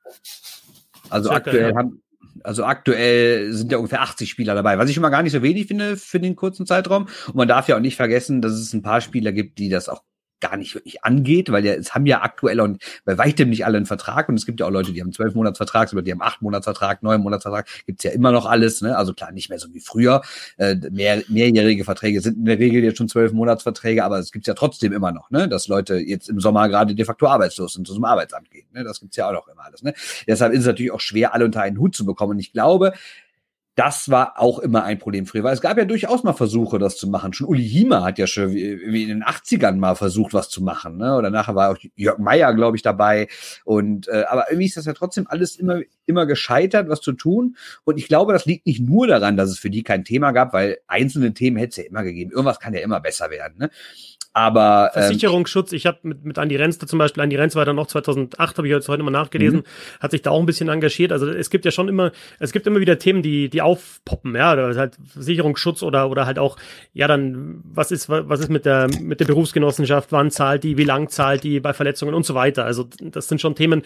Also 1.09 1.29
Circa, 1.29 1.37
aktuell 1.37 1.69
ja. 1.71 1.75
haben, 1.77 2.01
also 2.43 2.65
aktuell 2.65 3.53
sind 3.53 3.71
ja 3.71 3.77
ungefähr 3.77 4.01
80 4.01 4.29
Spieler 4.29 4.55
dabei, 4.55 4.77
was 4.77 4.89
ich 4.89 4.95
schon 4.95 5.01
mal 5.01 5.09
gar 5.09 5.23
nicht 5.23 5.31
so 5.31 5.41
wenig 5.41 5.67
finde 5.67 5.95
für 5.95 6.19
den 6.19 6.35
kurzen 6.35 6.65
Zeitraum. 6.65 7.07
Und 7.27 7.35
man 7.35 7.47
darf 7.47 7.69
ja 7.69 7.77
auch 7.77 7.81
nicht 7.81 7.95
vergessen, 7.95 8.41
dass 8.41 8.53
es 8.53 8.73
ein 8.73 8.81
paar 8.81 8.99
Spieler 8.99 9.31
gibt, 9.31 9.57
die 9.57 9.69
das 9.69 9.87
auch 9.87 10.03
gar 10.41 10.57
nicht 10.57 10.75
wirklich 10.75 11.03
angeht, 11.03 11.51
weil 11.51 11.65
ja, 11.65 11.73
es 11.73 11.95
haben 11.95 12.05
ja 12.05 12.21
aktuell 12.21 12.59
und 12.59 12.83
bei 13.05 13.17
weitem 13.17 13.49
nicht 13.49 13.65
alle 13.65 13.77
einen 13.77 13.85
Vertrag 13.85 14.29
und 14.29 14.35
es 14.35 14.45
gibt 14.45 14.59
ja 14.59 14.65
auch 14.65 14.71
Leute, 14.71 14.91
die 14.91 15.01
haben 15.01 15.13
zwölf 15.13 15.35
Monatsvertrag, 15.35 15.91
oder 15.93 16.01
die 16.01 16.11
haben 16.11 16.21
acht 16.21 16.41
Monatsvertrag, 16.41 17.03
neun 17.03 17.21
Monatsvertrag, 17.21 17.67
gibt's 17.85 18.03
ja 18.03 18.11
immer 18.11 18.31
noch 18.31 18.45
alles, 18.45 18.81
ne? 18.81 18.97
Also 18.97 19.13
klar, 19.13 19.31
nicht 19.31 19.49
mehr 19.49 19.59
so 19.59 19.73
wie 19.73 19.79
früher. 19.79 20.21
Äh, 20.57 20.75
mehr, 20.91 21.23
mehrjährige 21.27 21.83
Verträge 21.83 22.21
sind 22.21 22.37
in 22.37 22.45
der 22.45 22.59
Regel 22.59 22.83
jetzt 22.83 22.97
schon 22.97 23.07
zwölf 23.07 23.31
Monatsverträge, 23.31 24.03
aber 24.03 24.19
es 24.19 24.31
gibt's 24.31 24.47
ja 24.47 24.53
trotzdem 24.53 24.93
immer 24.93 25.11
noch, 25.11 25.29
ne? 25.29 25.47
Dass 25.47 25.67
Leute 25.67 25.95
jetzt 25.95 26.29
im 26.29 26.39
Sommer 26.39 26.67
gerade 26.69 26.95
de 26.95 27.05
facto 27.05 27.27
arbeitslos 27.27 27.73
sind, 27.73 27.87
zu 27.87 27.93
einem 27.93 28.05
Arbeitsamt 28.05 28.49
gehen. 28.49 28.67
Ne? 28.73 28.83
Das 28.83 28.99
gibt's 28.99 29.17
ja 29.17 29.27
auch 29.27 29.33
noch 29.33 29.47
immer 29.47 29.65
alles. 29.65 29.83
Ne? 29.83 29.93
Deshalb 30.27 30.53
ist 30.53 30.61
es 30.61 30.65
natürlich 30.65 30.91
auch 30.91 30.99
schwer, 30.99 31.33
alle 31.33 31.45
unter 31.45 31.61
einen 31.61 31.77
Hut 31.77 31.95
zu 31.95 32.05
bekommen. 32.05 32.31
Und 32.31 32.39
ich 32.39 32.53
glaube, 32.53 32.93
das 33.81 34.11
war 34.11 34.39
auch 34.39 34.59
immer 34.59 34.83
ein 34.83 34.99
Problem 34.99 35.25
früher, 35.25 35.43
weil 35.43 35.55
es 35.55 35.61
gab 35.61 35.75
ja 35.75 35.85
durchaus 35.85 36.21
mal 36.21 36.33
Versuche, 36.33 36.77
das 36.77 36.97
zu 36.97 37.09
machen. 37.09 37.33
Schon 37.33 37.47
Uli 37.47 37.67
Hiemer 37.67 38.03
hat 38.03 38.19
ja 38.19 38.27
schon 38.27 38.53
wie 38.53 39.01
in 39.01 39.09
den 39.09 39.23
80ern 39.23 39.77
mal 39.77 39.95
versucht, 39.95 40.35
was 40.35 40.49
zu 40.49 40.61
machen. 40.61 40.97
Ne? 40.97 41.15
Oder 41.15 41.31
nachher 41.31 41.55
war 41.55 41.71
auch 41.71 41.77
Jörg 41.95 42.19
Meyer, 42.19 42.53
glaube 42.53 42.77
ich, 42.77 42.83
dabei. 42.83 43.27
Und 43.65 44.07
äh, 44.07 44.25
aber 44.29 44.51
irgendwie 44.51 44.67
ist 44.67 44.77
das 44.77 44.85
ja 44.85 44.93
trotzdem 44.93 45.25
alles 45.25 45.55
immer, 45.55 45.79
immer 46.05 46.27
gescheitert, 46.27 46.89
was 46.89 47.01
zu 47.01 47.13
tun. 47.13 47.57
Und 47.83 47.97
ich 47.97 48.07
glaube, 48.07 48.33
das 48.33 48.45
liegt 48.45 48.67
nicht 48.67 48.81
nur 48.81 49.07
daran, 49.07 49.35
dass 49.35 49.49
es 49.49 49.57
für 49.57 49.71
die 49.71 49.81
kein 49.81 50.05
Thema 50.05 50.31
gab, 50.31 50.53
weil 50.53 50.77
einzelne 50.85 51.33
Themen 51.33 51.57
hätte 51.57 51.71
es 51.71 51.77
ja 51.77 51.83
immer 51.85 52.03
gegeben. 52.03 52.29
Irgendwas 52.29 52.59
kann 52.59 52.75
ja 52.75 52.81
immer 52.81 52.99
besser 52.99 53.31
werden. 53.31 53.57
Ne? 53.57 53.71
Aber 54.33 54.91
ähm, 54.95 55.01
Versicherungsschutz, 55.03 55.73
ich 55.73 55.85
habe 55.85 55.99
mit, 56.03 56.23
mit 56.23 56.39
Andi 56.39 56.55
Renz 56.55 56.77
da 56.77 56.87
zum 56.87 56.99
Beispiel, 56.99 57.21
Andi 57.21 57.35
Renz 57.35 57.55
war 57.55 57.65
dann 57.65 57.75
noch 57.75 57.87
2008, 57.87 58.57
habe 58.57 58.67
ich 58.67 58.71
jetzt 58.71 58.87
heute 58.87 59.03
mal 59.03 59.11
nachgelesen, 59.11 59.59
mhm. 59.59 59.63
hat 59.99 60.11
sich 60.11 60.21
da 60.21 60.31
auch 60.31 60.39
ein 60.39 60.45
bisschen 60.45 60.69
engagiert. 60.69 61.11
Also 61.11 61.29
es 61.29 61.49
gibt 61.49 61.65
ja 61.65 61.71
schon 61.71 61.89
immer, 61.89 62.13
es 62.39 62.53
gibt 62.53 62.65
immer 62.65 62.79
wieder 62.79 62.97
Themen, 62.97 63.23
die, 63.23 63.49
die 63.49 63.61
aufpoppen, 63.61 64.33
ja, 64.35 64.53
oder 64.53 64.73
halt 64.75 64.97
Versicherungsschutz 65.05 65.83
oder, 65.83 66.09
oder 66.09 66.25
halt 66.25 66.39
auch, 66.39 66.55
ja, 66.93 67.07
dann, 67.07 67.61
was 67.65 67.91
ist, 67.91 68.07
was 68.07 68.39
ist 68.39 68.49
mit 68.49 68.65
der, 68.65 68.87
mit 69.01 69.19
der 69.19 69.25
Berufsgenossenschaft, 69.25 70.13
wann 70.13 70.31
zahlt 70.31 70.63
die, 70.63 70.77
wie 70.77 70.85
lang 70.85 71.09
zahlt 71.09 71.43
die 71.43 71.59
bei 71.59 71.73
Verletzungen 71.73 72.13
und 72.13 72.25
so 72.25 72.33
weiter. 72.33 72.63
Also 72.63 72.87
das 73.01 73.27
sind 73.27 73.41
schon 73.41 73.55
Themen, 73.55 73.81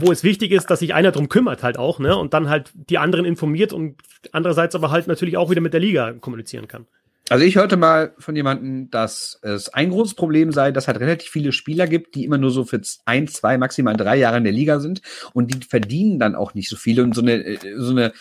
wo 0.00 0.12
es 0.12 0.22
wichtig 0.22 0.52
ist, 0.52 0.66
dass 0.66 0.80
sich 0.80 0.92
einer 0.92 1.12
drum 1.12 1.30
kümmert 1.30 1.62
halt 1.62 1.78
auch, 1.78 1.98
ne, 1.98 2.14
und 2.14 2.34
dann 2.34 2.50
halt 2.50 2.72
die 2.74 2.98
anderen 2.98 3.24
informiert 3.24 3.72
und 3.72 3.96
andererseits 4.32 4.74
aber 4.74 4.90
halt 4.90 5.06
natürlich 5.06 5.38
auch 5.38 5.48
wieder 5.48 5.62
mit 5.62 5.72
der 5.72 5.80
Liga 5.80 6.12
kommunizieren 6.12 6.68
kann. 6.68 6.86
Also 7.30 7.44
ich 7.44 7.56
hörte 7.56 7.78
mal 7.78 8.12
von 8.18 8.36
jemandem, 8.36 8.90
dass 8.90 9.38
es 9.40 9.70
ein 9.70 9.88
großes 9.88 10.14
Problem 10.14 10.52
sei, 10.52 10.72
dass 10.72 10.88
halt 10.88 11.00
relativ 11.00 11.30
viele 11.30 11.52
Spieler 11.52 11.86
gibt, 11.86 12.14
die 12.14 12.24
immer 12.24 12.36
nur 12.36 12.50
so 12.50 12.64
für 12.64 12.80
ein, 13.06 13.28
zwei, 13.28 13.56
maximal 13.56 13.96
drei 13.96 14.16
Jahre 14.16 14.36
in 14.36 14.44
der 14.44 14.52
Liga 14.52 14.78
sind 14.78 15.00
und 15.32 15.54
die 15.54 15.66
verdienen 15.66 16.18
dann 16.18 16.34
auch 16.34 16.52
nicht 16.52 16.68
so 16.68 16.76
viel. 16.76 17.00
Und 17.00 17.14
so 17.14 17.22
eine, 17.22 17.42
äh, 17.42 17.58
so 17.76 17.92
eine 17.92 18.12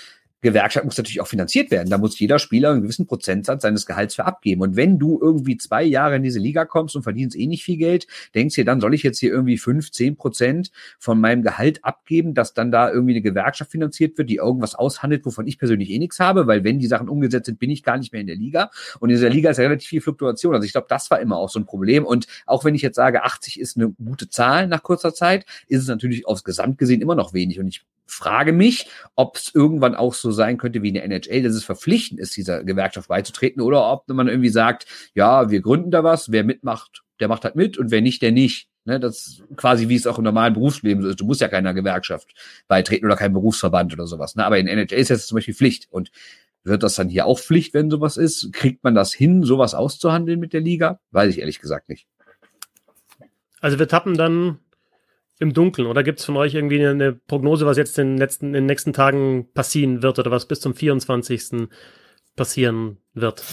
Gewerkschaft 0.43 0.85
muss 0.85 0.97
natürlich 0.97 1.21
auch 1.21 1.27
finanziert 1.27 1.71
werden. 1.71 1.89
Da 1.89 1.97
muss 1.97 2.19
jeder 2.19 2.37
Spieler 2.37 2.71
einen 2.71 2.83
gewissen 2.83 3.07
Prozentsatz 3.07 3.63
seines 3.63 3.85
Gehalts 3.85 4.15
für 4.15 4.25
abgeben. 4.25 4.61
Und 4.61 4.75
wenn 4.75 4.99
du 4.99 5.19
irgendwie 5.19 5.57
zwei 5.57 5.83
Jahre 5.83 6.17
in 6.17 6.23
diese 6.23 6.39
Liga 6.39 6.65
kommst 6.65 6.95
und 6.95 7.03
verdienst 7.03 7.35
eh 7.35 7.47
nicht 7.47 7.63
viel 7.63 7.77
Geld, 7.77 8.05
denkst 8.35 8.55
dir 8.55 8.65
dann, 8.65 8.81
soll 8.81 8.93
ich 8.93 9.03
jetzt 9.03 9.19
hier 9.19 9.31
irgendwie 9.31 9.57
fünf, 9.57 9.91
zehn 9.91 10.15
Prozent 10.15 10.71
von 10.99 11.19
meinem 11.19 11.41
Gehalt 11.41 11.83
abgeben, 11.83 12.33
dass 12.33 12.53
dann 12.53 12.71
da 12.71 12.91
irgendwie 12.91 13.13
eine 13.13 13.21
Gewerkschaft 13.21 13.71
finanziert 13.71 14.17
wird, 14.17 14.29
die 14.29 14.35
irgendwas 14.35 14.75
aushandelt, 14.75 15.25
wovon 15.25 15.47
ich 15.47 15.57
persönlich 15.57 15.89
eh 15.89 15.97
nichts 15.97 16.19
habe, 16.19 16.45
weil 16.45 16.63
wenn 16.63 16.77
die 16.77 16.87
Sachen 16.87 17.09
umgesetzt 17.09 17.47
sind, 17.47 17.57
bin 17.57 17.71
ich 17.71 17.81
gar 17.81 17.97
nicht 17.97 18.11
mehr 18.11 18.21
in 18.21 18.27
der 18.27 18.35
Liga. 18.35 18.69
Und 18.99 19.09
in 19.09 19.15
dieser 19.15 19.29
Liga 19.29 19.49
ist 19.49 19.57
ja 19.57 19.63
relativ 19.63 19.87
viel 19.87 20.01
Fluktuation. 20.01 20.53
Also 20.53 20.65
ich 20.65 20.73
glaube, 20.73 20.87
das 20.89 21.09
war 21.09 21.19
immer 21.21 21.37
auch 21.37 21.49
so 21.49 21.59
ein 21.59 21.65
Problem. 21.65 22.05
Und 22.05 22.27
auch 22.45 22.65
wenn 22.65 22.75
ich 22.75 22.81
jetzt 22.81 22.97
sage, 22.97 23.23
80 23.23 23.59
ist 23.59 23.77
eine 23.77 23.89
gute 23.91 24.29
Zahl 24.29 24.67
nach 24.67 24.83
kurzer 24.83 25.13
Zeit, 25.13 25.45
ist 25.67 25.81
es 25.81 25.87
natürlich 25.87 26.27
aufs 26.27 26.43
Gesamt 26.43 26.77
gesehen 26.77 27.01
immer 27.01 27.15
noch 27.15 27.33
wenig. 27.33 27.59
Und 27.59 27.67
ich 27.67 27.85
frage 28.05 28.51
mich, 28.51 28.87
ob 29.15 29.37
es 29.37 29.51
irgendwann 29.53 29.95
auch 29.95 30.13
so 30.13 30.31
sein 30.31 30.57
könnte 30.57 30.81
wie 30.81 30.89
in 30.89 30.93
der 30.95 31.05
NHL, 31.05 31.43
dass 31.43 31.55
es 31.55 31.63
verpflichtend 31.63 32.19
ist, 32.19 32.35
dieser 32.35 32.63
Gewerkschaft 32.63 33.07
beizutreten, 33.07 33.61
oder 33.61 33.89
ob 33.91 34.07
man 34.09 34.27
irgendwie 34.27 34.49
sagt, 34.49 34.85
ja, 35.13 35.49
wir 35.49 35.61
gründen 35.61 35.91
da 35.91 36.03
was, 36.03 36.31
wer 36.31 36.43
mitmacht, 36.43 37.03
der 37.19 37.27
macht 37.27 37.43
halt 37.45 37.55
mit 37.55 37.77
und 37.77 37.91
wer 37.91 38.01
nicht, 38.01 38.21
der 38.21 38.31
nicht. 38.31 38.67
Ne, 38.85 38.99
das 38.99 39.41
quasi 39.55 39.87
wie 39.87 39.95
es 39.95 40.05
auch 40.05 40.17
im 40.17 40.25
normalen 40.25 40.53
Berufsleben 40.53 41.01
so 41.01 41.07
ist. 41.07 41.21
Du 41.21 41.25
musst 41.25 41.39
ja 41.39 41.47
keiner 41.47 41.73
Gewerkschaft 41.73 42.33
beitreten 42.67 43.05
oder 43.05 43.15
keinem 43.15 43.31
Berufsverband 43.31 43.93
oder 43.93 44.07
sowas. 44.07 44.35
Ne? 44.35 44.43
Aber 44.45 44.59
in 44.59 44.67
NHL 44.67 44.99
ist 44.99 45.09
das 45.09 45.25
zum 45.25 45.37
Beispiel 45.37 45.53
Pflicht. 45.53 45.87
Und 45.89 46.11
wird 46.65 46.83
das 46.83 46.95
dann 46.95 47.07
hier 47.07 47.25
auch 47.25 47.39
Pflicht, 47.39 47.73
wenn 47.73 47.89
sowas 47.89 48.17
ist? 48.17 48.51
Kriegt 48.51 48.83
man 48.83 48.93
das 48.93 49.13
hin, 49.13 49.43
sowas 49.43 49.73
auszuhandeln 49.73 50.37
mit 50.37 50.51
der 50.51 50.59
Liga? 50.59 50.99
Weiß 51.11 51.29
ich 51.29 51.39
ehrlich 51.39 51.61
gesagt 51.61 51.87
nicht. 51.87 52.07
Also 53.61 53.79
wir 53.79 53.87
tappen 53.87 54.17
dann 54.17 54.59
im 55.39 55.53
Dunkeln 55.53 55.87
oder 55.87 56.03
gibt 56.03 56.19
es 56.19 56.25
von 56.25 56.37
euch 56.37 56.53
irgendwie 56.53 56.85
eine 56.85 57.13
Prognose, 57.13 57.65
was 57.65 57.77
jetzt 57.77 57.97
in 57.99 58.11
den, 58.11 58.17
letzten, 58.17 58.47
in 58.47 58.53
den 58.53 58.65
nächsten 58.65 58.93
Tagen 58.93 59.51
passieren 59.53 60.03
wird 60.03 60.19
oder 60.19 60.31
was 60.31 60.47
bis 60.47 60.59
zum 60.59 60.75
24. 60.75 61.67
passieren 62.35 62.97
wird? 63.13 63.43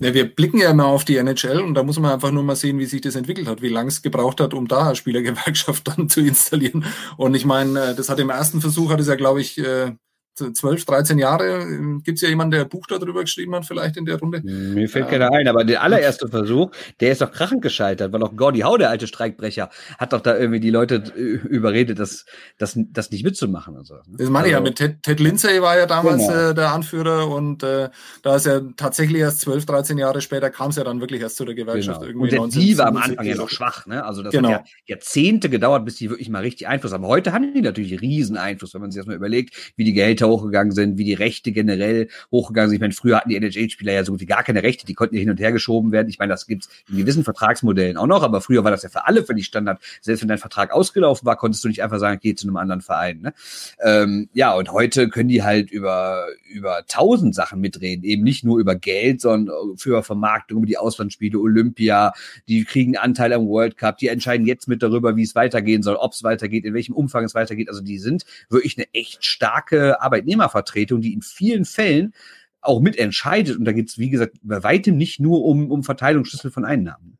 Ja, 0.00 0.12
wir 0.12 0.34
blicken 0.34 0.58
ja 0.58 0.70
immer 0.70 0.86
auf 0.86 1.04
die 1.04 1.16
NHL 1.16 1.60
und 1.60 1.74
da 1.74 1.84
muss 1.84 2.00
man 2.00 2.10
einfach 2.10 2.32
nur 2.32 2.42
mal 2.42 2.56
sehen, 2.56 2.80
wie 2.80 2.86
sich 2.86 3.00
das 3.00 3.14
entwickelt 3.14 3.46
hat, 3.46 3.62
wie 3.62 3.68
lange 3.68 3.88
es 3.88 4.02
gebraucht 4.02 4.40
hat, 4.40 4.52
um 4.52 4.66
da 4.66 4.86
eine 4.86 4.96
Spielergewerkschaft 4.96 5.86
dann 5.96 6.08
zu 6.08 6.20
installieren. 6.20 6.84
Und 7.16 7.34
ich 7.34 7.44
meine, 7.44 7.90
äh, 7.90 7.94
das 7.94 8.08
hat 8.08 8.18
im 8.18 8.30
ersten 8.30 8.60
Versuch, 8.60 8.90
hat 8.90 9.00
es 9.00 9.06
ja, 9.06 9.14
glaube 9.14 9.40
ich, 9.40 9.58
äh, 9.58 9.92
12, 10.34 10.84
13 10.84 11.18
Jahre. 11.18 11.62
Ähm, 11.62 12.02
Gibt 12.04 12.18
es 12.18 12.22
ja 12.22 12.28
jemanden, 12.28 12.52
der 12.52 12.62
ein 12.62 12.68
Buch 12.68 12.86
darüber 12.86 13.22
geschrieben 13.22 13.54
hat, 13.54 13.66
vielleicht 13.66 13.96
in 13.96 14.04
der 14.04 14.18
Runde? 14.18 14.40
Mir 14.42 14.88
fällt 14.88 15.08
keiner 15.08 15.32
ein, 15.32 15.48
aber 15.48 15.64
der 15.64 15.82
allererste 15.82 16.28
Versuch, 16.28 16.70
der 17.00 17.12
ist 17.12 17.20
doch 17.20 17.32
krachend 17.32 17.62
gescheitert, 17.62 18.12
weil 18.12 18.22
auch 18.22 18.34
Gordy 18.36 18.60
Hau, 18.60 18.76
der 18.76 18.90
alte 18.90 19.06
Streikbrecher, 19.06 19.70
hat 19.98 20.12
doch 20.12 20.20
da 20.20 20.36
irgendwie 20.36 20.60
die 20.60 20.70
Leute 20.70 20.96
überredet, 21.14 21.98
das, 21.98 22.24
das, 22.58 22.78
das 22.92 23.10
nicht 23.10 23.24
mitzumachen. 23.24 23.76
Und 23.76 23.86
so. 23.86 23.94
Ne? 23.94 24.02
Das 24.18 24.30
meine 24.30 24.44
also, 24.44 24.46
ich 24.46 24.52
ja, 24.52 24.58
also 24.58 24.68
mit 24.68 24.76
Ted, 24.76 25.02
Ted 25.02 25.20
Lindsay 25.20 25.62
war 25.62 25.76
ja 25.78 25.86
damals 25.86 26.26
genau. 26.26 26.50
äh, 26.50 26.54
der 26.54 26.72
Anführer 26.72 27.28
und 27.28 27.62
äh, 27.62 27.90
da 28.22 28.36
ist 28.36 28.46
ja 28.46 28.60
tatsächlich 28.76 29.20
erst 29.20 29.40
12, 29.40 29.66
13 29.66 29.98
Jahre 29.98 30.20
später 30.20 30.50
kam 30.50 30.70
es 30.70 30.76
ja 30.76 30.84
dann 30.84 31.00
wirklich 31.00 31.20
erst 31.20 31.36
zu 31.36 31.44
der 31.44 31.54
Gewerkschaft. 31.54 32.00
Genau. 32.00 32.24
Irgendwie 32.24 32.38
und 32.38 32.54
die 32.54 32.78
war 32.78 32.86
am 32.86 32.96
Anfang 32.96 33.24
ja 33.24 33.36
noch 33.36 33.48
schwach, 33.48 33.86
ne? 33.86 34.04
Also 34.04 34.22
das 34.22 34.32
genau. 34.32 34.50
hat 34.50 34.66
ja 34.86 34.96
Jahrzehnte 34.96 35.48
gedauert, 35.48 35.84
bis 35.84 35.96
die 35.96 36.10
wirklich 36.10 36.28
mal 36.28 36.40
richtig 36.40 36.68
Einfluss 36.68 36.92
haben. 36.92 37.06
Heute 37.06 37.32
haben 37.32 37.52
die 37.54 37.60
natürlich 37.60 38.00
riesen 38.00 38.36
Einfluss, 38.36 38.74
wenn 38.74 38.80
man 38.80 38.90
sich 38.90 39.00
das 39.00 39.06
mal 39.06 39.16
überlegt, 39.16 39.72
wie 39.76 39.84
die 39.84 39.92
Gehälter 39.92 40.23
hochgegangen 40.28 40.72
sind, 40.72 40.98
wie 40.98 41.04
die 41.04 41.14
Rechte 41.14 41.52
generell 41.52 42.08
hochgegangen 42.30 42.70
sind. 42.70 42.76
Ich 42.76 42.80
meine, 42.80 42.92
früher 42.92 43.16
hatten 43.16 43.28
die 43.28 43.36
NHL-Spieler 43.36 43.92
ja 43.92 44.04
so 44.04 44.12
gut 44.12 44.20
wie 44.20 44.26
gar 44.26 44.42
keine 44.42 44.62
Rechte, 44.62 44.86
die 44.86 44.94
konnten 44.94 45.14
ja 45.14 45.20
hin 45.20 45.30
und 45.30 45.40
her 45.40 45.52
geschoben 45.52 45.92
werden. 45.92 46.08
Ich 46.08 46.18
meine, 46.18 46.32
das 46.32 46.46
gibt's 46.46 46.68
in 46.88 46.96
gewissen 46.96 47.24
Vertragsmodellen 47.24 47.96
auch 47.96 48.06
noch, 48.06 48.22
aber 48.22 48.40
früher 48.40 48.64
war 48.64 48.70
das 48.70 48.82
ja 48.82 48.88
für 48.88 49.06
alle 49.06 49.24
völlig 49.24 49.46
Standard. 49.46 49.80
Selbst 50.00 50.22
wenn 50.22 50.28
dein 50.28 50.38
Vertrag 50.38 50.72
ausgelaufen 50.72 51.26
war, 51.26 51.36
konntest 51.36 51.64
du 51.64 51.68
nicht 51.68 51.82
einfach 51.82 51.98
sagen, 51.98 52.18
geh 52.22 52.34
zu 52.34 52.46
einem 52.46 52.56
anderen 52.56 52.80
Verein. 52.80 53.20
Ne? 53.20 53.34
Ähm, 53.82 54.28
ja, 54.34 54.54
und 54.54 54.72
heute 54.72 55.08
können 55.08 55.28
die 55.28 55.42
halt 55.42 55.70
über, 55.70 56.26
über 56.48 56.84
tausend 56.86 57.34
Sachen 57.34 57.60
mitreden, 57.60 58.04
eben 58.04 58.22
nicht 58.22 58.44
nur 58.44 58.58
über 58.58 58.74
Geld, 58.74 59.20
sondern 59.20 59.76
für 59.76 60.02
Vermarktung, 60.02 60.58
über 60.58 60.66
die 60.66 60.78
Auslandsspiele, 60.78 61.38
Olympia, 61.38 62.12
die 62.48 62.64
kriegen 62.64 62.96
Anteil 62.96 63.32
am 63.32 63.46
World 63.46 63.76
Cup, 63.76 63.98
die 63.98 64.08
entscheiden 64.08 64.46
jetzt 64.46 64.68
mit 64.68 64.82
darüber, 64.82 65.16
wie 65.16 65.22
es 65.22 65.34
weitergehen 65.34 65.82
soll, 65.82 65.96
ob 65.96 66.12
es 66.12 66.22
weitergeht, 66.22 66.64
in 66.64 66.74
welchem 66.74 66.94
Umfang 66.94 67.24
es 67.24 67.34
weitergeht. 67.34 67.68
Also 67.68 67.80
die 67.80 67.98
sind 67.98 68.24
wirklich 68.48 68.76
eine 68.78 68.86
echt 68.92 69.24
starke 69.24 70.00
Arbeitnehmervertretung, 70.14 71.00
die 71.00 71.12
in 71.12 71.22
vielen 71.22 71.64
Fällen 71.64 72.14
auch 72.60 72.80
mitentscheidet. 72.80 73.58
Und 73.58 73.64
da 73.64 73.72
geht 73.72 73.88
es, 73.88 73.98
wie 73.98 74.10
gesagt, 74.10 74.36
bei 74.42 74.62
weitem 74.62 74.96
nicht 74.96 75.20
nur 75.20 75.44
um, 75.44 75.70
um 75.70 75.82
Verteilungsschlüssel 75.82 76.50
von 76.50 76.64
Einnahmen. 76.64 77.18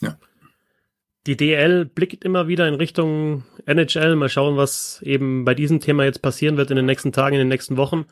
Ja. 0.00 0.18
Die 1.26 1.36
DL 1.36 1.84
blickt 1.84 2.24
immer 2.24 2.48
wieder 2.48 2.66
in 2.66 2.74
Richtung 2.74 3.44
NHL. 3.66 4.16
Mal 4.16 4.28
schauen, 4.28 4.56
was 4.56 5.00
eben 5.02 5.44
bei 5.44 5.54
diesem 5.54 5.78
Thema 5.78 6.04
jetzt 6.04 6.22
passieren 6.22 6.56
wird 6.56 6.70
in 6.70 6.76
den 6.76 6.86
nächsten 6.86 7.12
Tagen, 7.12 7.36
in 7.36 7.40
den 7.40 7.48
nächsten 7.48 7.76
Wochen. 7.76 8.06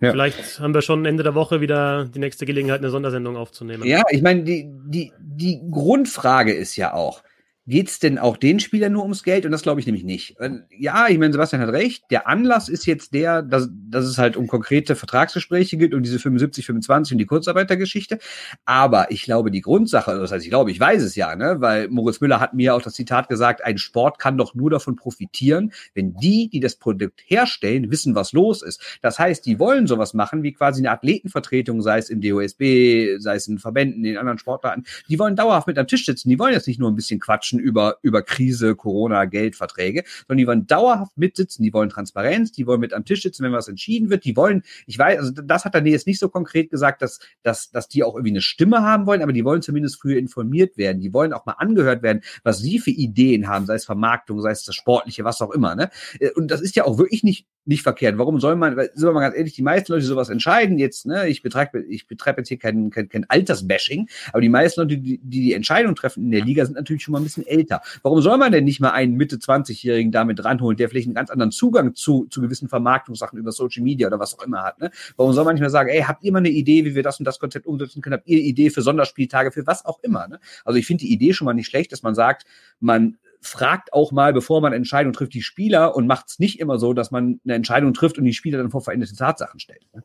Ja. 0.00 0.10
Vielleicht 0.10 0.60
haben 0.60 0.74
wir 0.74 0.82
schon 0.82 1.04
Ende 1.04 1.22
der 1.22 1.34
Woche 1.34 1.60
wieder 1.60 2.04
die 2.04 2.18
nächste 2.18 2.46
Gelegenheit, 2.46 2.80
eine 2.80 2.90
Sondersendung 2.90 3.36
aufzunehmen. 3.36 3.84
Ja, 3.84 4.02
ich 4.10 4.22
meine, 4.22 4.44
die, 4.44 4.66
die, 4.68 5.12
die 5.18 5.62
Grundfrage 5.70 6.52
ist 6.52 6.76
ja 6.76 6.92
auch, 6.92 7.22
Geht's 7.66 7.98
denn 7.98 8.18
auch 8.18 8.36
den 8.36 8.60
Spielern 8.60 8.92
nur 8.92 9.02
ums 9.02 9.22
Geld? 9.22 9.46
Und 9.46 9.52
das 9.52 9.62
glaube 9.62 9.80
ich 9.80 9.86
nämlich 9.86 10.04
nicht. 10.04 10.36
Ja, 10.70 11.08
ich 11.08 11.18
meine, 11.18 11.32
Sebastian 11.32 11.62
hat 11.62 11.70
recht. 11.70 12.04
Der 12.10 12.28
Anlass 12.28 12.68
ist 12.68 12.84
jetzt 12.84 13.14
der, 13.14 13.40
dass, 13.40 13.70
dass 13.72 14.04
es 14.04 14.18
halt 14.18 14.36
um 14.36 14.46
konkrete 14.48 14.96
Vertragsgespräche 14.96 15.78
geht, 15.78 15.94
um 15.94 16.02
diese 16.02 16.18
75, 16.18 16.66
25 16.66 17.12
und 17.12 17.18
die 17.18 17.26
Kurzarbeitergeschichte. 17.26 18.18
Aber 18.66 19.10
ich 19.10 19.22
glaube, 19.22 19.50
die 19.50 19.62
Grundsache, 19.62 20.18
das 20.18 20.30
heißt, 20.30 20.44
ich 20.44 20.50
glaube, 20.50 20.72
ich 20.72 20.78
weiß 20.78 21.02
es 21.02 21.16
ja, 21.16 21.34
ne, 21.36 21.56
weil 21.60 21.88
Moritz 21.88 22.20
Müller 22.20 22.38
hat 22.38 22.52
mir 22.52 22.74
auch 22.74 22.82
das 22.82 22.92
Zitat 22.92 23.30
gesagt, 23.30 23.64
ein 23.64 23.78
Sport 23.78 24.18
kann 24.18 24.36
doch 24.36 24.54
nur 24.54 24.68
davon 24.68 24.96
profitieren, 24.96 25.72
wenn 25.94 26.14
die, 26.16 26.50
die 26.50 26.60
das 26.60 26.76
Produkt 26.76 27.22
herstellen, 27.24 27.90
wissen, 27.90 28.14
was 28.14 28.32
los 28.32 28.60
ist. 28.60 28.98
Das 29.00 29.18
heißt, 29.18 29.46
die 29.46 29.58
wollen 29.58 29.86
sowas 29.86 30.12
machen, 30.12 30.42
wie 30.42 30.52
quasi 30.52 30.82
eine 30.82 30.90
Athletenvertretung, 30.90 31.80
sei 31.80 31.96
es 31.96 32.10
im 32.10 32.20
DOSB, 32.20 33.16
sei 33.20 33.36
es 33.36 33.48
in 33.48 33.58
Verbänden, 33.58 34.04
in 34.04 34.18
anderen 34.18 34.38
Sportarten. 34.38 34.84
Die 35.08 35.18
wollen 35.18 35.34
dauerhaft 35.34 35.66
mit 35.66 35.78
am 35.78 35.86
Tisch 35.86 36.04
sitzen. 36.04 36.28
Die 36.28 36.38
wollen 36.38 36.52
jetzt 36.52 36.68
nicht 36.68 36.78
nur 36.78 36.90
ein 36.90 36.94
bisschen 36.96 37.20
quatschen 37.20 37.53
quatschen 37.54 37.60
über, 37.60 37.98
über 38.02 38.22
Krise, 38.22 38.74
Corona, 38.74 39.24
Geldverträge, 39.24 40.04
sondern 40.26 40.38
die 40.38 40.46
wollen 40.46 40.66
dauerhaft 40.66 41.16
mitsitzen, 41.16 41.62
die 41.62 41.72
wollen 41.72 41.88
Transparenz, 41.88 42.52
die 42.52 42.66
wollen 42.66 42.80
mit 42.80 42.92
am 42.92 43.04
Tisch 43.04 43.22
sitzen, 43.22 43.44
wenn 43.44 43.52
was 43.52 43.68
entschieden 43.68 44.10
wird, 44.10 44.24
die 44.24 44.36
wollen, 44.36 44.62
ich 44.86 44.98
weiß, 44.98 45.18
also 45.18 45.32
das 45.32 45.64
hat 45.64 45.74
er 45.74 45.84
jetzt 45.86 46.06
nicht 46.06 46.18
so 46.18 46.28
konkret 46.28 46.70
gesagt, 46.70 47.02
dass, 47.02 47.20
dass, 47.42 47.70
dass 47.70 47.88
die 47.88 48.02
auch 48.02 48.14
irgendwie 48.14 48.32
eine 48.32 48.40
Stimme 48.40 48.82
haben 48.82 49.06
wollen, 49.06 49.22
aber 49.22 49.32
die 49.32 49.44
wollen 49.44 49.62
zumindest 49.62 50.00
früher 50.00 50.18
informiert 50.18 50.76
werden, 50.76 51.00
die 51.00 51.12
wollen 51.12 51.32
auch 51.32 51.46
mal 51.46 51.56
angehört 51.58 52.02
werden, 52.02 52.22
was 52.42 52.58
sie 52.58 52.78
für 52.78 52.90
Ideen 52.90 53.48
haben, 53.48 53.66
sei 53.66 53.74
es 53.74 53.84
Vermarktung, 53.84 54.40
sei 54.40 54.50
es 54.50 54.64
das 54.64 54.74
Sportliche, 54.74 55.24
was 55.24 55.40
auch 55.40 55.50
immer, 55.50 55.74
ne? 55.74 55.90
Und 56.36 56.50
das 56.50 56.60
ist 56.60 56.76
ja 56.76 56.84
auch 56.84 56.98
wirklich 56.98 57.22
nicht, 57.22 57.46
nicht 57.66 57.82
verkehrt. 57.82 58.18
Warum 58.18 58.40
soll 58.40 58.56
man, 58.56 58.76
sind 58.76 59.02
wir 59.02 59.12
mal 59.12 59.20
ganz 59.20 59.36
ehrlich, 59.36 59.54
die 59.54 59.62
meisten 59.62 59.92
Leute, 59.92 60.02
die 60.02 60.08
sowas 60.08 60.28
entscheiden 60.28 60.78
jetzt, 60.78 61.06
ne, 61.06 61.28
ich 61.28 61.42
betreibe, 61.42 61.82
ich 61.82 62.06
betreibe 62.06 62.40
jetzt 62.40 62.48
hier 62.48 62.58
kein, 62.58 62.90
kein, 62.90 63.08
kein 63.08 63.24
Altersbashing, 63.28 64.08
aber 64.32 64.40
die 64.40 64.48
meisten 64.48 64.80
Leute, 64.80 64.98
die, 64.98 65.18
die 65.18 65.40
die 65.40 65.52
Entscheidung 65.52 65.94
treffen 65.94 66.24
in 66.24 66.30
der 66.30 66.44
Liga, 66.44 66.64
sind 66.64 66.74
natürlich 66.74 67.02
schon 67.02 67.12
mal 67.12 67.20
ein 67.20 67.24
bisschen 67.24 67.46
älter. 67.46 67.80
Warum 68.02 68.20
soll 68.20 68.38
man 68.38 68.52
denn 68.52 68.64
nicht 68.64 68.80
mal 68.80 68.90
einen 68.90 69.14
Mitte 69.14 69.36
20-Jährigen 69.36 70.12
damit 70.12 70.44
ranholen, 70.44 70.76
der 70.76 70.88
vielleicht 70.88 71.06
einen 71.06 71.14
ganz 71.14 71.30
anderen 71.30 71.52
Zugang 71.52 71.94
zu, 71.94 72.26
zu 72.26 72.40
gewissen 72.40 72.68
Vermarktungssachen 72.68 73.38
über 73.38 73.52
Social 73.52 73.82
Media 73.82 74.06
oder 74.06 74.18
was 74.18 74.38
auch 74.38 74.44
immer 74.44 74.62
hat, 74.62 74.80
ne? 74.80 74.90
Warum 75.16 75.32
soll 75.32 75.44
man 75.44 75.54
nicht 75.54 75.62
mal 75.62 75.70
sagen, 75.70 75.88
ey, 75.88 76.02
habt 76.02 76.24
ihr 76.24 76.32
mal 76.32 76.38
eine 76.38 76.50
Idee, 76.50 76.84
wie 76.84 76.94
wir 76.94 77.02
das 77.02 77.18
und 77.18 77.24
das 77.24 77.38
Konzept 77.38 77.66
umsetzen 77.66 78.02
können? 78.02 78.14
Habt 78.14 78.28
ihr 78.28 78.38
eine 78.38 78.46
Idee 78.46 78.70
für 78.70 78.82
Sonderspieltage, 78.82 79.52
für 79.52 79.66
was 79.66 79.84
auch 79.84 79.98
immer, 80.02 80.28
ne? 80.28 80.40
Also 80.64 80.78
ich 80.78 80.86
finde 80.86 81.04
die 81.04 81.12
Idee 81.12 81.32
schon 81.32 81.46
mal 81.46 81.54
nicht 81.54 81.66
schlecht, 81.66 81.92
dass 81.92 82.02
man 82.02 82.14
sagt, 82.14 82.44
man 82.80 83.16
fragt 83.44 83.92
auch 83.92 84.12
mal, 84.12 84.32
bevor 84.32 84.60
man 84.60 84.72
Entscheidungen 84.72 85.12
trifft, 85.12 85.34
die 85.34 85.42
Spieler 85.42 85.94
und 85.94 86.06
macht 86.06 86.26
es 86.28 86.38
nicht 86.38 86.60
immer 86.60 86.78
so, 86.78 86.94
dass 86.94 87.10
man 87.10 87.40
eine 87.44 87.54
Entscheidung 87.54 87.92
trifft 87.92 88.18
und 88.18 88.24
die 88.24 88.32
Spieler 88.32 88.58
dann 88.58 88.70
vor 88.70 88.80
veränderte 88.80 89.16
Tatsachen 89.16 89.60
stellt. 89.60 89.86
Ne? 89.94 90.02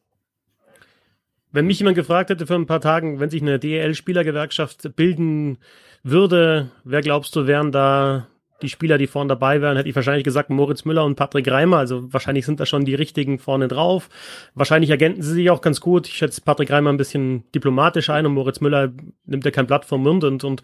Wenn 1.51 1.65
mich 1.65 1.79
jemand 1.79 1.95
gefragt 1.95 2.29
hätte 2.29 2.45
vor 2.45 2.57
ein 2.57 2.67
paar 2.67 2.81
Tagen, 2.81 3.19
wenn 3.19 3.29
sich 3.29 3.41
eine 3.41 3.57
DEL-Spielergewerkschaft 3.57 4.95
bilden 4.95 5.57
würde, 6.03 6.69
wer 6.83 7.01
glaubst 7.01 7.35
du, 7.35 7.47
wären 7.47 7.71
da 7.71 8.27
die 8.61 8.69
Spieler, 8.69 8.97
die 8.97 9.07
vorne 9.07 9.29
dabei 9.29 9.61
wären, 9.61 9.77
hätte 9.77 9.87
ich 9.87 9.95
wahrscheinlich 9.95 10.25
gesagt 10.25 10.49
Moritz 10.49 10.83
Müller 10.83 11.05
und 11.05 11.15
Patrick 11.15 11.49
Reimer. 11.49 11.77
Also 11.77 12.11
wahrscheinlich 12.13 12.45
sind 12.45 12.59
da 12.59 12.65
schon 12.65 12.83
die 12.83 12.93
richtigen 12.93 13.39
vorne 13.39 13.67
drauf. 13.67 14.09
Wahrscheinlich 14.53 14.89
ergänzen 14.89 15.23
sie 15.23 15.33
sich 15.33 15.49
auch 15.49 15.61
ganz 15.61 15.79
gut. 15.79 16.07
Ich 16.07 16.17
schätze 16.17 16.41
Patrick 16.41 16.69
Reimer 16.69 16.91
ein 16.91 16.97
bisschen 16.97 17.49
diplomatisch 17.55 18.09
ein 18.09 18.25
und 18.25 18.33
Moritz 18.33 18.59
Müller 18.59 18.91
nimmt 19.25 19.45
ja 19.45 19.51
kein 19.51 19.65
Blatt 19.65 19.85
vom 19.85 20.03
Mund 20.03 20.25
und, 20.25 20.43
und 20.43 20.61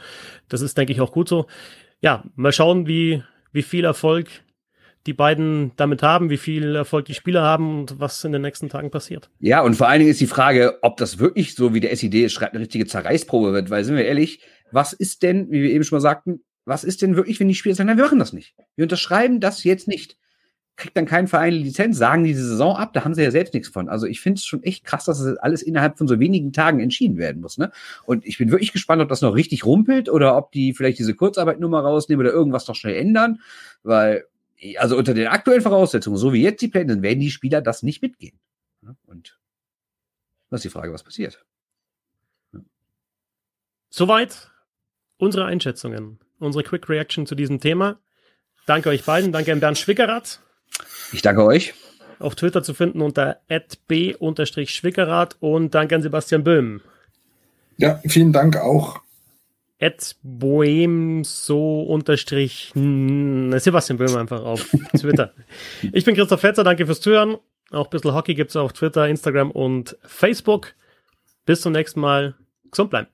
das 0.50 0.62
ist, 0.62 0.78
denke 0.78 0.92
ich, 0.92 1.00
auch 1.00 1.14
gut 1.14 1.30
so 1.30 1.48
ja, 2.02 2.24
mal 2.36 2.52
schauen, 2.52 2.88
wie, 2.88 3.24
wie 3.52 3.64
viel 3.64 3.86
Erfolg 3.86 4.28
die 5.06 5.14
beiden 5.14 5.72
damit 5.76 6.02
haben, 6.02 6.30
wie 6.30 6.38
viel 6.38 6.76
Erfolg 6.76 7.06
die 7.06 7.14
Spieler 7.14 7.44
haben 7.44 7.82
und 7.82 8.00
was 8.00 8.24
in 8.24 8.32
den 8.32 8.42
nächsten 8.42 8.70
Tagen 8.70 8.90
passiert. 8.90 9.30
Ja, 9.40 9.62
und 9.62 9.76
vor 9.76 9.88
allen 9.88 10.00
Dingen 10.00 10.12
ist 10.12 10.22
die 10.22 10.28
Frage, 10.28 10.80
ob 10.82 10.98
das 10.98 11.20
wirklich 11.20 11.54
so, 11.54 11.74
wie 11.74 11.80
der 11.80 11.96
SID 11.96 12.32
schreibt, 12.32 12.54
eine 12.54 12.62
richtige 12.62 12.88
Zerreißprobe 12.88 13.54
wird, 13.54 13.70
weil 13.70 13.84
sind 13.84 13.96
wir 13.96 14.06
ehrlich, 14.06 14.42
was 14.72 14.94
ist 14.94 15.22
denn, 15.22 15.52
wie 15.52 15.62
wir 15.62 15.70
eben 15.70 15.84
schon 15.84 15.98
mal 15.98 16.02
sagten, 16.02 16.44
was 16.66 16.84
ist 16.84 17.04
denn 17.04 17.16
wirklich, 17.16 17.40
wenn 17.40 17.48
die 17.48 17.56
Spieler 17.56 17.76
sagen, 17.76 17.88
nein, 17.88 17.98
wir 17.98 18.06
machen 18.06 18.20
das 18.20 18.34
nicht. 18.34 18.56
Wir 18.76 18.84
unterschreiben 18.84 19.40
das 19.40 19.64
jetzt 19.64 19.88
nicht 19.88 20.18
kriegt 20.76 20.98
dann 20.98 21.06
kein 21.06 21.28
Verein 21.28 21.54
Lizenz, 21.54 21.98
sagen 21.98 22.24
diese 22.24 22.46
Saison 22.46 22.76
ab, 22.76 22.92
da 22.94 23.06
haben 23.06 23.14
sie 23.14 23.24
ja 23.24 23.32
selbst 23.32 23.54
nichts 23.54 23.70
von. 23.70 23.88
Also 23.88 24.08
ich 24.08 24.20
finde 24.20 24.40
es 24.40 24.46
schon 24.46 24.62
echt 24.64 24.84
krass, 24.84 25.06
dass 25.06 25.24
das 25.24 25.38
alles 25.38 25.62
innerhalb 25.62 25.98
von 25.98 26.08
so 26.08 26.20
wenigen 26.20 26.52
Tagen 26.52 26.80
entschieden 26.80 27.18
werden 27.18 27.42
muss. 27.42 27.58
Ne? 27.58 27.72
Und 28.06 28.26
ich 28.26 28.38
bin 28.38 28.52
wirklich 28.52 28.74
gespannt, 28.74 29.02
ob 29.02 29.08
das 29.08 29.22
noch 29.22 29.36
richtig 29.36 29.66
rumpelt 29.66 30.10
oder 30.10 30.36
ob 30.36 30.52
die 30.52 30.74
vielleicht 30.74 31.00
diese 31.00 31.16
Kurzarbeitnummer 31.16 31.80
rausnehmen 31.80 32.26
oder 32.26 32.34
irgendwas 32.34 32.68
noch 32.68 32.76
schnell 32.76 32.96
ändern, 32.96 33.40
weil 33.84 34.26
also 34.78 34.98
unter 34.98 35.14
den 35.14 35.28
aktuellen 35.28 35.62
Voraussetzungen, 35.62 36.18
so 36.18 36.34
wie 36.34 36.42
jetzt 36.42 36.62
die 36.62 36.68
Pläne, 36.68 37.02
werden 37.02 37.20
die 37.20 37.32
Spieler 37.32 37.62
das 37.62 37.84
nicht 37.84 38.02
mitgehen. 38.02 38.38
Und 39.06 39.40
das 40.50 40.60
ist 40.60 40.66
die 40.66 40.70
Frage, 40.70 40.92
was 40.92 41.04
passiert. 41.04 41.46
Soweit 43.90 44.52
unsere 45.18 45.46
Einschätzungen, 45.46 46.20
unsere 46.40 46.64
Quick 46.64 46.90
Reaction 46.90 47.26
zu 47.26 47.36
diesem 47.36 47.60
Thema. 47.62 48.00
Danke 48.66 48.90
euch 48.90 49.06
beiden, 49.06 49.32
danke 49.32 49.54
an 49.54 49.60
Bernd 49.60 49.78
Schwickerath 49.78 50.42
ich 51.12 51.22
danke 51.22 51.44
euch. 51.44 51.74
Auf 52.20 52.36
Twitter 52.36 52.64
zu 52.64 52.74
finden 52.74 53.02
unter 53.02 53.42
b-schwickerath 53.88 55.38
und 55.40 55.76
danke 55.76 55.96
an 55.96 56.02
Sebastian 56.02 56.44
Böhm. 56.44 56.82
Ja, 57.78 58.00
vielen 58.08 58.32
Dank 58.32 58.58
auch. 58.58 59.02
At 59.82 60.16
boemso 60.24 61.82
unterstrich 61.84 62.72
Sebastian 62.74 63.98
Böhm 63.98 64.16
einfach 64.16 64.44
auf 64.44 64.70
Twitter. 64.98 65.34
ich 65.92 66.06
bin 66.06 66.16
Christoph 66.16 66.40
Fetzer, 66.40 66.64
danke 66.64 66.86
fürs 66.86 67.02
Zuhören. 67.02 67.38
Auch 67.72 67.88
ein 67.88 67.90
bisschen 67.90 68.14
Hockey 68.14 68.36
gibt 68.36 68.52
es 68.52 68.56
auf 68.56 68.72
Twitter, 68.74 69.08
Instagram 69.08 69.52
und 69.52 69.98
Facebook. 70.04 70.74
Bis 71.46 71.62
zum 71.62 71.74
nächsten 71.74 72.00
Mal. 72.00 72.36
Gesund 72.72 72.90
bleiben. 72.90 73.08